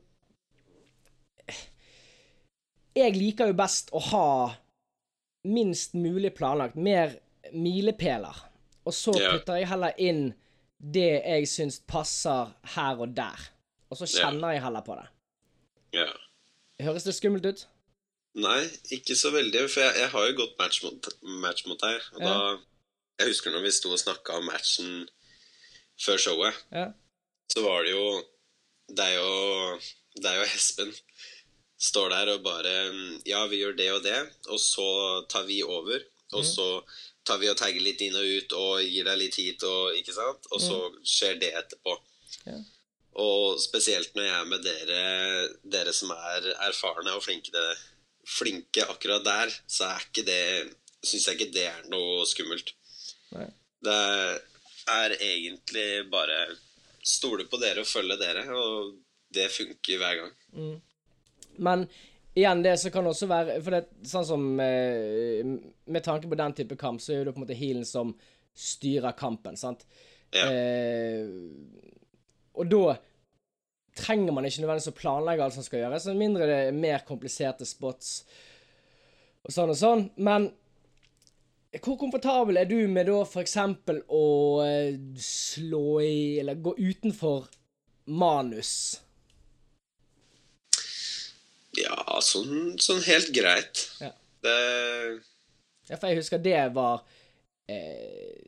Jeg 2.95 3.15
liker 3.17 3.49
jo 3.49 3.55
best 3.57 3.89
å 3.95 4.01
ha 4.11 4.25
minst 5.49 5.95
mulig 5.97 6.33
planlagt, 6.37 6.75
mer 6.77 7.15
milepæler. 7.51 8.37
Og 8.85 8.93
så 8.93 9.15
Ja. 9.19 9.31
putter 9.33 9.57
jeg 9.59 9.67
heller 9.67 9.93
inn 9.97 10.33
det 10.79 11.23
jeg 11.25 11.47
syns 11.47 11.79
passer 11.87 12.53
her 12.75 12.95
og 13.01 13.15
der. 13.15 13.39
Og 13.89 13.97
så 13.97 14.05
Ja. 14.05 14.29
kjenner 14.29 14.53
jeg 14.53 14.61
heller 14.63 14.81
på 14.81 14.95
det. 14.95 15.07
ja. 15.93 16.11
Høres 16.81 17.03
det 17.03 17.13
skummelt 17.15 17.45
ut? 17.45 17.67
Nei, 18.35 18.63
ikke 18.91 19.13
så 19.15 19.29
veldig, 19.31 19.69
for 19.69 19.79
jeg, 19.81 19.93
jeg 19.95 20.09
har 20.09 20.25
jo 20.27 20.33
godt 20.35 20.57
match 20.59 20.83
mot, 20.83 21.07
match 21.21 21.65
mot 21.67 21.79
deg. 21.79 22.01
Og 22.13 22.21
Ja. 22.21 22.25
da 22.25 22.57
Jeg 23.19 23.29
husker 23.29 23.53
når 23.53 23.63
vi 23.67 23.71
sto 23.75 23.91
og 23.93 23.99
snakka 24.01 24.39
om 24.39 24.47
matchen 24.49 25.07
før 26.01 26.17
showet, 26.17 26.53
Ja. 26.73 26.87
så 27.53 27.61
var 27.63 27.83
det 27.85 27.91
jo 27.93 28.07
deg 28.97 29.19
og, 29.21 29.81
deg 30.23 30.39
og 30.41 30.47
Espen 30.49 30.93
står 31.83 32.09
der 32.09 32.31
og 32.33 32.43
bare 32.45 32.73
Ja, 33.27 33.45
vi 33.47 33.59
gjør 33.61 33.75
det 33.77 33.89
og 33.93 34.03
det, 34.03 34.17
og 34.49 34.59
så 34.59 34.87
tar 35.29 35.45
vi 35.45 35.61
over. 35.63 36.03
Og 36.33 36.41
så 36.47 36.65
tar 37.27 37.37
vi 37.37 37.49
og 37.51 37.57
tagger 37.59 37.83
litt 37.85 38.01
inn 38.01 38.15
og 38.17 38.25
ut 38.25 38.53
og 38.57 38.81
gir 38.81 39.05
deg 39.05 39.17
litt 39.19 39.35
hit 39.37 39.63
og 39.67 39.93
Ikke 39.99 40.15
sant? 40.15 40.47
Og 40.51 40.61
så 40.63 40.77
skjer 41.05 41.37
det 41.39 41.51
etterpå. 41.59 41.93
Ja. 42.47 42.57
Og 43.21 43.59
spesielt 43.61 44.15
når 44.15 44.25
jeg 44.25 44.37
er 44.39 44.47
med 44.49 44.63
dere, 44.65 45.01
dere 45.75 45.93
som 45.93 46.09
er 46.15 46.47
erfarne 46.65 47.13
og 47.13 47.21
flinke, 47.21 47.51
det, 47.53 47.77
flinke 48.25 48.87
akkurat 48.89 49.23
der, 49.27 49.53
så 49.69 49.91
er 49.91 50.07
ikke 50.07 50.25
det 50.25 50.73
Syns 51.03 51.27
jeg 51.27 51.35
ikke 51.35 51.51
det 51.53 51.65
er 51.67 51.81
noe 51.91 52.23
skummelt. 52.25 52.71
Nei. 53.33 53.49
Det 53.83 53.99
er 54.93 55.15
egentlig 55.17 55.87
bare 56.11 56.45
stole 57.03 57.45
på 57.49 57.59
dere 57.59 57.83
og 57.83 57.89
følge 57.89 58.17
dere, 58.19 58.45
og 58.55 58.93
det 59.33 59.49
funker 59.51 59.99
hver 59.99 60.19
gang. 60.21 60.33
Men 61.63 61.85
igjen, 62.33 62.63
det 62.65 62.77
så 62.81 62.91
kan 62.93 63.07
også 63.07 63.27
være 63.29 63.59
For 63.61 63.75
det 63.75 63.79
er 63.83 64.09
sånn 64.09 64.25
som 64.25 64.43
eh, 64.61 65.45
Med 65.85 66.05
tanke 66.05 66.29
på 66.29 66.37
den 66.39 66.55
type 66.57 66.77
kamp, 66.81 67.01
så 67.01 67.13
er 67.13 67.27
det 67.27 67.33
på 67.35 67.41
en 67.41 67.45
måte 67.45 67.57
healen 67.57 67.85
som 67.85 68.13
styrer 68.57 69.15
kampen, 69.17 69.57
sant? 69.57 69.85
Ja. 70.33 70.47
Eh, 70.49 71.29
og 72.53 72.69
da 72.69 72.95
trenger 73.97 74.33
man 74.33 74.45
ikke 74.45 74.61
nødvendigvis 74.61 74.91
å 74.91 74.97
planlegge 74.97 75.45
alt 75.45 75.55
som 75.55 75.65
skal 75.65 75.83
gjøres, 75.83 76.05
med 76.09 76.21
mindre 76.21 76.49
det 76.49 76.57
er 76.67 76.75
mer 76.77 77.05
kompliserte 77.05 77.65
spots 77.65 78.19
og 79.43 79.53
sånn 79.53 79.73
og 79.73 79.77
sånn. 79.77 80.03
Men 80.21 80.51
hvor 81.81 81.97
komfortabel 81.97 82.59
er 82.61 82.67
du 82.69 82.77
med 82.87 83.07
da 83.09 83.23
eksempel 83.41 84.03
å 84.13 84.25
eh, 84.65 84.93
slå 85.17 86.01
i 86.05 86.39
Eller 86.41 86.59
gå 86.61 86.75
utenfor 86.77 87.47
manus? 88.05 88.99
Ja, 91.73 92.19
sånn, 92.21 92.75
sånn 92.77 93.01
helt 93.07 93.31
greit. 93.33 93.87
Ja. 94.03 94.11
Det 94.43 94.57
Ja, 95.89 95.97
for 95.97 96.09
jeg 96.11 96.19
husker 96.19 96.41
det 96.43 96.59
var 96.75 97.01
eh, 97.71 98.43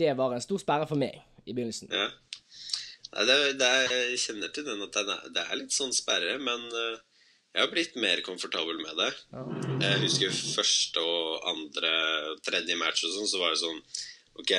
Det 0.00 0.14
var 0.18 0.34
en 0.34 0.42
stor 0.42 0.58
sperre 0.60 0.88
for 0.90 0.98
meg 1.00 1.20
i 1.46 1.54
begynnelsen. 1.54 1.92
Ja. 1.94 2.08
Nei, 3.14 3.24
det, 3.24 3.36
det 3.60 3.68
jeg 3.88 4.18
kjenner 4.20 4.50
til 4.52 4.66
den 4.66 4.82
at 4.84 4.98
det 5.32 5.44
er 5.44 5.56
litt 5.56 5.72
sånn 5.72 5.94
sperre, 5.96 6.34
men 6.42 6.66
eh, 6.68 6.98
jeg 7.54 7.64
har 7.64 7.72
blitt 7.72 7.96
mer 7.98 8.22
komfortabel 8.26 8.80
med 8.82 8.98
det. 9.00 9.10
Jeg 9.82 10.00
husker 10.04 10.34
første 10.54 11.02
og 11.02 11.46
andre 11.48 11.92
tredje 12.46 12.76
match 12.78 13.06
og 13.08 13.14
sånn, 13.16 13.30
så 13.30 13.42
var 13.42 13.54
det 13.54 13.62
sånn 13.64 13.82
Ok, 14.38 14.52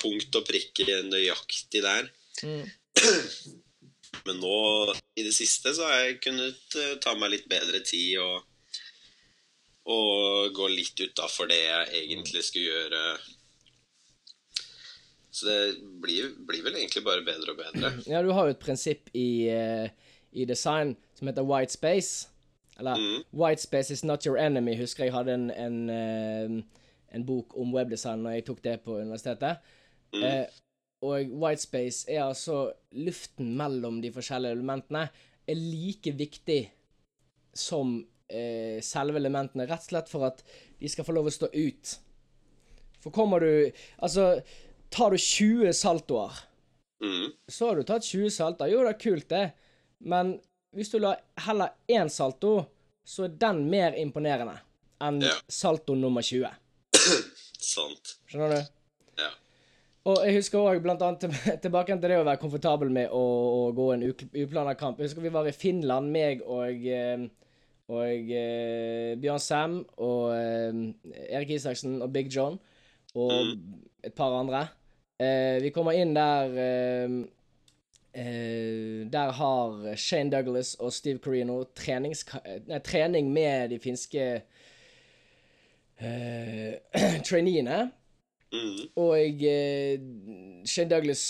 punkt 0.00 0.36
og 0.38 0.44
prikke 0.48 1.02
nøyaktig 1.04 1.82
der. 1.84 2.06
Men 4.24 4.38
nå, 4.40 4.94
i 5.20 5.24
det 5.26 5.34
siste, 5.36 5.74
så 5.76 5.84
har 5.84 5.98
jeg 6.06 6.22
kunnet 6.24 6.76
eh, 6.80 6.94
ta 7.04 7.12
meg 7.18 7.34
litt 7.34 7.50
bedre 7.50 7.82
tid 7.84 8.16
og 8.24 8.46
og 9.88 10.52
gå 10.56 10.66
litt 10.68 11.00
utafor 11.00 11.48
det 11.48 11.62
jeg 11.62 12.00
egentlig 12.02 12.42
skulle 12.44 12.72
gjøre. 12.74 13.02
Så 15.32 15.46
det 15.46 15.60
blir, 16.02 16.32
blir 16.48 16.64
vel 16.66 16.76
egentlig 16.80 17.04
bare 17.06 17.24
bedre 17.24 17.54
og 17.54 17.60
bedre. 17.62 17.92
Ja, 18.10 18.20
du 18.24 18.32
har 18.36 18.48
jo 18.48 18.56
et 18.56 18.60
prinsipp 18.60 19.08
i, 19.16 19.48
eh, 19.52 19.88
i 20.32 20.44
design 20.44 20.96
som 21.14 21.26
heter 21.30 21.42
white 21.46 21.72
space. 21.72 22.28
Eller 22.78 22.94
White 23.32 23.60
space 23.62 23.90
is 23.90 24.04
not 24.04 24.26
your 24.26 24.36
enemy, 24.38 24.76
husker 24.78 25.04
jeg 25.04 25.12
hadde 25.12 25.34
en, 25.34 25.50
en, 25.50 25.78
eh, 25.90 26.62
en 27.14 27.24
bok 27.26 27.56
om 27.58 27.72
webdesign 27.74 28.22
når 28.22 28.36
jeg 28.36 28.44
tok 28.46 28.62
det 28.64 28.76
på 28.84 29.00
universitetet. 29.00 29.58
Eh, 30.14 30.46
og 31.02 31.32
white 31.42 31.62
space 31.62 32.06
er 32.10 32.24
altså 32.24 32.72
luften 32.92 33.56
mellom 33.58 34.00
de 34.02 34.12
forskjellige 34.14 34.52
elementene 34.56 35.08
er 35.48 35.54
like 35.58 36.12
viktig 36.12 36.60
som 37.54 38.06
eh, 38.30 38.78
selve 38.84 39.18
elementene, 39.18 39.66
rett 39.66 39.82
og 39.82 39.90
slett 39.90 40.08
for 40.12 40.26
at 40.28 40.42
de 40.80 40.88
skal 40.88 41.04
få 41.06 41.12
lov 41.16 41.26
å 41.30 41.34
stå 41.34 41.50
ut. 41.54 41.96
For 43.02 43.10
kommer 43.14 43.40
du 43.40 43.70
Altså, 44.02 44.40
tar 44.90 45.10
du 45.10 45.18
20 45.18 45.72
saltoer 45.72 46.44
Mm. 47.00 47.30
så 47.46 47.68
har 47.68 47.76
du 47.76 47.82
tatt 47.86 48.02
20 48.02 48.30
salter. 48.34 48.66
Jo, 48.66 48.80
det 48.82 48.88
er 48.90 48.98
kult, 48.98 49.28
det. 49.30 49.52
Men 50.00 50.36
hvis 50.76 50.90
du 50.92 50.98
la 51.02 51.14
heller 51.46 51.72
én 51.90 52.08
salto, 52.12 52.66
så 53.08 53.24
er 53.24 53.36
den 53.40 53.64
mer 53.70 53.96
imponerende 53.98 54.58
enn 55.00 55.20
Ja. 55.22 55.32
salto 55.48 55.94
nummer 55.94 56.22
20. 56.22 56.48
Sant. 57.58 58.16
Skjønner 58.28 58.54
du? 58.56 58.72
Ja. 59.22 59.30
Og 60.08 60.20
jeg 60.26 60.36
husker 60.38 60.58
òg 60.62 60.82
blant 60.84 61.02
annet 61.02 61.24
tilbake 61.64 61.96
til 61.98 62.10
det 62.12 62.18
å 62.20 62.24
være 62.26 62.40
komfortabel 62.42 62.90
med 62.92 63.10
å, 63.14 63.22
å 63.22 63.72
gå 63.76 63.88
en 63.94 64.04
uplanla 64.10 64.74
kamp. 64.78 64.98
Jeg 65.00 65.08
husker 65.10 65.24
vi 65.24 65.32
var 65.34 65.48
i 65.48 65.54
Finland, 65.56 66.10
meg 66.14 66.42
og 66.46 66.86
eh, 66.86 67.26
og 67.88 68.04
eh, 68.36 69.14
Bjørn 69.16 69.40
Sam 69.40 69.78
og 70.04 70.34
eh, 70.36 71.30
Erik 71.32 71.54
Isaksen 71.56 72.02
og 72.04 72.10
Big 72.12 72.28
John 72.34 72.58
og 73.16 73.54
et 74.04 74.12
par 74.14 74.34
andre. 74.36 74.66
Eh, 75.18 75.56
vi 75.64 75.70
kommer 75.74 75.96
inn 75.96 76.12
der 76.14 76.52
eh, 76.52 77.14
Der 78.14 79.30
har 79.36 79.96
Shane 80.00 80.32
Douglas 80.32 80.74
og 80.80 80.92
Steve 80.96 81.20
Carino 81.22 81.60
nei, 81.86 82.80
trening 82.82 83.28
med 83.30 83.70
de 83.70 83.78
finske 83.78 84.24
eh, 86.00 86.72
traineene. 87.28 87.90
Mm. 88.48 88.88
Og 88.96 89.44
eh, 89.44 90.00
Shane 90.64 90.88
Douglas 90.88 91.22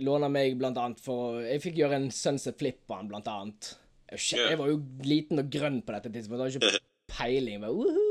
låner 0.00 0.32
meg 0.32 0.56
blant 0.60 0.78
annet 0.80 1.02
for 1.04 1.42
Jeg 1.44 1.60
fikk 1.66 1.82
gjøre 1.82 1.98
en 2.00 2.10
sunset 2.14 2.56
flip 2.60 2.80
på 2.88 2.96
han, 2.96 3.10
blant 3.10 3.28
annet. 3.28 3.74
Jeg, 4.12 4.56
var 4.60 4.68
jo 4.68 4.80
liten 5.08 5.40
og 5.40 5.52
grønn 5.52 5.80
på 5.84 5.94
dette 5.94 6.12
tidspunktet, 6.12 6.56
jeg 6.56 6.62
hadde 6.62 6.80
ikke 6.80 7.12
peiling. 7.12 7.62
Bare, 7.64 8.06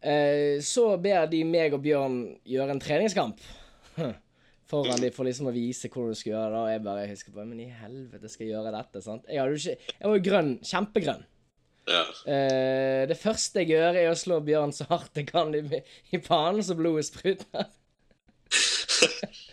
eh, 0.00 0.60
så 0.64 0.90
ber 1.00 1.26
de 1.32 1.42
meg 1.48 1.76
og 1.76 1.84
Bjørn 1.84 2.20
gjøre 2.48 2.76
en 2.76 2.84
treningskamp. 2.84 3.42
Hm. 3.96 4.14
Foran 4.72 5.02
dem 5.04 5.12
for 5.12 5.28
liksom 5.28 5.50
å 5.50 5.54
vise 5.54 5.90
hvordan 5.92 6.14
du 6.14 6.18
skal 6.18 6.32
gjøre 6.32 6.54
det. 6.54 6.62
Og 6.62 6.70
jeg 6.72 6.84
bare 6.86 7.10
husker 7.10 7.34
på 7.34 7.44
Men 7.44 7.60
i 7.60 7.68
helvete 7.82 8.30
skal 8.32 8.46
jeg 8.46 8.54
gjøre 8.54 8.72
dette? 8.72 9.04
sant? 9.04 9.28
Jeg, 9.28 9.42
hadde 9.42 9.52
jo 9.52 9.60
ikke, 9.60 9.92
jeg 9.98 10.08
var 10.08 10.18
jo 10.18 10.24
grønn. 10.30 10.52
Kjempegrønn. 10.70 11.28
Ja. 11.90 12.02
Uh, 12.22 13.02
det 13.10 13.18
første 13.18 13.62
jeg 13.62 13.72
gjør, 13.74 13.98
er 13.98 14.10
å 14.12 14.18
slå 14.18 14.38
Bjørn 14.46 14.74
så 14.74 14.86
hardt 14.90 15.18
jeg 15.18 15.26
kan 15.32 15.50
i, 15.58 15.82
i 16.14 16.20
panen 16.22 16.62
så 16.64 16.78
blodet 16.78 17.08
spruter. 17.10 17.70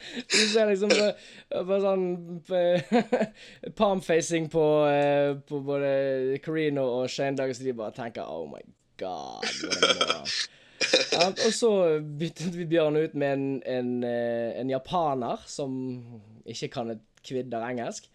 Du 0.09 0.37
ser 0.49 0.65
liksom 0.67 0.89
på, 0.89 1.05
på 1.69 1.77
sånn 1.83 2.05
palmfacing 3.79 4.49
på, 4.51 4.65
eh, 4.89 5.37
på 5.47 5.59
både 5.65 6.39
Carino 6.43 6.87
og 6.97 7.11
Shane 7.13 7.37
Douglas, 7.37 7.61
de 7.63 7.75
bare 7.77 7.95
tenker 7.95 8.25
Oh 8.25 8.47
my 8.49 8.61
God. 8.99 9.45
what 9.45 9.83
a 9.83 9.93
moron». 9.99 10.33
Ja, 11.11 11.25
og 11.29 11.51
så 11.53 11.69
byttet 12.19 12.55
vi 12.55 12.65
Bjørn 12.71 12.97
ut 12.99 13.15
med 13.19 13.33
en, 13.35 13.47
en, 13.67 13.89
eh, 14.07 14.53
en 14.61 14.69
japaner 14.71 15.41
som 15.49 15.73
ikke 16.47 16.69
kan 16.77 16.93
et 16.93 17.01
kvidder 17.25 17.65
engelsk. 17.67 18.07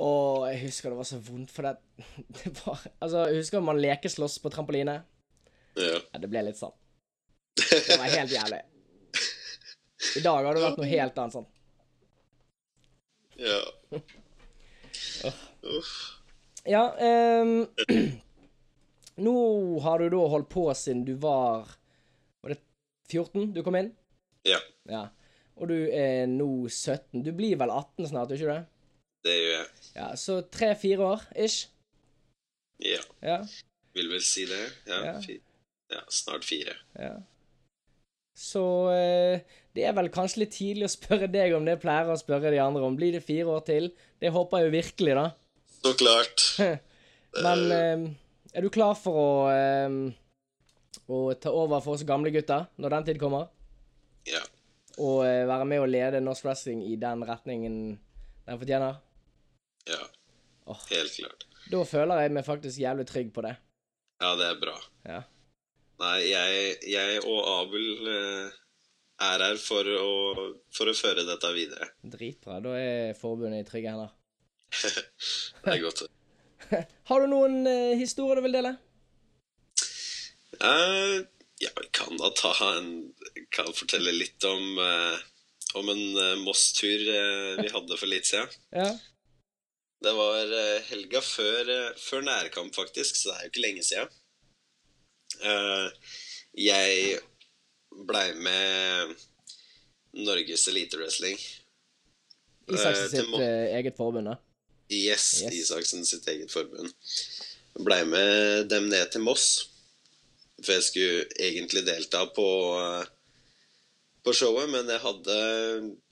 Og 0.00 0.46
jeg 0.48 0.60
husker 0.66 0.92
det 0.92 0.98
var 0.98 1.08
så 1.08 1.18
vondt, 1.24 1.50
for 1.52 1.68
det, 1.68 1.74
det 2.38 2.52
var 2.62 2.80
Altså, 3.00 3.26
jeg 3.28 3.42
husker 3.42 3.64
man 3.64 3.80
lekeslåss 3.80 4.38
på 4.44 4.52
trampoline. 4.52 5.00
ja. 5.76 5.98
Ja, 6.12 6.20
det 6.20 6.30
ble 6.32 6.44
litt 6.48 6.60
sånn. 6.60 6.76
Det 7.60 7.96
var 7.96 8.08
helt 8.08 8.32
jævlig. 8.32 8.60
I 10.16 10.22
dag 10.24 10.46
har 10.46 10.56
det 10.56 10.62
vært 10.64 10.78
noe 10.80 10.88
helt 10.88 11.18
annet 11.20 11.36
sånn. 11.38 11.50
ja. 13.40 13.60
Uff. 15.60 15.92
Ja, 16.68 16.82
ehm, 17.00 17.62
Nå 19.20 19.34
har 19.84 20.00
du 20.02 20.08
da 20.12 20.20
holdt 20.32 20.48
på 20.52 20.64
siden 20.78 21.04
du 21.04 21.14
var 21.20 21.68
Var 22.42 22.54
det 22.54 22.60
14 23.12 23.50
du 23.56 23.62
kom 23.66 23.76
inn? 23.80 23.90
Ja. 24.48 24.58
Ja. 24.88 25.02
Og 25.60 25.68
du 25.68 25.76
er 25.92 26.24
nå 26.30 26.46
17. 26.70 27.20
Du 27.26 27.32
blir 27.36 27.58
vel 27.60 27.68
18 27.74 28.06
snart, 28.08 28.30
ikke 28.32 28.48
det? 28.48 28.60
Det 29.26 29.34
gjør 29.36 29.50
jeg. 29.58 29.66
Ja, 29.98 30.06
så 30.16 30.38
tre-fire 30.48 31.04
år 31.10 31.26
ish. 31.44 31.66
Ja. 32.80 33.02
Ja. 33.20 33.40
Vil 33.92 34.08
vel 34.08 34.22
si 34.24 34.46
det. 34.48 34.62
Ja, 34.88 35.02
Ja. 35.10 35.18
fi 35.20 35.36
ja 35.90 36.00
snart 36.08 36.46
fire. 36.48 36.76
ja. 36.96 37.18
Så 38.40 38.62
eh, 38.94 39.42
det 39.76 39.84
er 39.84 39.92
vel 39.92 40.08
kanskje 40.08 40.40
litt 40.46 40.54
tidlig 40.56 40.86
å 40.86 40.92
spørre 40.94 41.26
deg 41.28 41.52
om 41.52 41.66
det 41.66 41.74
jeg 41.74 41.82
pleier 41.82 42.08
å 42.08 42.16
spørre 42.16 42.48
de 42.54 42.60
andre 42.62 42.86
om. 42.86 42.94
Blir 42.96 43.12
det 43.18 43.24
fire 43.26 43.44
år 43.52 43.66
til? 43.66 43.90
Det 44.22 44.30
håper 44.32 44.62
jeg 44.62 44.70
jo 44.70 44.72
virkelig, 44.78 45.16
da. 45.18 45.26
Så 45.82 45.92
klart. 46.00 46.44
Men 47.44 47.66
eh, 47.76 48.06
er 48.54 48.64
du 48.66 48.70
klar 48.72 48.96
for 48.98 49.20
å 49.20 49.30
eh, 49.52 50.16
å 51.10 51.20
ta 51.38 51.52
over 51.54 51.82
for 51.82 51.96
oss 51.96 52.06
gamle 52.06 52.32
gutter 52.34 52.68
når 52.80 52.96
den 52.96 53.08
tid 53.10 53.20
kommer? 53.22 53.50
Ja. 54.28 54.42
Og 55.00 55.24
eh, 55.26 55.46
være 55.48 55.66
med 55.68 55.82
og 55.82 55.90
lede 55.90 56.22
norsk 56.22 56.46
wrestling 56.46 56.82
i 56.86 56.96
den 57.00 57.24
retningen 57.26 57.76
den 58.46 58.60
fortjener? 58.60 59.00
Ja. 59.90 60.00
Oh. 60.70 60.78
Helt 60.90 61.14
klart. 61.16 61.46
Da 61.70 61.82
føler 61.86 62.22
jeg 62.22 62.34
meg 62.34 62.46
faktisk 62.46 62.80
jævlig 62.82 63.06
trygg 63.08 63.34
på 63.34 63.44
det. 63.46 63.54
Ja, 64.20 64.34
det 64.38 64.48
er 64.50 64.58
bra. 64.60 64.76
Ja. 65.08 65.20
Nei, 66.00 66.16
jeg, 66.30 66.76
jeg 66.88 67.20
og 67.28 67.40
Abel 67.58 68.08
eh, 68.10 68.58
er 69.26 69.44
her 69.44 69.58
for 69.60 69.88
å, 69.96 70.12
for 70.72 70.90
å 70.90 70.96
føre 70.96 71.26
dette 71.28 71.50
videre. 71.56 71.90
Dritbra. 72.02 72.60
Da 72.64 72.76
er 72.78 73.18
forbundet 73.18 73.64
i 73.64 73.68
trygge 73.68 73.94
hender. 73.94 74.14
Det 75.64 75.74
er 75.74 75.82
godt. 75.82 76.06
Har 77.10 77.20
du 77.20 77.30
noen 77.30 77.66
eh, 77.66 77.98
historier 78.00 78.40
du 78.40 78.46
vil 78.46 78.56
dele? 78.58 78.74
Uh, 80.60 81.22
ja, 81.62 81.70
vi 81.76 81.86
kan 81.96 82.18
da 82.20 82.28
ta 82.36 82.50
en 82.74 82.90
Kan 83.54 83.70
fortelle 83.72 84.12
litt 84.12 84.44
om 84.44 84.76
uh, 84.76 85.16
om 85.78 85.88
en 85.88 86.02
uh, 86.18 86.36
Moss-tur 86.42 87.06
vi 87.62 87.70
hadde 87.70 87.96
for 87.96 88.10
litt 88.10 88.28
siden. 88.30 88.50
Ja. 88.82 88.90
Det 90.00 90.12
var 90.16 90.48
helga 90.88 91.20
før, 91.20 91.68
før 92.00 92.22
nærkamp, 92.24 92.72
faktisk, 92.72 93.18
så 93.18 93.28
det 93.28 93.34
er 93.34 93.42
jo 93.42 93.50
ikke 93.50 93.64
lenge 93.66 93.82
siden. 93.84 94.14
Jeg 96.56 97.18
blei 98.08 98.30
med 98.40 99.12
Norges 100.12 100.68
Elitewrestling. 100.68 101.38
Wrestling. 102.68 102.94
Eh, 102.94 103.10
til 103.10 103.26
sitt 103.26 103.34
eget 103.76 103.96
forbund, 103.96 104.30
da. 104.30 104.36
Yes, 104.90 105.42
Yes. 105.42 105.54
Isaksen 105.54 106.04
sitt 106.06 106.26
eget 106.28 106.50
forbund. 106.52 106.90
Blei 107.78 108.02
med 108.04 108.66
dem 108.68 108.88
ned 108.90 109.12
til 109.12 109.22
Moss. 109.22 109.68
For 110.60 110.74
jeg 110.76 110.84
skulle 110.84 111.26
egentlig 111.40 111.84
delta 111.86 112.24
på, 112.36 112.46
eh, 112.76 113.04
på 114.24 114.34
showet, 114.36 114.68
men 114.68 114.90
jeg 114.90 115.00
hadde, 115.00 115.36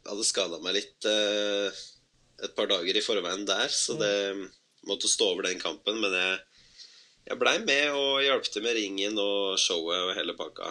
hadde 0.08 0.24
skada 0.24 0.60
meg 0.64 0.78
litt 0.78 1.08
eh, 1.10 1.82
et 2.46 2.54
par 2.56 2.70
dager 2.70 2.96
i 2.96 3.04
forveien 3.04 3.44
der, 3.44 3.68
så 3.68 3.98
det 3.98 4.14
måtte 4.88 5.10
stå 5.10 5.32
over 5.34 5.48
den 5.48 5.60
kampen. 5.60 5.98
Men 6.00 6.14
jeg, 6.16 6.38
jeg 7.28 7.40
blei 7.42 7.58
med 7.66 7.90
og 7.92 8.22
hjalp 8.24 8.48
til 8.48 8.64
med 8.64 8.78
ringen 8.78 9.18
og 9.20 9.58
showet 9.60 10.06
og 10.06 10.14
hele 10.16 10.36
pakka. 10.38 10.70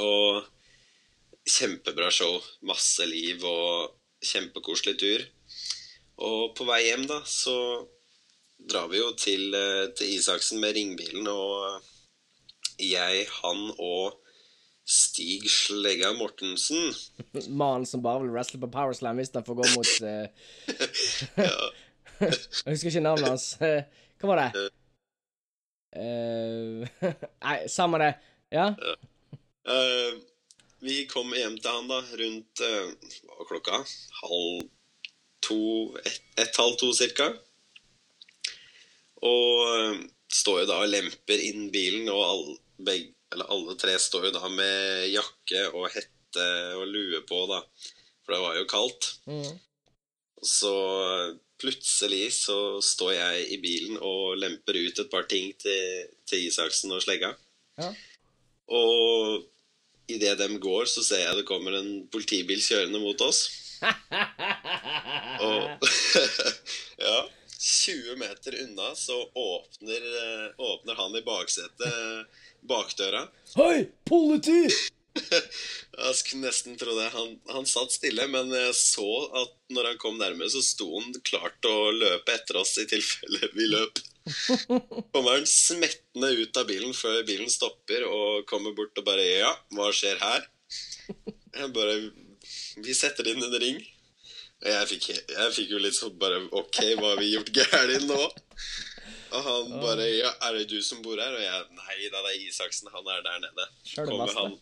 Og 0.00 0.48
kjempebra 1.46 2.10
show. 2.10 2.40
Masse 2.66 3.06
liv 3.06 3.44
og 3.46 3.94
kjempekoselig 4.24 4.96
tur. 4.98 5.28
Og 6.20 6.54
på 6.56 6.66
vei 6.68 6.82
hjem, 6.84 7.06
da, 7.08 7.20
så 7.24 7.56
drar 8.70 8.90
vi 8.92 9.00
jo 9.00 9.12
til, 9.16 9.54
eh, 9.56 9.88
til 9.96 10.16
Isaksen 10.18 10.60
med 10.60 10.74
ringbilen, 10.76 11.28
og 11.32 11.80
jeg, 12.80 13.26
han 13.40 13.70
og 13.78 14.18
Stig 14.90 15.44
Slegga 15.50 16.12
Mortensen 16.16 16.90
Mannen 17.60 17.86
som 17.86 18.02
bare 18.02 18.24
vil 18.24 18.32
wrestle 18.34 18.58
på 18.58 18.70
Powerslam 18.72 19.20
hvis 19.20 19.30
han 19.36 19.44
får 19.46 19.58
gå 19.60 19.68
mot 19.76 19.90
uh... 20.08 21.68
Jeg 22.26 22.74
husker 22.74 22.90
ikke 22.90 23.00
navnet 23.04 23.28
hans. 23.30 23.46
Eh, 23.64 23.86
Hva 24.20 24.32
var 24.32 24.40
det? 24.42 24.64
Uh... 25.96 26.84
Nei, 27.40 27.54
samme 27.72 28.00
det. 28.02 28.10
Ja? 28.52 28.66
Uh, 29.64 30.18
Vi 30.84 31.06
kom 31.08 31.32
hjem 31.36 31.56
til 31.60 31.72
han 31.72 31.88
da 31.88 32.02
rundt 32.20 32.64
uh, 32.66 32.92
klokka? 33.48 33.80
Halv 34.20 34.68
to 35.44 35.60
et, 36.04 36.20
et 36.40 36.60
halv 36.60 36.76
to 36.80 36.90
cirka. 36.96 37.30
Og 39.26 39.70
eh, 39.74 40.02
står 40.32 40.62
jo 40.62 40.68
da 40.70 40.80
og 40.84 40.92
lemper 40.92 41.42
inn 41.50 41.68
bilen, 41.74 42.08
og 42.12 42.22
alle, 42.24 42.58
begge, 42.90 43.14
eller 43.34 43.50
alle 43.52 43.76
tre 43.80 43.96
står 44.00 44.28
jo 44.28 44.36
da 44.36 44.52
med 44.52 45.08
jakke 45.12 45.66
og 45.74 45.90
hette 45.94 46.46
og 46.78 46.86
lue 46.88 47.20
på, 47.28 47.44
da. 47.50 47.60
For 48.24 48.34
det 48.34 48.42
var 48.44 48.58
jo 48.58 48.70
kaldt. 48.70 49.12
Mm. 49.30 49.52
Så 50.46 50.74
plutselig 51.60 52.30
så 52.38 52.58
står 52.84 53.12
jeg 53.12 53.46
i 53.56 53.58
bilen 53.60 53.98
og 54.00 54.38
lemper 54.40 54.78
ut 54.80 55.02
et 55.02 55.10
par 55.12 55.26
ting 55.28 55.52
til, 55.60 56.06
til 56.28 56.46
Isaksen 56.46 56.94
og 56.96 57.02
Slegga. 57.04 57.34
Ja. 57.80 57.90
Og 58.70 59.42
idet 60.10 60.38
dem 60.40 60.56
går, 60.62 60.88
så 60.88 61.04
ser 61.04 61.24
jeg 61.24 61.40
det 61.40 61.48
kommer 61.48 61.76
en 61.76 62.06
politibil 62.12 62.62
kjørende 62.62 63.02
mot 63.02 63.20
oss. 63.26 63.44
Og 65.46 65.88
ja, 67.06 67.18
20 67.58 68.16
meter 68.20 68.56
unna 68.64 68.94
så 68.98 69.18
åpner, 69.34 70.06
eh, 70.22 70.46
åpner 70.56 70.94
han 71.00 71.16
i 71.16 71.22
baksetet 71.24 72.40
bakdøra. 72.60 73.26
Hei, 73.56 73.88
politi! 74.04 74.68
Jeg 76.00 76.14
skulle 76.16 76.46
nesten 76.46 76.76
tro 76.80 76.94
det. 76.96 77.08
Han, 77.14 77.34
han 77.50 77.66
satt 77.68 77.92
stille, 77.92 78.26
men 78.30 78.52
jeg 78.54 78.76
så 78.78 79.08
at 79.42 79.52
når 79.74 79.90
han 79.90 79.98
kom 80.00 80.16
nærmere, 80.20 80.48
så 80.52 80.62
sto 80.64 80.86
han 80.94 81.16
klar 81.26 81.50
til 81.60 81.74
å 81.74 81.90
løpe 81.96 82.36
etter 82.36 82.60
oss 82.60 82.76
i 82.80 82.86
tilfelle 82.88 83.50
vi 83.56 83.66
løp. 83.72 84.00
Kommer 85.10 85.40
han 85.40 85.48
smettende 85.50 86.30
ut 86.38 86.60
av 86.60 86.70
bilen 86.70 86.94
før 86.96 87.20
bilen 87.28 87.50
stopper, 87.52 88.06
og 88.06 88.46
kommer 88.50 88.76
bort 88.76 89.02
og 89.02 89.06
bare 89.08 89.26
Ja, 89.26 89.52
hva 89.76 89.90
skjer 89.94 90.20
her? 90.22 90.46
Jeg 91.10 91.72
bare 91.74 91.96
Vi 92.76 92.94
setter 92.94 93.28
inn 93.30 93.42
en 93.42 93.58
ring. 93.62 93.80
Og 94.60 94.68
jeg 94.68 94.88
fikk, 94.90 95.06
jeg 95.16 95.52
fikk 95.56 95.70
jo 95.72 95.80
litt 95.80 95.96
sånn 95.96 96.18
bare 96.20 96.42
OK, 96.52 96.80
hva 97.00 97.14
har 97.14 97.20
vi 97.20 97.30
gjort 97.32 97.52
gærent 97.56 98.06
nå? 98.10 98.18
Og 99.30 99.46
han 99.46 99.70
bare 99.80 100.08
Ja, 100.10 100.32
er 100.48 100.58
det 100.58 100.66
du 100.72 100.80
som 100.84 101.00
bor 101.04 101.20
her? 101.20 101.32
Og 101.32 101.42
jeg 101.42 101.78
Nei 101.78 102.10
da, 102.10 102.20
det 102.26 102.34
er 102.34 102.42
Isaksen. 102.48 102.90
Han 102.92 103.08
er 103.08 103.22
der 103.24 103.40
nede. 103.46 103.68
Kommer 103.94 104.34
han 104.36 104.58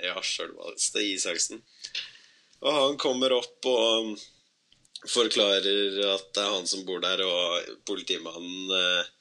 Ja, 0.00 0.20
sjølvaste 0.24 1.02
Isaksen. 1.04 1.62
Og 2.60 2.76
han 2.76 2.98
kommer 3.00 3.32
opp 3.38 3.66
og 3.70 4.16
forklarer 5.08 6.00
at 6.10 6.26
det 6.36 6.42
er 6.42 6.52
han 6.52 6.66
som 6.68 6.84
bor 6.84 7.00
der, 7.00 7.22
og 7.24 7.70
politimannen 7.88 8.74
eh, 8.76 9.12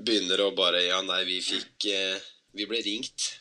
begynner 0.00 0.46
å 0.46 0.54
bare 0.56 0.86
Ja, 0.86 1.02
nei, 1.04 1.20
vi 1.28 1.42
fikk 1.44 1.88
eh, 1.92 2.30
Vi 2.56 2.68
ble 2.70 2.80
ringt 2.86 3.34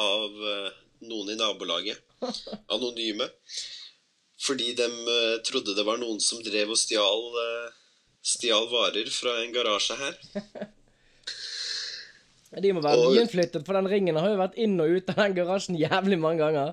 av 0.00 0.30
eh, 0.54 0.70
noen 1.04 1.34
i 1.34 1.36
nabolaget. 1.36 2.00
Anonyme. 2.74 3.26
Fordi 4.40 4.72
de 4.78 4.86
eh, 4.88 5.36
trodde 5.44 5.74
det 5.76 5.84
var 5.86 5.98
noen 6.00 6.20
som 6.24 6.40
drev 6.44 6.72
og 6.72 6.78
stjal 6.80 7.26
eh, 7.44 7.76
Stjal 8.20 8.66
varer 8.68 9.08
fra 9.08 9.32
en 9.40 9.52
garasje 9.54 9.94
her. 9.96 10.16
De 12.60 12.72
må 12.74 12.82
være 12.82 12.98
Og- 12.98 13.14
nyinnflyttet, 13.14 13.62
for 13.64 13.78
den 13.78 13.86
ringen 13.88 14.16
har 14.18 14.32
jo 14.32 14.38
vært 14.40 14.56
inn 14.60 14.74
og 14.82 14.90
ut 14.96 15.10
av 15.12 15.20
den 15.22 15.36
garasjen 15.38 15.76
jævlig 15.78 16.18
mange 16.20 16.42
ganger. 16.42 16.72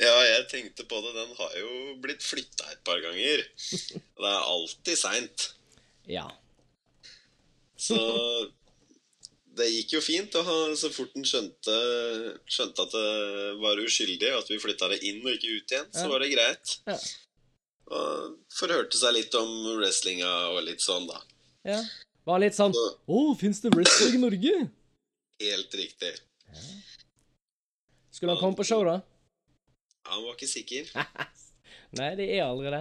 Ja, 0.00 0.14
jeg 0.26 0.46
tenkte 0.50 0.86
på 0.90 0.98
det. 1.04 1.12
Den 1.14 1.34
har 1.38 1.52
jo 1.60 1.68
blitt 2.02 2.24
flytta 2.24 2.70
et 2.72 2.80
par 2.88 2.98
ganger. 3.04 3.44
Og 4.16 4.24
det 4.24 4.30
er 4.32 4.48
alltid 4.54 4.98
seint. 4.98 5.44
Ja. 6.10 6.24
Så 7.78 7.98
det 9.58 9.66
gikk 9.70 9.92
jo 9.96 10.00
fint. 10.04 10.34
Og 10.40 10.74
så 10.80 10.90
fort 10.94 11.12
han 11.16 11.26
skjønte, 11.26 11.74
skjønte 12.50 12.86
at 12.86 12.94
det 12.96 13.58
var 13.62 13.82
uskyldig, 13.84 14.30
og 14.34 14.40
at 14.44 14.50
vi 14.52 14.58
flytta 14.62 14.88
det 14.94 15.00
inn 15.08 15.20
og 15.24 15.32
ikke 15.36 15.52
ut 15.58 15.74
igjen, 15.76 15.90
så 15.94 16.06
var 16.10 16.24
det 16.24 16.32
greit. 16.34 16.74
Ja. 16.88 16.96
Og 17.94 18.38
forhørte 18.56 18.96
seg 18.96 19.12
litt 19.18 19.34
om 19.36 19.50
wrestlinga 19.78 20.30
og 20.54 20.62
litt 20.66 20.80
sånn, 20.84 21.06
da. 21.10 21.20
ja. 21.68 21.82
Var 22.24 22.38
litt 22.40 22.54
sånn 22.56 22.72
Så- 22.72 22.94
Å, 23.12 23.18
fins 23.36 23.58
det 23.60 23.74
wrestling 23.74 24.14
i 24.16 24.20
Norge? 24.22 24.52
Helt 25.44 25.74
riktig. 25.76 26.14
Skulle 28.14 28.32
han 28.32 28.40
komme 28.40 28.56
på 28.56 28.64
show, 28.64 28.80
da? 28.86 28.94
Han 30.08 30.22
var 30.24 30.32
ikke 30.32 30.48
sikker. 30.48 30.88
Nei, 31.98 32.14
det 32.16 32.30
er 32.38 32.46
aldri 32.46 32.72
det. 32.72 32.80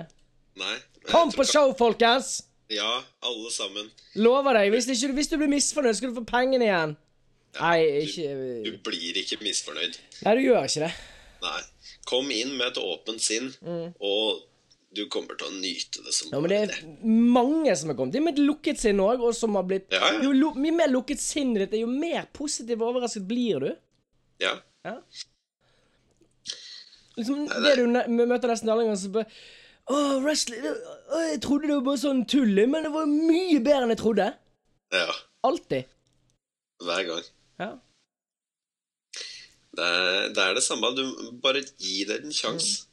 Nei. 0.62 0.78
Kom 1.10 1.34
på 1.36 1.44
show, 1.50 1.74
folkens! 1.76 2.38
Ja, 2.72 3.04
alle 3.22 3.52
sammen. 3.52 3.90
Lover 4.16 4.54
deg. 4.58 4.72
Hvis, 4.74 4.88
ikke, 4.94 5.14
hvis 5.18 5.28
du 5.32 5.38
blir 5.38 5.52
misfornøyd, 5.52 5.96
skal 5.98 6.14
du 6.14 6.22
få 6.22 6.26
pengene 6.30 6.66
igjen. 6.70 6.96
Nei, 7.60 7.76
ikke 8.02 8.30
Du 8.66 8.72
blir 8.88 9.20
ikke 9.22 9.38
misfornøyd. 9.44 10.00
Nei, 10.24 10.36
du 10.40 10.42
gjør 10.48 10.64
ikke 10.70 10.88
det. 10.88 10.94
Nei. 11.44 11.60
Kom 12.08 12.32
inn 12.34 12.56
med 12.58 12.72
et 12.72 12.80
åpent 12.82 13.22
sinn, 13.22 13.52
Mm. 13.62 13.94
og 14.00 14.42
du 14.96 15.06
kommer 15.10 15.36
til 15.38 15.48
å 15.48 15.54
nyte 15.60 16.04
det 16.06 16.14
som 16.14 16.30
Ja, 16.32 16.40
men 16.40 16.50
bare 16.50 16.68
det 16.68 16.76
er 16.78 17.06
mange 17.08 17.76
som 17.76 17.90
har 17.90 17.96
kommet 17.98 18.16
inn 18.16 18.24
med 18.26 18.38
et 18.38 18.44
lukket 18.46 18.78
sinn 18.80 19.00
òg, 19.02 19.22
og 19.26 19.34
som 19.36 19.56
har 19.56 19.64
blitt 19.64 19.92
Ja, 19.92 20.12
ja. 20.14 20.20
Jo 20.22 20.52
mye 20.54 20.72
mer 20.76 20.88
lukket 20.92 21.20
sinnet 21.20 21.64
ditt 21.66 21.74
er, 21.74 21.82
jo 21.84 21.88
mer 21.88 22.28
positiv 22.34 22.82
og 22.82 22.94
overrasket 22.96 23.26
blir 23.28 23.60
du. 23.60 23.72
Ja. 24.40 24.56
Ja. 24.86 24.98
Liksom, 27.18 27.48
det 27.48 27.76
du 27.78 27.86
møter 28.26 28.50
nesten 28.50 28.70
alle 28.74 28.86
ganger, 28.88 28.98
så 28.98 29.26
Å, 29.92 29.98
wrestling 30.24 30.64
å, 30.64 30.74
Jeg 31.26 31.42
trodde 31.44 31.68
det 31.68 31.76
var 31.76 31.88
bare 31.90 32.00
sånn 32.00 32.22
tull, 32.30 32.56
men 32.72 32.86
det 32.88 32.92
var 32.94 33.10
mye 33.10 33.60
bedre 33.60 33.84
enn 33.88 33.92
jeg 33.96 34.00
trodde. 34.04 34.30
Ja, 34.94 35.16
Alltid. 35.44 35.90
hver 36.84 37.04
gang. 37.10 37.26
Ja. 37.60 37.72
Det 39.74 39.86
er, 39.90 40.30
det 40.36 40.44
er 40.44 40.54
det 40.56 40.64
samme. 40.64 40.92
Du 40.96 41.04
bare 41.42 41.64
gi 41.82 42.04
det 42.08 42.22
en 42.24 42.36
sjanse. 42.36 42.86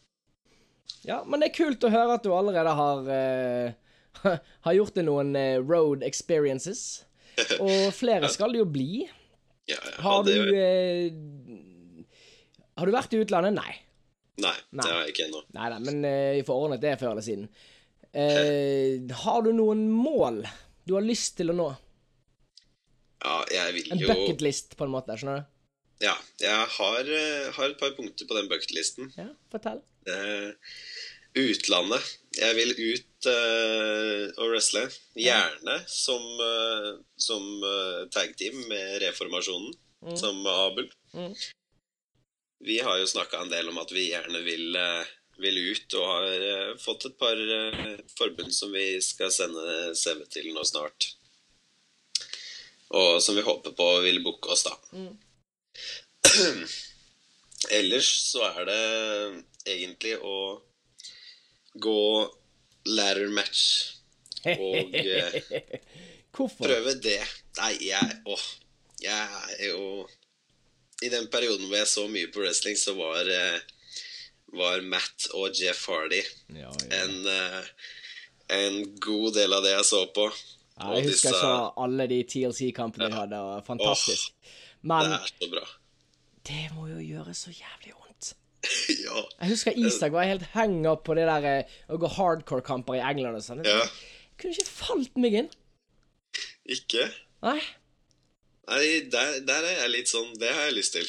ja, 1.05 1.20
men 1.26 1.41
det 1.43 1.51
er 1.51 1.59
kult 1.59 1.84
å 1.84 1.93
høre 1.93 2.16
at 2.16 2.24
du 2.24 2.32
allerede 2.34 2.72
har 2.78 3.07
uh, 3.07 4.34
Har 4.66 4.76
gjort 4.76 4.97
deg 4.97 5.07
noen 5.07 5.34
eh, 5.38 5.61
road 5.62 6.03
experiences. 6.03 7.05
Og 7.62 7.93
flere 7.95 8.28
skal 8.32 8.53
det 8.53 8.62
jo 8.64 8.66
bli. 8.68 9.05
Ja, 9.70 9.76
ja, 9.78 9.95
Har 10.03 10.24
du 10.26 10.32
eh, 10.34 11.12
Har 12.80 12.88
du 12.88 12.93
vært 12.97 13.14
i 13.14 13.20
utlandet? 13.22 13.55
Nei. 13.55 13.76
Nei, 14.41 14.57
Nei. 14.70 14.84
det 14.84 14.91
har 14.95 15.05
jeg 15.05 15.14
ikke 15.14 15.26
ennå. 15.28 15.45
Nei 15.57 15.68
nei, 15.74 15.78
men 15.86 16.01
uh, 16.07 16.41
får 16.49 16.64
ordnet 16.64 16.82
det 16.82 16.97
før 17.01 17.12
eller 17.12 17.26
siden. 17.26 17.47
Uh, 18.11 19.14
har 19.22 19.45
du 19.47 19.53
noen 19.55 19.86
mål 19.95 20.43
du 20.88 20.97
har 20.97 21.05
lyst 21.07 21.36
til 21.38 21.53
å 21.53 21.57
nå? 21.57 21.68
Ja, 23.20 23.36
jeg 23.53 23.74
vil 23.76 23.91
jo 23.91 23.95
En 23.95 24.03
bucketlist, 24.09 24.74
på 24.78 24.86
en 24.86 24.95
måte. 24.95 25.14
Skjønner 25.20 25.43
du? 25.43 25.51
Ja, 26.01 26.16
jeg 26.41 26.66
har, 26.78 27.12
uh, 27.12 27.53
har 27.59 27.68
et 27.68 27.78
par 27.80 27.93
punkter 27.99 28.26
på 28.26 28.38
den 28.38 28.49
bucketlisten. 28.51 29.12
Ja, 29.18 29.28
fortell. 29.53 29.82
Uh, 30.09 30.57
utlandet. 31.38 32.16
Jeg 32.41 32.57
vil 32.57 32.72
ut 32.72 33.07
og 34.41 34.47
wrestle. 34.49 34.86
Gjerne 35.18 35.74
som, 35.93 36.22
som 37.20 37.43
eh, 37.68 37.99
tag 38.14 38.32
team 38.41 38.57
med 38.70 38.95
Reformasjonen, 39.03 39.74
som 40.16 40.41
Abel. 40.49 40.88
Mm. 41.12 41.34
Vi 42.61 42.80
har 42.84 42.98
jo 43.00 43.06
snakka 43.08 43.40
en 43.40 43.48
del 43.52 43.68
om 43.70 43.78
at 43.80 43.92
vi 43.92 44.11
gjerne 44.11 44.42
vil, 44.44 44.76
eh, 44.76 45.08
vil 45.40 45.58
ut, 45.72 45.94
og 45.96 46.06
har 46.11 46.44
eh, 46.50 46.74
fått 46.80 47.06
et 47.08 47.16
par 47.18 47.38
eh, 47.40 47.96
forbund 48.18 48.52
som 48.54 48.72
vi 48.74 49.00
skal 49.04 49.32
sende 49.32 49.94
CV 49.96 50.26
til 50.28 50.50
nå 50.52 50.64
snart. 50.68 51.14
Og 52.90 53.22
som 53.22 53.36
vi 53.38 53.46
håper 53.46 53.72
på 53.78 53.86
vil 54.04 54.20
booke 54.24 54.50
oss, 54.52 54.66
da. 54.66 54.74
Ellers 57.78 58.08
så 58.32 58.44
er 58.50 58.68
det 58.68 58.82
egentlig 59.68 60.16
å 60.20 60.36
gå 61.80 61.98
ladder 62.90 63.28
match 63.36 63.64
og 64.56 64.94
Hvorfor? 66.34 66.64
prøve 66.64 66.94
det. 67.04 67.20
Nei, 67.61 67.74
jeg 67.88 68.20
Åh. 68.26 68.44
Jeg 69.00 69.44
er 69.56 69.70
jo 69.70 70.04
I 71.03 71.09
den 71.12 71.26
perioden 71.32 71.66
hvor 71.70 71.78
jeg 71.80 71.88
så 71.88 72.07
mye 72.12 72.28
på 72.32 72.42
wrestling, 72.42 72.76
så 72.76 72.92
var, 72.98 73.28
eh, 73.30 73.61
var 74.53 74.82
Matt 74.84 75.28
og 75.38 75.55
Jeff 75.57 75.86
Hardy 75.88 76.20
Ja, 76.59 76.70
en, 76.98 77.14
eh, 77.26 77.70
en 78.57 78.80
god 79.01 79.34
del 79.38 79.55
av 79.57 79.62
det 79.64 79.72
jeg 79.76 79.86
så 79.88 80.03
på. 80.14 80.26
Ja, 80.80 80.90
jeg 80.96 81.05
Og 81.07 81.11
husker 81.11 81.30
jeg 81.30 81.40
så 81.40 81.55
alle 81.84 82.07
de 82.11 82.18
TLC-kampene 82.24 83.09
de 83.11 83.16
hadde, 83.16 83.40
og 83.40 83.64
fantastisk. 83.66 84.32
Men 84.82 85.11
Det 85.11 85.18
er 85.20 85.32
så 85.44 85.51
bra. 85.53 85.64
det 86.48 86.62
må 86.74 86.86
jo 86.88 87.01
gjøre 87.05 87.34
så 87.36 87.51
jævlig 87.53 87.92
vondt. 87.94 88.34
ja. 89.07 89.22
Jeg 89.40 89.48
husker 89.55 89.72
Isak 89.76 90.12
var 90.12 90.24
helt 90.28 90.42
hang 90.53 90.86
up 90.88 91.05
på 91.05 91.14
det 91.16 91.26
der 91.28 91.44
eh, 91.51 91.74
å 91.88 91.96
gå 92.01 92.09
hardcore-kamper 92.16 92.96
i 92.98 93.05
England 93.12 93.36
og 93.40 93.44
sånn. 93.44 93.64
ja. 93.64 93.80
Jeg 93.84 94.40
kunne 94.40 94.57
ikke 94.57 94.72
falt 94.72 95.16
meg 95.20 95.34
inn. 95.36 95.48
Ikke? 96.64 97.11
Nei. 97.44 97.59
Nei, 98.70 98.84
der, 99.10 99.40
der 99.48 99.66
er 99.66 99.80
jeg 99.82 99.90
litt 99.96 100.10
sånn 100.10 100.30
Det 100.38 100.50
har 100.54 100.68
jeg 100.68 100.76
lyst 100.78 100.94
til. 100.94 101.08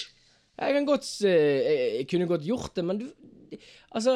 Jeg 0.62 0.76
kan 0.78 0.88
godt 0.90 1.08
eh, 1.30 1.68
jeg, 2.00 2.08
kunne 2.10 2.28
godt 2.30 2.46
gjort 2.48 2.74
det, 2.78 2.86
men 2.88 3.02
du 3.04 3.06
Altså 3.92 4.16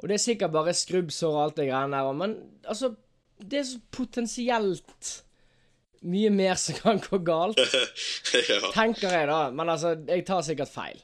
Og 0.00 0.08
det 0.08 0.16
er 0.16 0.22
sikkert 0.22 0.54
bare 0.54 0.74
skrubbsår 0.76 1.34
og 1.34 1.42
alt 1.44 1.58
det 1.60 1.68
greiene 1.70 1.96
der, 2.00 2.16
men 2.16 2.34
altså 2.64 2.92
Det 3.40 3.60
er 3.60 3.68
så 3.68 3.80
potensielt 3.92 5.14
mye 6.06 6.28
mer 6.30 6.54
som 6.60 6.76
kan 6.78 7.00
gå 7.02 7.18
galt, 7.26 7.58
ja. 8.50 8.58
tenker 8.76 9.10
jeg 9.10 9.26
da. 9.26 9.38
Men 9.50 9.70
altså, 9.72 9.94
jeg 10.06 10.22
tar 10.28 10.44
sikkert 10.46 10.70
feil. 10.70 11.00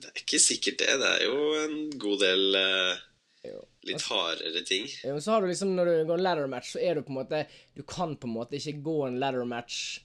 Det 0.00 0.08
er 0.10 0.22
ikke 0.24 0.40
sikkert 0.42 0.80
det. 0.80 0.96
Det 0.98 1.10
er 1.10 1.22
jo 1.28 1.36
en 1.60 1.76
god 2.02 2.24
del 2.24 2.58
eh, 2.58 3.02
Jo. 3.46 3.60
litt 3.86 4.02
hardere 4.08 4.64
ting. 4.66 4.88
Ja, 5.04 5.12
Men 5.14 5.22
så 5.22 5.36
har 5.36 5.44
du 5.44 5.48
liksom, 5.52 5.74
når 5.76 5.90
du 5.90 5.94
går 6.08 6.18
en 6.18 6.24
ladder 6.26 6.50
match, 6.50 6.72
så 6.74 6.82
er 6.82 6.98
du 6.98 7.04
på 7.06 7.12
en 7.14 7.20
måte 7.20 7.44
Du 7.76 7.84
kan 7.86 8.16
på 8.16 8.26
en 8.30 8.34
måte 8.40 8.58
ikke 8.58 8.80
gå 8.88 8.96
en 9.06 9.20
ladder 9.22 9.46
match 9.48 10.00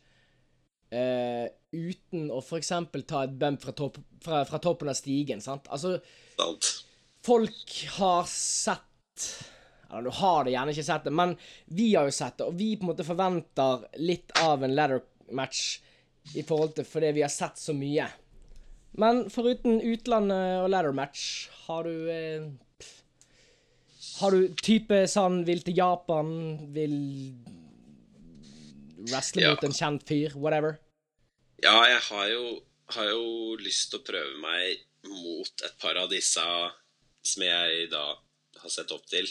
eh, 0.91 1.47
uten 1.71 2.29
å 2.33 2.41
eksempel 2.57 3.05
ta 3.09 3.23
et 3.25 3.35
bump 3.39 3.61
fra, 3.63 3.73
topp, 3.77 3.99
fra, 4.23 4.43
fra 4.49 4.59
toppen 4.63 4.89
av 4.91 4.97
stigen, 4.97 5.41
sant? 5.41 5.69
Altså, 5.69 5.97
Sant? 6.39 6.71
folk 7.25 7.75
har 7.97 8.23
sett 8.31 9.27
Eller 9.89 10.07
du 10.07 10.13
har 10.19 10.45
det 10.45 10.53
gjerne 10.53 10.73
ikke 10.73 10.85
sett 10.85 11.05
det, 11.07 11.13
men 11.17 11.35
vi 11.75 11.91
har 11.95 12.07
jo 12.07 12.15
sett 12.15 12.37
det, 12.37 12.47
og 12.47 12.57
vi 12.57 12.75
på 12.77 12.85
en 12.85 12.91
måte 12.91 13.05
forventer 13.07 13.87
litt 13.99 14.33
av 14.43 14.63
en 14.63 14.75
ladder 14.77 15.01
match 15.35 15.79
i 16.37 16.43
forhold 16.45 16.75
til 16.77 16.85
fordi 16.85 17.13
vi 17.17 17.23
har 17.25 17.33
sett 17.33 17.57
så 17.57 17.73
mye. 17.73 18.05
Men 19.01 19.23
foruten 19.33 19.79
utlandet 19.81 20.61
og 20.63 20.69
ladder 20.73 20.93
match, 20.95 21.49
har 21.67 21.85
du 21.85 22.09
eh, 22.13 22.49
Har 24.19 24.35
du 24.35 24.55
type 24.59 25.03
sånn 25.07 25.43
vil 25.47 25.61
til 25.63 25.77
Japan, 25.77 26.29
vil 26.75 26.95
wrestle 29.07 29.41
Ja. 29.45 29.53
mot 29.55 29.63
en 29.63 29.75
kjent 29.75 30.03
fyr, 30.07 30.35
whatever? 30.35 30.79
Ja, 31.63 31.75
jeg 31.87 31.99
har 32.09 32.27
jo, 32.31 32.43
har 32.95 33.09
jo 33.11 33.55
lyst 33.59 33.91
til 33.91 33.99
å 33.99 34.05
prøve 34.07 34.37
meg 34.43 34.79
mot 35.07 35.63
et 35.65 35.75
par 35.81 35.97
av 35.99 36.09
disse 36.11 36.43
som 37.23 37.43
jeg 37.43 37.89
da 37.91 38.03
har 38.61 38.69
sett 38.73 38.91
opp 38.91 39.05
til. 39.07 39.27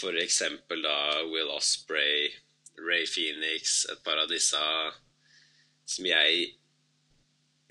For 0.00 0.16
eksempel 0.20 0.82
da 0.84 1.22
Will 1.28 1.50
Osprey, 1.52 2.30
Ray 2.80 3.04
Phoenix, 3.06 3.84
et 3.92 4.00
par 4.04 4.18
av 4.22 4.28
disse 4.32 4.60
som 5.86 6.06
jeg 6.08 6.54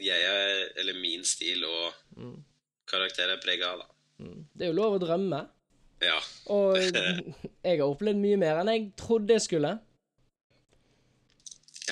jeg 0.01 0.21
er, 0.25 0.71
eller 0.81 0.95
min 0.97 1.21
stil 1.27 1.61
og 1.67 1.93
karakter 2.89 3.29
er 3.29 3.41
prega 3.43 3.73
av, 3.75 3.83
da. 3.83 3.87
Det 4.57 4.65
er 4.65 4.71
jo 4.71 4.77
lov 4.79 4.95
å 4.97 5.01
drømme. 5.01 5.41
Ja. 6.01 6.17
Og 6.49 6.77
jeg 7.65 7.77
har 7.77 7.85
opplevd 7.85 8.17
mye 8.21 8.39
mer 8.41 8.61
enn 8.61 8.71
jeg 8.73 8.87
trodde 8.97 9.35
jeg 9.37 9.43
skulle. 9.45 9.75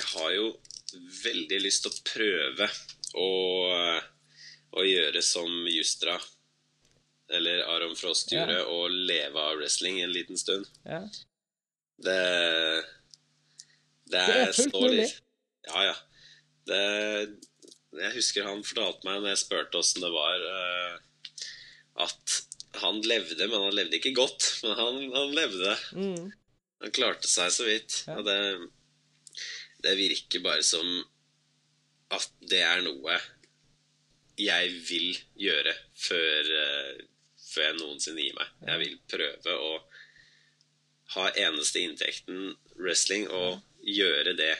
Jeg 0.00 0.08
har 0.14 0.30
jo 0.32 0.46
veldig 1.24 1.58
lyst 1.60 1.84
til 1.84 1.92
å 1.92 2.04
prøve 2.08 2.68
å, 3.20 3.30
å 4.80 4.84
gjøre 4.86 5.20
som 5.24 5.50
Justra 5.70 6.16
eller 7.30 7.60
Aron 7.70 7.94
Frost 7.98 8.32
Ja. 8.32 8.40
gjorde, 8.42 8.64
og 8.66 8.90
leve 8.90 9.38
av 9.38 9.58
wrestling 9.60 10.00
en 10.02 10.10
liten 10.14 10.38
stund. 10.40 10.66
Ja. 10.88 11.02
Det 12.00 12.16
Det, 14.10 14.22
Det 14.26 14.38
er 14.40 14.52
fullt 14.56 14.74
mulig. 14.80 15.06
Ja, 15.68 15.84
ja. 15.92 15.94
Det 16.66 16.80
Jeg 18.00 18.14
husker 18.16 18.46
han 18.46 18.64
fortalte 18.66 19.06
meg 19.06 19.20
når 19.20 19.32
jeg 19.34 19.42
spurte 19.44 19.78
åssen 19.78 20.02
det 20.02 20.10
var, 20.14 20.42
eh, 20.46 20.98
at 22.02 22.36
han 22.80 23.00
levde, 23.02 23.46
men 23.50 23.64
han 23.66 23.74
levde 23.74 23.98
ikke 23.98 24.14
godt. 24.14 24.46
Men 24.64 24.76
han, 24.78 24.98
han 25.14 25.32
levde. 25.34 25.72
Mm. 25.98 26.28
Han 26.82 26.92
klarte 26.94 27.28
seg 27.28 27.50
så 27.52 27.66
vidt. 27.66 27.96
Ja. 28.06 28.16
Og 28.18 28.24
det, 28.28 28.36
det 29.84 29.96
virker 29.98 30.42
bare 30.44 30.64
som 30.66 30.86
at 32.10 32.30
det 32.50 32.62
er 32.66 32.82
noe 32.84 33.18
jeg 34.40 34.72
vil 34.88 35.10
gjøre 35.40 35.74
før, 36.00 36.50
eh, 36.62 37.02
før 37.50 37.66
jeg 37.68 37.78
noensinne 37.80 38.24
gir 38.24 38.38
meg. 38.38 38.54
Jeg 38.66 38.82
vil 38.82 38.96
prøve 39.10 39.56
å 39.56 39.72
ha 41.16 41.28
eneste 41.42 41.82
inntekten 41.84 42.54
wrestling 42.78 43.26
og 43.28 43.60
gjøre 43.84 44.34
det 44.38 44.54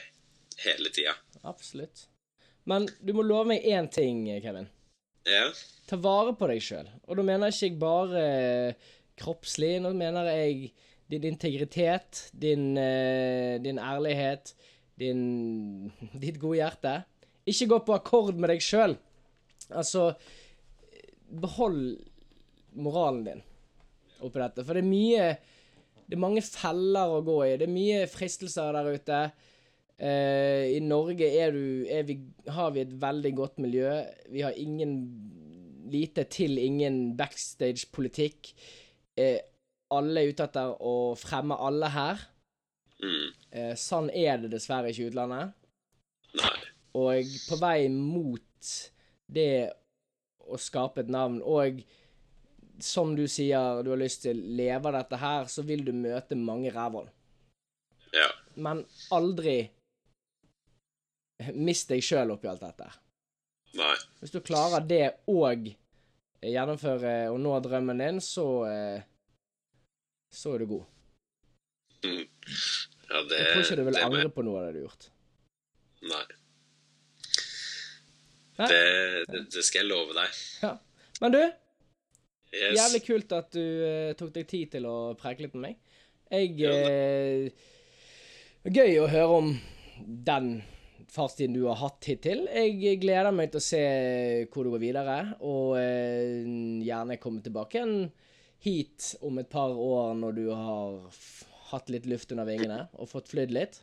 hele 0.64 0.92
tida. 0.92 1.14
Absolutt. 1.46 2.06
Men 2.68 2.88
du 3.00 3.14
må 3.16 3.24
love 3.24 3.48
meg 3.54 3.64
én 3.64 3.88
ting, 3.92 4.26
Kevin. 4.42 4.68
Ja. 5.28 5.48
Ta 5.88 5.98
vare 6.00 6.34
på 6.36 6.48
deg 6.50 6.62
sjøl. 6.64 6.88
Og 7.08 7.18
da 7.18 7.24
mener 7.26 7.52
ikke 7.52 7.68
jeg 7.68 7.80
bare 7.80 8.24
eh, 8.24 8.90
kroppslig. 9.20 9.78
Nå 9.84 9.92
mener 9.96 10.28
jeg 10.32 10.72
din 11.10 11.26
integritet, 11.32 12.28
din, 12.32 12.76
eh, 12.78 13.56
din 13.62 13.80
ærlighet, 13.82 14.54
din, 15.00 15.22
ditt 16.22 16.40
gode 16.40 16.60
hjerte. 16.60 16.94
Ikke 17.48 17.70
gå 17.72 17.80
på 17.86 17.96
akkord 17.96 18.38
med 18.38 18.52
deg 18.52 18.64
sjøl. 18.64 18.96
Altså 19.70 20.10
Behold 21.30 22.00
moralen 22.74 23.22
din 23.26 23.42
oppi 24.20 24.42
dette. 24.42 24.64
For 24.66 24.76
det 24.76 24.82
er 24.82 24.90
mye 24.90 25.26
Det 26.10 26.16
er 26.16 26.24
mange 26.24 26.42
feller 26.42 27.12
å 27.14 27.22
gå 27.22 27.36
i. 27.46 27.56
Det 27.60 27.68
er 27.68 27.70
mye 27.70 28.06
fristelser 28.10 28.74
der 28.74 28.88
ute. 28.90 29.18
Eh, 30.00 30.64
I 30.74 30.80
Norge 30.82 31.28
er 31.38 31.52
du, 31.54 31.86
er 31.86 32.02
vi, 32.08 32.16
har 32.50 32.72
vi 32.74 32.82
et 32.82 32.96
veldig 32.98 33.30
godt 33.38 33.60
miljø. 33.62 33.92
Vi 34.32 34.42
har 34.42 34.58
ingen 34.58 34.96
lite 35.90 36.24
til 36.30 36.58
ingen 36.58 37.14
backstage-politikk. 37.18 38.50
Eh, 39.14 39.38
alle 39.94 40.24
er 40.24 40.34
ute 40.34 40.48
etter 40.48 40.74
å 40.82 41.14
fremme 41.18 41.58
alle 41.62 41.92
her. 41.94 42.26
Mm. 43.00 43.26
Eh, 43.50 43.72
sånn 43.78 44.10
er 44.12 44.40
det 44.42 44.52
dessverre 44.52 44.92
ikke 44.92 45.06
i 45.06 45.10
utlandet. 45.10 45.54
Nei. 46.40 46.56
Og 47.00 47.34
på 47.48 47.58
vei 47.60 47.88
mot 47.92 48.70
det 49.30 49.70
å 50.50 50.58
skape 50.58 51.04
et 51.04 51.12
navn. 51.12 51.40
Og 51.42 51.82
som 52.82 53.14
du 53.16 53.26
sier, 53.28 53.82
du 53.84 53.92
har 53.92 54.00
lyst 54.00 54.24
til 54.24 54.38
å 54.38 54.54
leve 54.60 54.92
dette 54.94 55.20
her, 55.20 55.50
så 55.52 55.64
vil 55.66 55.84
du 55.86 55.92
møte 55.96 56.38
mange 56.38 56.72
rævhold. 56.74 57.10
Ja. 58.16 58.30
Men 58.56 58.82
aldri 59.14 59.58
mist 61.56 61.92
deg 61.92 62.02
sjøl 62.04 62.34
oppi 62.34 62.50
alt 62.50 62.64
dette. 62.64 62.90
Nei. 63.78 63.94
Hvis 64.20 64.34
du 64.34 64.40
klarer 64.44 64.82
det 64.84 65.04
og 65.30 65.70
gjennomføre 66.42 67.30
og 67.30 67.38
nå 67.40 67.54
drømmen 67.62 68.02
din, 68.02 68.18
så 68.24 68.48
eh, 68.66 69.06
så 70.30 70.54
er 70.54 70.62
du 70.62 70.66
god. 70.76 70.88
Mm. 72.06 72.22
Ja, 73.10 73.22
det 73.28 73.38
Jeg 73.38 73.48
tror 73.50 73.64
ikke 73.64 73.80
du 73.80 73.86
vil 73.88 73.98
angre 74.00 74.28
på 74.34 74.44
noe 74.46 74.60
av 74.60 74.68
det 74.68 74.76
du 74.76 74.78
har 74.80 74.86
gjort. 74.88 75.08
Nei. 76.10 76.22
Nei? 78.60 78.68
Det, 78.70 78.84
det, 79.32 79.42
det 79.54 79.64
skal 79.66 79.82
jeg 79.82 79.90
love 79.90 80.16
deg. 80.16 80.38
Ja. 80.64 80.76
Men 81.20 81.36
du, 81.36 81.42
Yes. 82.50 82.80
jævlig 82.80 83.00
kult 83.06 83.32
at 83.36 83.52
du 83.54 83.62
uh, 83.62 84.12
tok 84.18 84.32
deg 84.34 84.46
tid 84.50 84.72
til 84.72 84.86
å 84.90 84.96
preke 85.18 85.44
litt 85.44 85.52
med 85.54 85.68
meg. 85.68 85.76
Jeg 86.30 86.62
eh, 86.66 87.68
Gøy 88.70 88.98
å 89.02 89.06
høre 89.10 89.36
om 89.40 89.48
den 89.98 90.50
fartstiden 91.10 91.56
du 91.56 91.64
har 91.66 91.78
hatt 91.80 92.06
hittil. 92.06 92.44
Jeg 92.46 93.00
gleder 93.02 93.34
meg 93.34 93.50
til 93.50 93.58
å 93.58 93.64
se 93.64 93.80
hvor 94.52 94.66
du 94.66 94.74
går 94.74 94.82
videre, 94.82 95.16
og 95.42 95.74
eh, 95.80 96.46
gjerne 96.86 97.18
komme 97.22 97.42
tilbake 97.42 97.82
hit 98.62 99.14
om 99.26 99.40
et 99.40 99.50
par 99.50 99.74
år 99.74 100.14
når 100.20 100.36
du 100.36 100.44
har 100.52 101.00
hatt 101.70 101.90
litt 101.92 102.08
luft 102.10 102.32
under 102.34 102.48
vingene 102.48 102.84
og 102.98 103.10
fått 103.10 103.30
flydd 103.32 103.54
litt. 103.54 103.80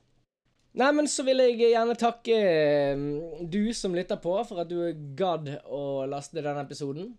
Nei, 0.78 0.92
men 0.94 1.08
så 1.10 1.24
vil 1.26 1.42
jeg 1.42 1.72
gjerne 1.72 1.96
takke 1.98 2.36
eh, 2.38 3.06
du 3.42 3.74
som 3.74 3.96
lytter 3.98 4.20
på, 4.22 4.36
for 4.46 4.62
at 4.62 4.70
du 4.70 4.78
gadd 5.18 5.50
å 5.66 6.06
laste 6.10 6.38
denne 6.38 6.62
episoden. 6.62 7.16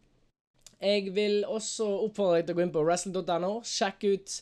Jeg 0.78 1.10
vil 1.10 1.42
også 1.42 1.88
oppfordre 2.04 2.38
deg 2.38 2.46
til 2.46 2.54
å 2.54 2.58
gå 2.58 2.66
inn 2.66 2.74
på 2.74 2.82
wrestle.no. 2.86 3.54
Sjekk 3.66 4.04
ut 4.06 4.34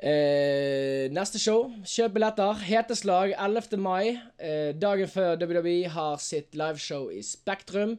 eh, 0.00 1.10
neste 1.12 1.40
show. 1.42 1.66
Kjøp 1.84 2.14
billetter. 2.16 2.62
Heteslag 2.64 3.34
11. 3.36 3.76
mai. 3.76 4.14
Eh, 4.40 4.72
dagen 4.72 5.10
før 5.10 5.36
WWE 5.42 5.90
har 5.92 6.16
sitt 6.22 6.56
liveshow 6.56 7.10
i 7.12 7.20
Spektrum. 7.20 7.98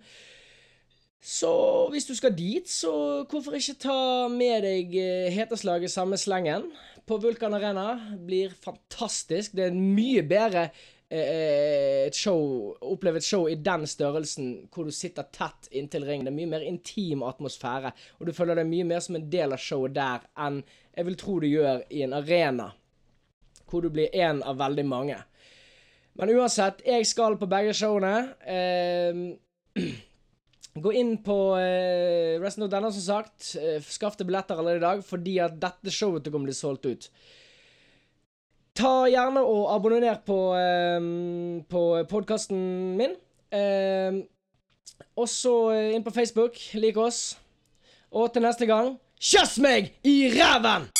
Så 1.25 1.53
hvis 1.93 2.05
du 2.05 2.15
skal 2.17 2.33
dit, 2.38 2.69
så 2.69 3.25
hvorfor 3.29 3.57
ikke 3.57 3.77
ta 3.81 4.25
med 4.29 4.65
deg 4.65 4.97
eh, 4.97 5.29
heteslaget 5.33 5.93
samme 5.93 6.17
slengen? 6.21 6.67
På 7.06 7.18
Vulkan 7.18 7.53
Arena 7.53 8.16
blir 8.18 8.49
fantastisk. 8.49 9.51
Det 9.53 9.68
er 9.68 9.76
mye 9.78 10.24
bedre 10.26 10.64
eh, 11.10 12.08
et 12.08 12.18
show, 12.18 12.72
oppleve 12.82 13.22
et 13.22 13.28
show 13.28 13.45
i 13.49 13.58
den 13.62 13.86
størrelsen 13.89 14.56
hvor 14.74 14.89
du 14.89 14.95
sitter 14.95 15.28
tett 15.30 15.70
inntil 15.70 16.08
ringen. 16.08 16.26
Det 16.26 16.34
er 16.34 16.39
mye 16.39 16.53
mer 16.56 16.66
intim 16.66 17.22
atmosfære, 17.28 17.93
og 18.18 18.26
du 18.26 18.34
føler 18.34 18.58
deg 18.58 18.72
mye 18.72 18.88
mer 18.89 19.06
som 19.06 19.20
en 19.20 19.30
del 19.30 19.53
av 19.53 19.62
showet 19.62 19.93
der 19.97 20.26
enn 20.47 20.64
jeg 20.95 21.10
vil 21.10 21.20
tro 21.20 21.38
du 21.43 21.47
gjør 21.49 21.86
i 21.93 22.01
en 22.08 22.16
arena, 22.18 22.72
hvor 23.70 23.86
du 23.86 23.91
blir 23.93 24.14
én 24.16 24.41
av 24.41 24.58
veldig 24.58 24.86
mange. 24.89 25.20
Men 26.16 26.32
uansett, 26.32 26.82
jeg 26.88 27.06
skal 27.06 27.36
på 27.38 27.49
begge 27.51 27.74
showene. 27.76 28.16
Eh, 28.47 29.84
Gå 30.76 30.91
inn 30.91 31.13
på 31.23 31.55
eh, 31.55 32.41
denne, 32.43 32.91
som 32.91 33.03
sagt. 33.03 33.53
Eh, 33.55 33.80
skaff 33.80 34.17
deg 34.19 34.28
billetter 34.28 34.59
allerede 34.59 34.82
i 34.82 34.84
dag, 34.84 35.03
fordi 35.07 35.38
at 35.39 35.55
dette 35.61 35.93
showet 35.93 36.28
kommer 36.28 36.28
til 36.28 36.36
å 36.41 36.43
bli 36.49 36.55
solgt 36.57 36.89
ut. 36.89 37.07
Ta 38.76 39.07
gjerne 39.07 39.39
og 39.39 39.69
abonner 39.71 40.19
på, 40.28 40.39
eh, 40.59 40.99
på 41.71 41.86
podkasten 42.11 42.59
min. 42.99 43.15
Eh, 43.55 44.19
også 45.15 45.55
inn 45.95 46.03
på 46.03 46.11
Facebook. 46.11 46.59
Lik 46.76 46.99
oss. 46.99 47.38
Og 48.11 48.34
til 48.34 48.43
neste 48.43 48.67
gang 48.67 48.97
kjøss 49.19 49.57
meg 49.63 49.93
i 50.03 50.28
ræven! 50.36 50.91